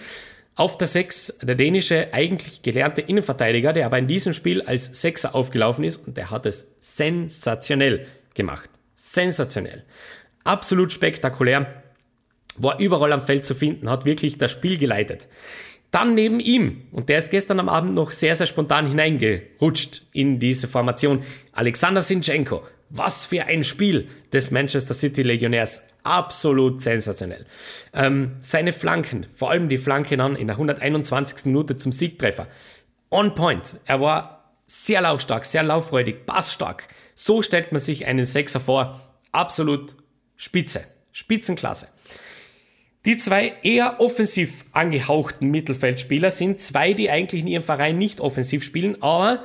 auf 0.55 0.79
der 0.79 0.89
Sechs 0.89 1.35
der 1.43 1.55
dänische 1.55 2.13
eigentlich 2.13 2.63
gelernte 2.63 3.03
Innenverteidiger, 3.03 3.73
der 3.73 3.87
aber 3.87 3.99
in 3.99 4.07
diesem 4.07 4.33
Spiel 4.33 4.63
als 4.63 4.87
Sechser 5.01 5.35
aufgelaufen 5.35 5.85
ist 5.85 6.07
und 6.07 6.17
der 6.17 6.31
hat 6.31 6.47
es 6.47 6.71
sensationell 6.81 8.07
gemacht. 8.35 8.71
Sensationell. 8.97 9.85
Absolut 10.45 10.93
spektakulär. 10.93 11.83
War 12.57 12.79
überall 12.79 13.13
am 13.13 13.21
Feld 13.21 13.45
zu 13.45 13.55
finden, 13.55 13.89
hat 13.89 14.05
wirklich 14.05 14.39
das 14.39 14.51
Spiel 14.51 14.77
geleitet. 14.77 15.29
Dann 15.91 16.14
neben 16.14 16.38
ihm, 16.38 16.82
und 16.93 17.09
der 17.09 17.18
ist 17.18 17.30
gestern 17.30 17.59
am 17.59 17.68
Abend 17.68 17.95
noch 17.95 18.12
sehr, 18.12 18.36
sehr 18.36 18.47
spontan 18.47 18.86
hineingerutscht 18.86 20.03
in 20.12 20.38
diese 20.38 20.68
Formation, 20.68 21.24
Alexander 21.53 22.03
Sinchenko. 22.03 22.62
Was 22.91 23.26
für 23.26 23.45
ein 23.45 23.64
Spiel 23.64 24.09
des 24.32 24.51
Manchester 24.51 24.95
City 24.95 25.22
Legionärs. 25.22 25.82
Absolut 26.03 26.80
sensationell. 26.80 27.47
Ähm, 27.93 28.36
seine 28.41 28.72
Flanken, 28.72 29.26
vor 29.32 29.51
allem 29.51 29.68
die 29.68 29.78
Flanke 29.78 30.16
dann 30.16 30.34
in 30.34 30.47
der 30.47 30.57
121. 30.57 31.47
Minute 31.47 31.76
zum 31.76 31.93
Siegtreffer. 31.93 32.47
On 33.11 33.34
point. 33.34 33.76
Er 33.84 34.01
war 34.01 34.55
sehr 34.66 35.03
laufstark, 35.03 35.45
sehr 35.45 35.62
lauffreudig, 35.62 36.26
passstark. 36.26 36.88
So 37.14 37.43
stellt 37.43 37.72
man 37.72 37.80
sich 37.80 38.07
einen 38.07 38.26
Sechser 38.26 38.61
vor. 38.61 39.01
Absolut 39.30 39.95
spitze. 40.36 40.84
Spitzenklasse. 41.12 41.88
Die 43.07 43.17
zwei 43.17 43.55
eher 43.63 43.99
offensiv 43.99 44.67
angehauchten 44.73 45.51
Mittelfeldspieler 45.51 46.31
sind 46.31 46.61
zwei, 46.61 46.93
die 46.93 47.11
eigentlich 47.11 47.41
in 47.41 47.49
ihrem 47.49 47.63
Verein 47.63 47.97
nicht 47.97 48.21
offensiv 48.21 48.63
spielen, 48.63 49.03
aber 49.03 49.45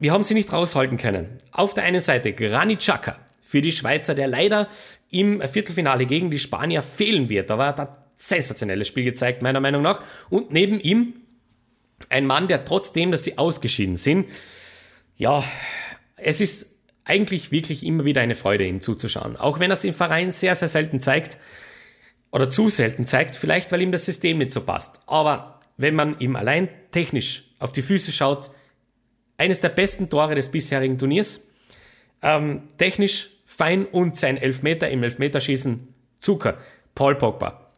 wir 0.00 0.12
haben 0.12 0.24
sie 0.24 0.34
nicht 0.34 0.52
raushalten 0.52 0.98
können. 0.98 1.28
Auf 1.52 1.74
der 1.74 1.84
einen 1.84 2.00
Seite 2.00 2.32
Granit 2.32 2.80
Xhaka 2.80 3.18
für 3.42 3.62
die 3.62 3.72
Schweizer, 3.72 4.14
der 4.14 4.26
leider 4.26 4.68
im 5.10 5.40
Viertelfinale 5.40 6.06
gegen 6.06 6.30
die 6.30 6.38
Spanier 6.38 6.82
fehlen 6.82 7.28
wird. 7.28 7.50
Da 7.50 7.58
war 7.58 7.78
er 7.78 8.04
sensationelles 8.16 8.88
Spiel 8.88 9.04
gezeigt, 9.04 9.42
meiner 9.42 9.60
Meinung 9.60 9.82
nach. 9.82 10.02
Und 10.28 10.52
neben 10.52 10.80
ihm 10.80 11.14
ein 12.08 12.26
Mann, 12.26 12.48
der 12.48 12.64
trotzdem, 12.64 13.12
dass 13.12 13.24
sie 13.24 13.38
ausgeschieden 13.38 13.96
sind, 13.96 14.28
ja, 15.16 15.42
es 16.16 16.40
ist 16.40 16.74
eigentlich 17.04 17.50
wirklich 17.50 17.84
immer 17.86 18.04
wieder 18.04 18.20
eine 18.20 18.34
Freude, 18.34 18.66
ihm 18.66 18.80
zuzuschauen. 18.80 19.36
Auch 19.36 19.60
wenn 19.60 19.70
er 19.70 19.76
es 19.76 19.84
im 19.84 19.94
Verein 19.94 20.32
sehr, 20.32 20.54
sehr 20.54 20.68
selten 20.68 21.00
zeigt 21.00 21.38
oder 22.30 22.50
zu 22.50 22.68
selten 22.68 23.06
zeigt, 23.06 23.36
vielleicht 23.36 23.72
weil 23.72 23.82
ihm 23.82 23.92
das 23.92 24.04
System 24.04 24.38
nicht 24.38 24.52
so 24.52 24.60
passt. 24.60 25.00
Aber 25.06 25.60
wenn 25.76 25.94
man 25.94 26.18
ihm 26.18 26.36
allein 26.36 26.68
technisch 26.90 27.44
auf 27.58 27.72
die 27.72 27.82
Füße 27.82 28.12
schaut, 28.12 28.50
eines 29.38 29.60
der 29.60 29.70
besten 29.70 30.10
Tore 30.10 30.34
des 30.34 30.50
bisherigen 30.50 30.98
Turniers, 30.98 31.40
ähm, 32.22 32.62
technisch 32.76 33.30
fein 33.46 33.86
und 33.86 34.16
sein 34.16 34.36
Elfmeter 34.36 34.88
im 34.90 35.02
Elfmeterschießen 35.02 35.94
Zucker, 36.20 36.58
Paul 36.94 37.14
Pogba. 37.14 37.72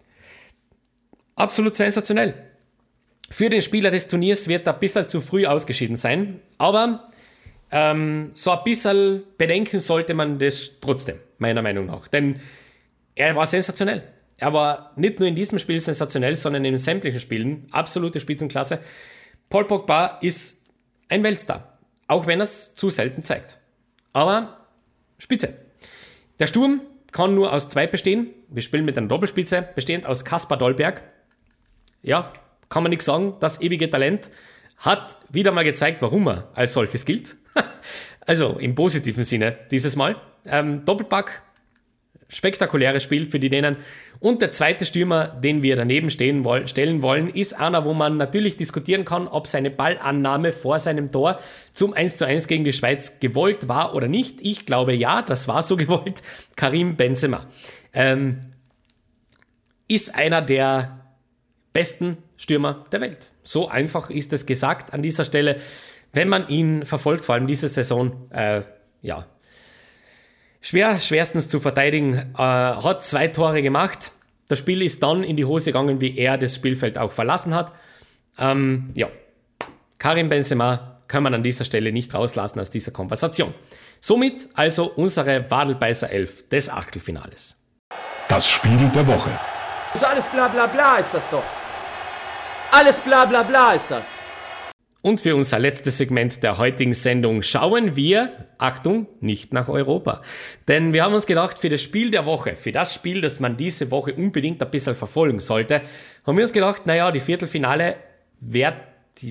Absolut 1.37 1.77
sensationell. 1.77 2.35
Für 3.31 3.49
den 3.49 3.63
Spieler 3.63 3.91
des 3.91 4.09
Turniers 4.09 4.49
wird 4.49 4.67
er 4.67 4.75
ein 4.75 4.81
bisschen 4.81 5.07
zu 5.07 5.21
früh 5.21 5.47
ausgeschieden 5.47 5.97
sein, 5.97 6.41
aber 6.59 7.07
ähm, 7.71 8.33
so 8.35 8.51
ein 8.51 8.65
bisschen 8.65 9.23
bedenken 9.39 9.81
sollte 9.81 10.15
man 10.15 10.39
das 10.39 10.81
trotzdem, 10.81 11.19
meiner 11.39 11.63
Meinung 11.63 11.87
nach. 11.87 12.09
Denn 12.09 12.41
er 13.15 13.37
war 13.37 13.47
sensationell. 13.47 14.03
Er 14.41 14.55
war 14.55 14.93
nicht 14.97 15.21
nur 15.21 15.29
in 15.29 15.35
diesem 15.35 15.59
Spiel 15.59 15.79
sensationell, 15.81 16.35
sondern 16.35 16.65
in 16.65 16.79
sämtlichen 16.79 17.21
Spielen 17.21 17.67
absolute 17.73 18.21
Spitzenklasse. 18.21 18.81
Paul 19.51 19.67
Pogba 19.67 20.19
ist 20.23 20.57
ein 21.11 21.23
Weltstar, 21.23 21.79
auch 22.07 22.27
wenn 22.27 22.41
er 22.41 22.45
es 22.45 22.75
zu 22.75 22.89
selten 22.89 23.23
zeigt. 23.23 23.59
Aber 24.15 24.67
Spitze. 25.19 25.55
Der 26.39 26.47
Sturm 26.47 26.81
kann 27.13 27.35
nur 27.35 27.53
aus 27.53 27.69
zwei 27.69 27.87
bestehen. 27.87 28.29
Wir 28.49 28.63
spielen 28.63 28.87
mit 28.87 28.97
einer 28.97 29.09
Doppelspitze, 29.09 29.69
bestehend 29.75 30.07
aus 30.07 30.25
Kaspar 30.25 30.57
Dolberg. 30.57 31.03
Ja, 32.03 32.33
kann 32.71 32.83
man 32.83 32.91
nichts 32.91 33.05
sagen. 33.05 33.35
Das 33.41 33.61
ewige 33.61 33.91
Talent 33.91 34.31
hat 34.79 35.19
wieder 35.29 35.53
mal 35.53 35.65
gezeigt, 35.65 36.01
warum 36.01 36.29
er 36.29 36.49
als 36.55 36.73
solches 36.73 37.05
gilt. 37.05 37.37
also 38.27 38.59
im 38.59 38.75
positiven 38.75 39.25
Sinne 39.25 39.59
dieses 39.71 39.97
Mal. 39.97 40.17
Ähm, 40.47 40.87
Doppelpack, 40.87 41.43
spektakuläres 42.31 43.03
Spiel 43.03 43.27
für 43.27 43.39
die 43.39 43.51
Dänen. 43.51 43.77
Und 44.21 44.41
der 44.41 44.53
zweite 44.53 44.87
Stürmer, 44.87 45.29
den 45.29 45.63
wir 45.63 45.77
daneben 45.77 46.11
stehen, 46.11 46.47
stellen 46.67 47.03
wollen, 47.03 47.29
ist 47.29 47.59
einer, 47.59 47.85
wo 47.85 47.93
man 47.93 48.17
natürlich 48.17 48.57
diskutieren 48.57 49.05
kann, 49.05 49.29
ob 49.29 49.47
seine 49.47 49.71
Ballannahme 49.71 50.53
vor 50.53 50.79
seinem 50.79 51.11
Tor 51.11 51.41
zum 51.75 51.93
1 51.93 52.17
zu 52.17 52.25
1 52.25 52.47
gegen 52.47 52.65
die 52.65 52.73
Schweiz 52.73 53.19
gewollt 53.21 53.69
war 53.69 53.95
oder 53.95 54.09
nicht. 54.09 54.41
Ich 54.41 54.65
glaube 54.65 54.95
ja, 54.95 55.23
das 55.23 55.49
war 55.49 55.63
so 55.63 55.77
gewollt. 55.77 56.23
Karim 56.57 56.97
Benzema. 56.97 57.47
Ähm, 57.93 58.53
ist 59.89 60.15
einer 60.15 60.41
der 60.41 61.01
besten 61.73 62.19
Stürmer 62.37 62.87
der 62.93 63.01
Welt. 63.01 63.33
So 63.43 63.69
einfach 63.69 64.09
ist 64.09 64.33
es 64.33 64.47
gesagt 64.47 64.95
an 64.95 65.03
dieser 65.03 65.25
Stelle, 65.25 65.57
wenn 66.13 66.29
man 66.29 66.49
ihn 66.49 66.85
verfolgt, 66.85 67.25
vor 67.25 67.35
allem 67.35 67.47
diese 67.47 67.69
Saison. 67.69 68.31
Äh, 68.31 68.63
ja, 69.03 69.27
schwer, 70.61 71.01
schwerstens 71.01 71.49
zu 71.49 71.61
verteidigen. 71.61 72.15
Äh, 72.35 72.39
hat 72.39 73.05
zwei 73.05 73.29
Tore 73.29 73.63
gemacht. 73.63 74.13
Das 74.49 74.59
Spiel 74.59 74.83
ist 74.83 75.03
dann 75.03 75.23
in 75.23 75.37
die 75.37 75.45
Hose 75.45 75.67
gegangen, 75.67 76.01
wie 76.01 76.19
er 76.19 76.37
das 76.39 76.57
Spielfeld 76.57 76.99
auch 76.99 77.13
verlassen 77.13 77.55
hat. 77.55 77.73
Ähm, 78.39 78.91
ja, 78.95 79.09
Karim 79.99 80.29
Benzema 80.29 81.01
kann 81.07 81.23
man 81.23 81.35
an 81.35 81.43
dieser 81.43 81.65
Stelle 81.65 81.93
nicht 81.93 82.15
rauslassen 82.15 82.61
aus 82.61 82.71
dieser 82.71 82.91
Konversation. 82.91 83.53
Somit 84.01 84.49
also 84.55 84.87
unsere 84.87 85.51
Wadelbeißer 85.51 86.11
11 86.11 86.49
des 86.49 86.71
Achtelfinales. 86.71 87.57
Das 88.29 88.49
Spiel 88.49 88.91
der 88.95 89.07
Woche. 89.07 89.31
So 89.95 90.07
alles 90.07 90.27
bla 90.29 90.49
bla 90.49 90.67
bla 90.67 90.99
ist 90.99 91.13
das 91.13 91.29
doch. 91.31 91.43
Alles 92.71 93.01
bla 93.01 93.25
bla 93.25 93.43
bla 93.43 93.73
ist 93.73 93.91
das. 93.91 94.07
Und 95.03 95.23
für 95.23 95.35
unser 95.35 95.59
letztes 95.59 95.97
Segment 95.97 96.43
der 96.43 96.59
heutigen 96.59 96.93
Sendung 96.93 97.41
schauen 97.41 97.97
wir, 97.97 98.47
Achtung, 98.59 99.07
nicht 99.21 99.55
nach 99.55 99.69
Europa. 99.69 100.21
Denn 100.69 100.93
wir 100.93 101.05
haben 101.05 101.15
uns 101.15 101.27
gedacht, 101.27 101.59
für 101.59 101.71
das 101.71 101.81
Spiel 101.81 102.11
der 102.11 102.27
Woche, 102.27 102.55
für 102.55 102.71
das 102.71 102.95
Spiel, 102.95 103.23
das 103.23 103.41
man 103.41 103.57
diese 103.57 103.91
Woche 103.91 104.13
unbedingt 104.13 104.63
ein 104.63 104.71
bisschen 104.71 104.95
verfolgen 104.95 105.41
sollte, 105.41 105.81
haben 106.27 106.37
wir 106.37 106.45
uns 106.45 106.53
gedacht, 106.53 106.85
naja, 106.85 107.11
die 107.13 107.21
Viertelfinale 107.21 107.97
wird 108.41 108.75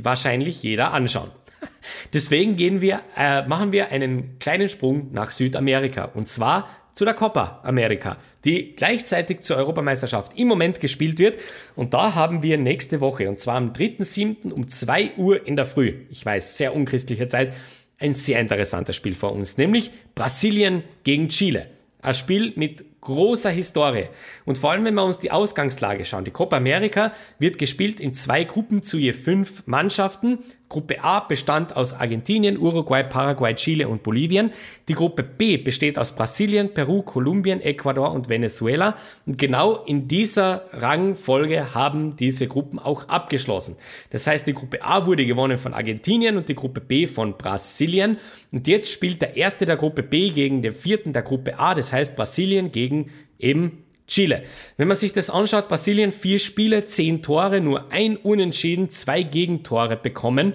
wahrscheinlich 0.02 0.64
jeder 0.64 0.92
anschauen. 0.92 1.30
Deswegen 2.14 2.56
gehen 2.56 2.82
wir, 2.82 3.02
äh, 3.16 3.46
machen 3.48 3.72
wir 3.72 3.90
einen 3.90 4.40
kleinen 4.40 4.70
Sprung 4.70 5.12
nach 5.12 5.30
Südamerika. 5.30 6.06
Und 6.06 6.30
zwar 6.30 6.68
zu 6.94 7.06
der 7.06 7.14
Copa 7.14 7.60
America, 7.64 8.18
die 8.46 8.76
gleichzeitig 8.76 9.42
zur 9.42 9.58
Europameisterschaft 9.58 10.38
im 10.38 10.48
Moment 10.48 10.80
gespielt 10.80 11.20
wird. 11.20 11.40
Und 11.76 11.94
da 11.94 12.16
haben 12.16 12.44
wir 12.44 12.58
nächste 12.58 13.02
Woche, 13.02 13.30
und 13.30 13.40
zwar 13.40 13.56
am 13.56 13.74
3.7. 13.74 14.52
um 14.52 14.68
2 14.68 15.16
Uhr 15.18 15.46
in 15.46 15.56
der 15.56 15.66
Früh, 15.66 16.06
ich 16.10 16.26
weiß, 16.26 16.58
sehr 16.58 16.76
unchristliche 16.76 17.28
Zeit, 17.28 17.54
ein 18.00 18.14
sehr 18.14 18.40
interessantes 18.40 18.96
Spiel 18.96 19.16
vor 19.16 19.34
uns, 19.34 19.58
nämlich 19.58 19.92
Brasilien 20.16 20.84
gegen 21.04 21.30
Chile. 21.30 21.68
Ein 22.02 22.14
Spiel 22.14 22.54
mit 22.56 22.86
großer 23.02 23.50
Historie. 23.50 24.08
Und 24.46 24.58
vor 24.58 24.72
allem, 24.72 24.86
wenn 24.86 24.94
wir 24.94 25.04
uns 25.04 25.20
die 25.20 25.32
Ausgangslage 25.32 26.06
schauen. 26.06 26.26
Die 26.26 26.32
Copa 26.32 26.58
America 26.58 27.14
wird 27.40 27.58
gespielt 27.58 28.00
in 28.00 28.14
zwei 28.14 28.44
Gruppen 28.44 28.84
zu 28.84 28.98
je 28.98 29.14
fünf 29.14 29.64
Mannschaften. 29.66 30.40
Gruppe 30.70 31.04
A 31.04 31.22
bestand 31.22 31.76
aus 31.76 31.94
Argentinien, 31.94 32.56
Uruguay, 32.56 33.04
Paraguay, 33.04 33.56
Chile 33.56 33.90
und 33.90 34.04
Bolivien. 34.04 34.52
Die 34.88 34.94
Gruppe 34.94 35.24
B 35.24 35.58
besteht 35.58 35.98
aus 35.98 36.12
Brasilien, 36.12 36.76
Peru, 36.76 37.02
Kolumbien, 37.02 37.60
Ecuador 37.60 38.12
und 38.12 38.30
Venezuela. 38.30 38.96
Und 39.26 39.40
genau 39.40 39.84
in 39.86 40.08
dieser 40.08 40.66
Rangfolge 40.72 41.74
haben 41.74 42.16
diese 42.16 42.48
Gruppen 42.48 42.78
auch 42.78 43.10
abgeschlossen. 43.10 43.78
Das 44.12 44.28
heißt, 44.28 44.46
die 44.46 44.54
Gruppe 44.54 44.84
A 44.84 45.08
wurde 45.08 45.26
gewonnen 45.26 45.58
von 45.58 45.74
Argentinien 45.74 46.38
und 46.38 46.48
die 46.50 46.56
Gruppe 46.56 46.82
B 46.82 47.08
von 47.08 47.36
Brasilien. 47.36 48.18
Und 48.52 48.68
jetzt 48.68 48.92
spielt 48.92 49.24
der 49.24 49.38
erste 49.38 49.66
der 49.66 49.76
Gruppe 49.76 50.04
B 50.04 50.30
gegen 50.30 50.62
den 50.62 50.74
vierten 50.74 51.14
der 51.14 51.24
Gruppe 51.24 51.58
A. 51.58 51.74
Das 51.74 51.92
heißt 51.92 52.16
Brasilien 52.16 52.72
gegen 52.72 53.10
eben 53.40 53.86
Chile. 54.10 54.44
Wenn 54.76 54.90
man 54.90 54.98
sich 54.98 55.14
das 55.14 55.30
anschaut, 55.30 55.70
Brasilien 55.70 56.12
vier 56.12 56.40
Spiele, 56.40 56.86
zehn 56.88 57.22
Tore, 57.22 57.62
nur 57.62 57.92
ein 57.92 58.18
Unentschieden, 58.18 58.90
zwei 58.90 59.24
Gegentore 59.24 59.96
bekommen. 59.96 60.54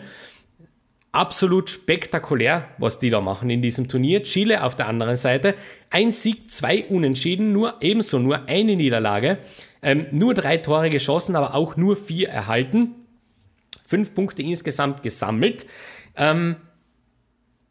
Absolut 1.12 1.70
spektakulär, 1.70 2.68
was 2.78 2.98
die 2.98 3.08
da 3.08 3.20
machen 3.20 3.48
in 3.48 3.62
diesem 3.62 3.88
Turnier. 3.88 4.24
Chile 4.24 4.64
auf 4.64 4.74
der 4.74 4.88
anderen 4.88 5.16
Seite, 5.16 5.54
ein 5.88 6.10
Sieg, 6.10 6.50
zwei 6.50 6.84
Unentschieden, 6.84 7.52
nur 7.52 7.76
ebenso 7.80 8.18
nur 8.18 8.48
eine 8.48 8.74
Niederlage, 8.74 9.38
ähm, 9.80 10.06
nur 10.10 10.34
drei 10.34 10.56
Tore 10.56 10.90
geschossen, 10.90 11.36
aber 11.36 11.54
auch 11.54 11.76
nur 11.76 11.94
vier 11.94 12.30
erhalten. 12.30 12.96
Fünf 13.86 14.12
Punkte 14.14 14.42
insgesamt 14.42 15.04
gesammelt. 15.04 15.66
Ähm, 16.16 16.56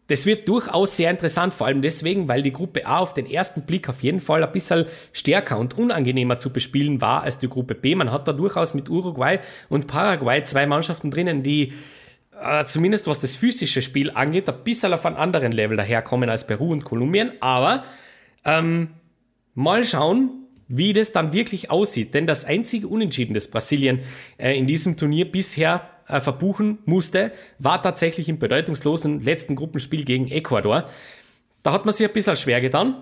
das 0.07 0.25
wird 0.25 0.49
durchaus 0.49 0.97
sehr 0.97 1.09
interessant, 1.09 1.53
vor 1.53 1.67
allem 1.67 1.81
deswegen, 1.81 2.27
weil 2.27 2.43
die 2.43 2.51
Gruppe 2.51 2.85
A 2.85 2.99
auf 2.99 3.13
den 3.13 3.25
ersten 3.25 3.61
Blick 3.61 3.87
auf 3.87 4.03
jeden 4.03 4.19
Fall 4.19 4.43
ein 4.43 4.51
bisschen 4.51 4.85
stärker 5.13 5.57
und 5.57 5.77
unangenehmer 5.77 6.39
zu 6.39 6.51
bespielen 6.51 6.99
war 6.99 7.23
als 7.23 7.39
die 7.39 7.47
Gruppe 7.47 7.73
B. 7.73 7.95
Man 7.95 8.11
hat 8.11 8.27
da 8.27 8.33
durchaus 8.33 8.73
mit 8.73 8.89
Uruguay 8.89 9.39
und 9.69 9.87
Paraguay 9.87 10.43
zwei 10.43 10.65
Mannschaften 10.67 11.09
drinnen, 11.09 11.41
die 11.41 11.73
äh, 12.41 12.65
zumindest 12.65 13.07
was 13.07 13.19
das 13.19 13.35
physische 13.35 13.81
Spiel 13.81 14.11
angeht, 14.11 14.49
ein 14.49 14.63
bisschen 14.63 14.93
auf 14.93 15.05
einem 15.05 15.15
anderen 15.15 15.53
Level 15.53 15.77
daherkommen 15.77 16.29
als 16.29 16.45
Peru 16.45 16.71
und 16.71 16.83
Kolumbien. 16.83 17.31
Aber 17.39 17.85
ähm, 18.43 18.89
mal 19.53 19.85
schauen, 19.85 20.31
wie 20.67 20.91
das 20.91 21.13
dann 21.13 21.31
wirklich 21.31 21.71
aussieht. 21.71 22.13
Denn 22.13 22.27
das 22.27 22.43
einzige 22.45 22.87
Unentschieden, 22.87 23.33
das 23.33 23.47
Brasilien 23.47 24.01
äh, 24.37 24.57
in 24.57 24.67
diesem 24.67 24.97
Turnier 24.97 25.31
bisher 25.31 25.89
äh, 26.07 26.21
verbuchen 26.21 26.79
musste, 26.85 27.31
war 27.59 27.81
tatsächlich 27.81 28.29
im 28.29 28.39
bedeutungslosen 28.39 29.21
letzten 29.21 29.55
Gruppenspiel 29.55 30.05
gegen 30.05 30.29
Ecuador. 30.29 30.89
Da 31.63 31.71
hat 31.71 31.85
man 31.85 31.93
sich 31.93 32.07
ein 32.07 32.13
bisschen 32.13 32.35
schwer 32.35 32.61
getan. 32.61 32.95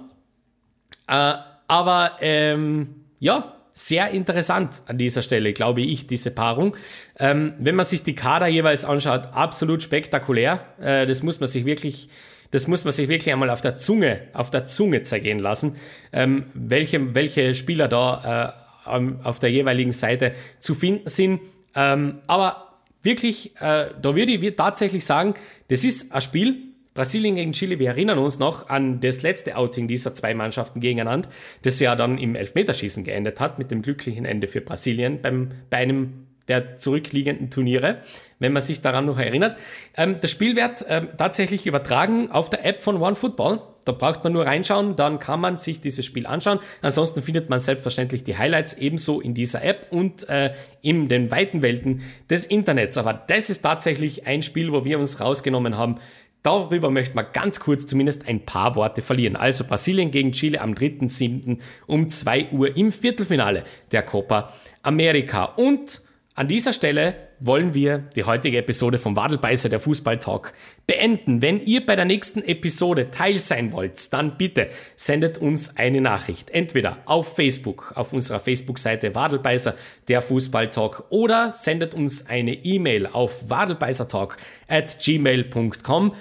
Äh, 1.08 1.34
aber 1.68 2.18
ähm, 2.22 2.96
ja, 3.20 3.56
sehr 3.74 4.12
interessant 4.12 4.82
an 4.88 4.98
dieser 4.98 5.22
Stelle, 5.22 5.54
glaube 5.54 5.82
ich, 5.82 6.08
diese 6.08 6.32
Paarung. 6.32 6.76
Ähm, 7.18 7.54
wenn 7.60 7.76
man 7.76 7.86
sich 7.86 8.04
die 8.04 8.16
Kader 8.16 8.48
jeweils 8.48 8.86
anschaut, 8.86 9.30
absolut 9.34 9.82
spektakulär. 9.82 10.66
Äh, 10.80 11.06
das 11.08 11.24
muss 11.24 11.40
man 11.40 11.48
sich 11.48 11.66
wirklich, 11.66 12.10
das 12.52 12.68
muss 12.68 12.84
man 12.84 12.92
sich 12.92 13.08
wirklich 13.08 13.32
einmal 13.32 13.50
auf 13.50 13.62
der 13.62 13.76
Zunge, 13.76 14.28
auf 14.34 14.50
der 14.52 14.66
Zunge 14.66 15.04
zergehen 15.04 15.40
lassen, 15.40 15.78
ähm, 16.12 16.46
welche, 16.54 17.16
welche 17.16 17.56
Spieler 17.56 17.88
da 17.88 18.56
äh, 18.86 19.02
auf 19.24 19.40
der 19.40 19.52
jeweiligen 19.52 19.92
Seite 19.92 20.34
zu 20.60 20.76
finden 20.76 21.08
sind. 21.08 21.40
Ähm, 21.76 22.20
aber 22.28 22.71
wirklich, 23.04 23.56
äh, 23.58 23.90
da 24.02 24.16
würde 24.16 24.32
ich 24.32 24.56
tatsächlich 24.56 25.06
sagen, 25.06 25.34
das 25.68 25.84
ist 25.84 26.12
ein 26.12 26.22
Spiel, 26.22 26.72
Brasilien 26.94 27.36
gegen 27.36 27.54
Chile, 27.54 27.80
wir 27.80 27.88
erinnern 27.88 28.18
uns 28.18 28.38
noch 28.38 28.68
an 28.68 29.00
das 29.00 29.22
letzte 29.22 29.56
Outing 29.56 29.88
dieser 29.88 30.14
zwei 30.14 30.34
Mannschaften 30.34 30.82
gegeneinander, 30.82 31.30
das 31.62 31.80
ja 31.80 31.96
dann 31.96 32.18
im 32.18 32.36
Elfmeterschießen 32.36 33.06
geendet 33.06 33.40
hat, 33.40 33.60
mit 33.60 33.72
dem 33.72 33.82
glücklichen 33.82 34.26
Ende 34.26 34.48
für 34.48 34.60
Brasilien 34.60 35.22
beim, 35.22 35.52
bei 35.70 35.78
einem 35.78 36.28
der 36.48 36.78
zurückliegenden 36.78 37.50
Turniere, 37.50 38.00
wenn 38.40 38.54
man 38.54 38.62
sich 38.62 38.82
daran 38.82 39.06
noch 39.06 39.20
erinnert. 39.20 39.58
Ähm, 39.96 40.18
das 40.22 40.32
Spiel 40.32 40.56
wird 40.56 40.86
ähm, 40.88 41.10
tatsächlich 41.18 41.66
übertragen 41.66 42.32
auf 42.32 42.50
der 42.50 42.66
App 42.66 42.82
von 42.82 43.02
OneFootball. 43.02 43.62
Da 43.84 43.94
braucht 43.94 44.24
man 44.24 44.34
nur 44.34 44.46
reinschauen, 44.46 44.96
dann 44.96 45.20
kann 45.20 45.42
man 45.42 45.58
sich 45.58 45.82
dieses 45.82 46.06
Spiel 46.06 46.28
anschauen. 46.28 46.60
Ansonsten 46.84 47.24
findet 47.24 47.50
man 47.50 47.60
selbstverständlich 47.60 48.24
die 48.24 48.38
Highlights 48.38 48.76
ebenso 48.76 49.22
in 49.22 49.34
dieser 49.34 49.64
App 49.64 49.88
und 49.90 50.30
äh, 50.30 50.54
in 50.82 51.08
den 51.08 51.32
weiten 51.32 51.64
Welten 51.64 52.04
des 52.30 52.46
Internets. 52.46 52.98
Aber 52.98 53.14
das 53.14 53.50
ist 53.50 53.64
tatsächlich 53.64 54.28
ein 54.28 54.44
Spiel, 54.44 54.72
wo 54.72 54.86
wir 54.86 55.00
uns 55.00 55.20
rausgenommen 55.20 55.78
haben, 55.78 56.00
Darüber 56.44 56.90
möchte 56.90 57.16
man 57.16 57.28
ganz 57.34 57.60
kurz 57.60 57.86
zumindest 57.86 58.28
ein 58.28 58.46
paar 58.46 58.76
Worte 58.76 59.04
verlieren. 59.04 59.36
Also 59.36 59.64
Brasilien 59.64 60.10
gegen 60.10 60.32
Chile 60.32 60.60
am 60.60 60.74
3.7. 60.74 61.60
um 61.86 62.10
2 62.10 62.50
Uhr 62.52 62.76
im 62.76 62.92
Viertelfinale 62.92 63.64
der 63.92 64.02
Copa 64.02 64.52
America. 64.82 65.46
Und 65.46 66.02
an 66.34 66.48
dieser 66.48 66.72
Stelle 66.72 67.16
wollen 67.42 67.74
wir 67.74 67.98
die 67.98 68.24
heutige 68.24 68.58
Episode 68.58 68.98
vom 68.98 69.18
Wadelbeißer 69.18 69.68
der 69.68 69.82
Fußballtalk 69.82 70.54
beenden. 70.88 71.42
Wenn 71.42 71.60
ihr 71.60 71.86
bei 71.86 71.98
der 71.98 72.06
nächsten 72.06 72.42
Episode 72.42 73.12
Teil 73.12 73.36
sein 73.36 73.74
wollt, 73.74 74.14
dann 74.14 74.38
bitte 74.38 74.70
sendet 74.96 75.40
uns 75.40 75.76
eine 75.76 76.00
Nachricht. 76.00 76.50
Entweder 76.50 77.00
auf 77.06 77.36
Facebook, 77.36 77.92
auf 77.96 78.14
unserer 78.14 78.40
Facebook-Seite 78.40 79.14
Wadelbeißer 79.14 79.76
der 80.08 80.22
Fußballtalk 80.22 81.04
oder 81.10 81.52
sendet 81.52 81.94
uns 81.96 82.26
eine 82.28 82.54
E-Mail 82.54 83.08
auf 83.08 83.50
wadelbeißertalk 83.50 84.38
at 84.70 85.00
gmail.com. 85.00 86.14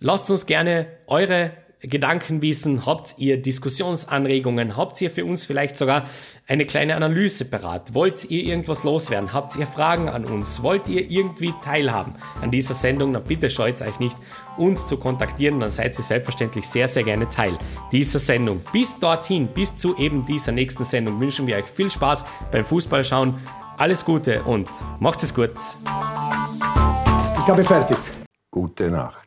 Lasst 0.00 0.28
uns 0.28 0.46
gerne 0.46 0.88
eure 1.06 1.52
Gedanken 1.82 2.42
wissen, 2.42 2.86
habt 2.86 3.14
ihr 3.18 3.42
Diskussionsanregungen, 3.42 4.76
habt 4.76 5.00
ihr 5.00 5.10
für 5.10 5.24
uns 5.24 5.44
vielleicht 5.44 5.76
sogar 5.76 6.04
eine 6.46 6.64
kleine 6.64 6.94
Analyse 6.94 7.44
parat, 7.44 7.92
wollt 7.92 8.30
ihr 8.30 8.44
irgendwas 8.44 8.84
loswerden, 8.84 9.32
habt 9.32 9.56
ihr 9.56 9.66
Fragen 9.66 10.08
an 10.08 10.24
uns, 10.24 10.62
wollt 10.62 10.88
ihr 10.88 11.10
irgendwie 11.10 11.52
teilhaben 11.64 12.14
an 12.40 12.52
dieser 12.52 12.74
Sendung, 12.74 13.12
dann 13.12 13.24
bitte 13.24 13.50
scheut 13.50 13.82
euch 13.82 13.98
nicht, 13.98 14.16
uns 14.56 14.86
zu 14.86 14.96
kontaktieren, 14.96 15.58
dann 15.58 15.70
seid 15.70 15.98
ihr 15.98 16.04
selbstverständlich 16.04 16.66
sehr, 16.66 16.86
sehr 16.86 17.02
gerne 17.02 17.28
Teil 17.28 17.58
dieser 17.90 18.20
Sendung. 18.20 18.60
Bis 18.72 18.98
dorthin, 19.00 19.48
bis 19.48 19.76
zu 19.76 19.96
eben 19.96 20.24
dieser 20.24 20.52
nächsten 20.52 20.84
Sendung 20.84 21.20
wünschen 21.20 21.46
wir 21.46 21.56
euch 21.56 21.68
viel 21.68 21.90
Spaß 21.90 22.24
beim 22.52 22.64
Fußballschauen, 22.64 23.34
alles 23.76 24.04
Gute 24.04 24.42
und 24.44 24.68
macht 25.00 25.22
es 25.22 25.34
gut. 25.34 25.50
Ich 27.38 27.48
habe 27.48 27.64
fertig. 27.64 27.96
Gute 28.52 28.88
Nacht. 28.88 29.21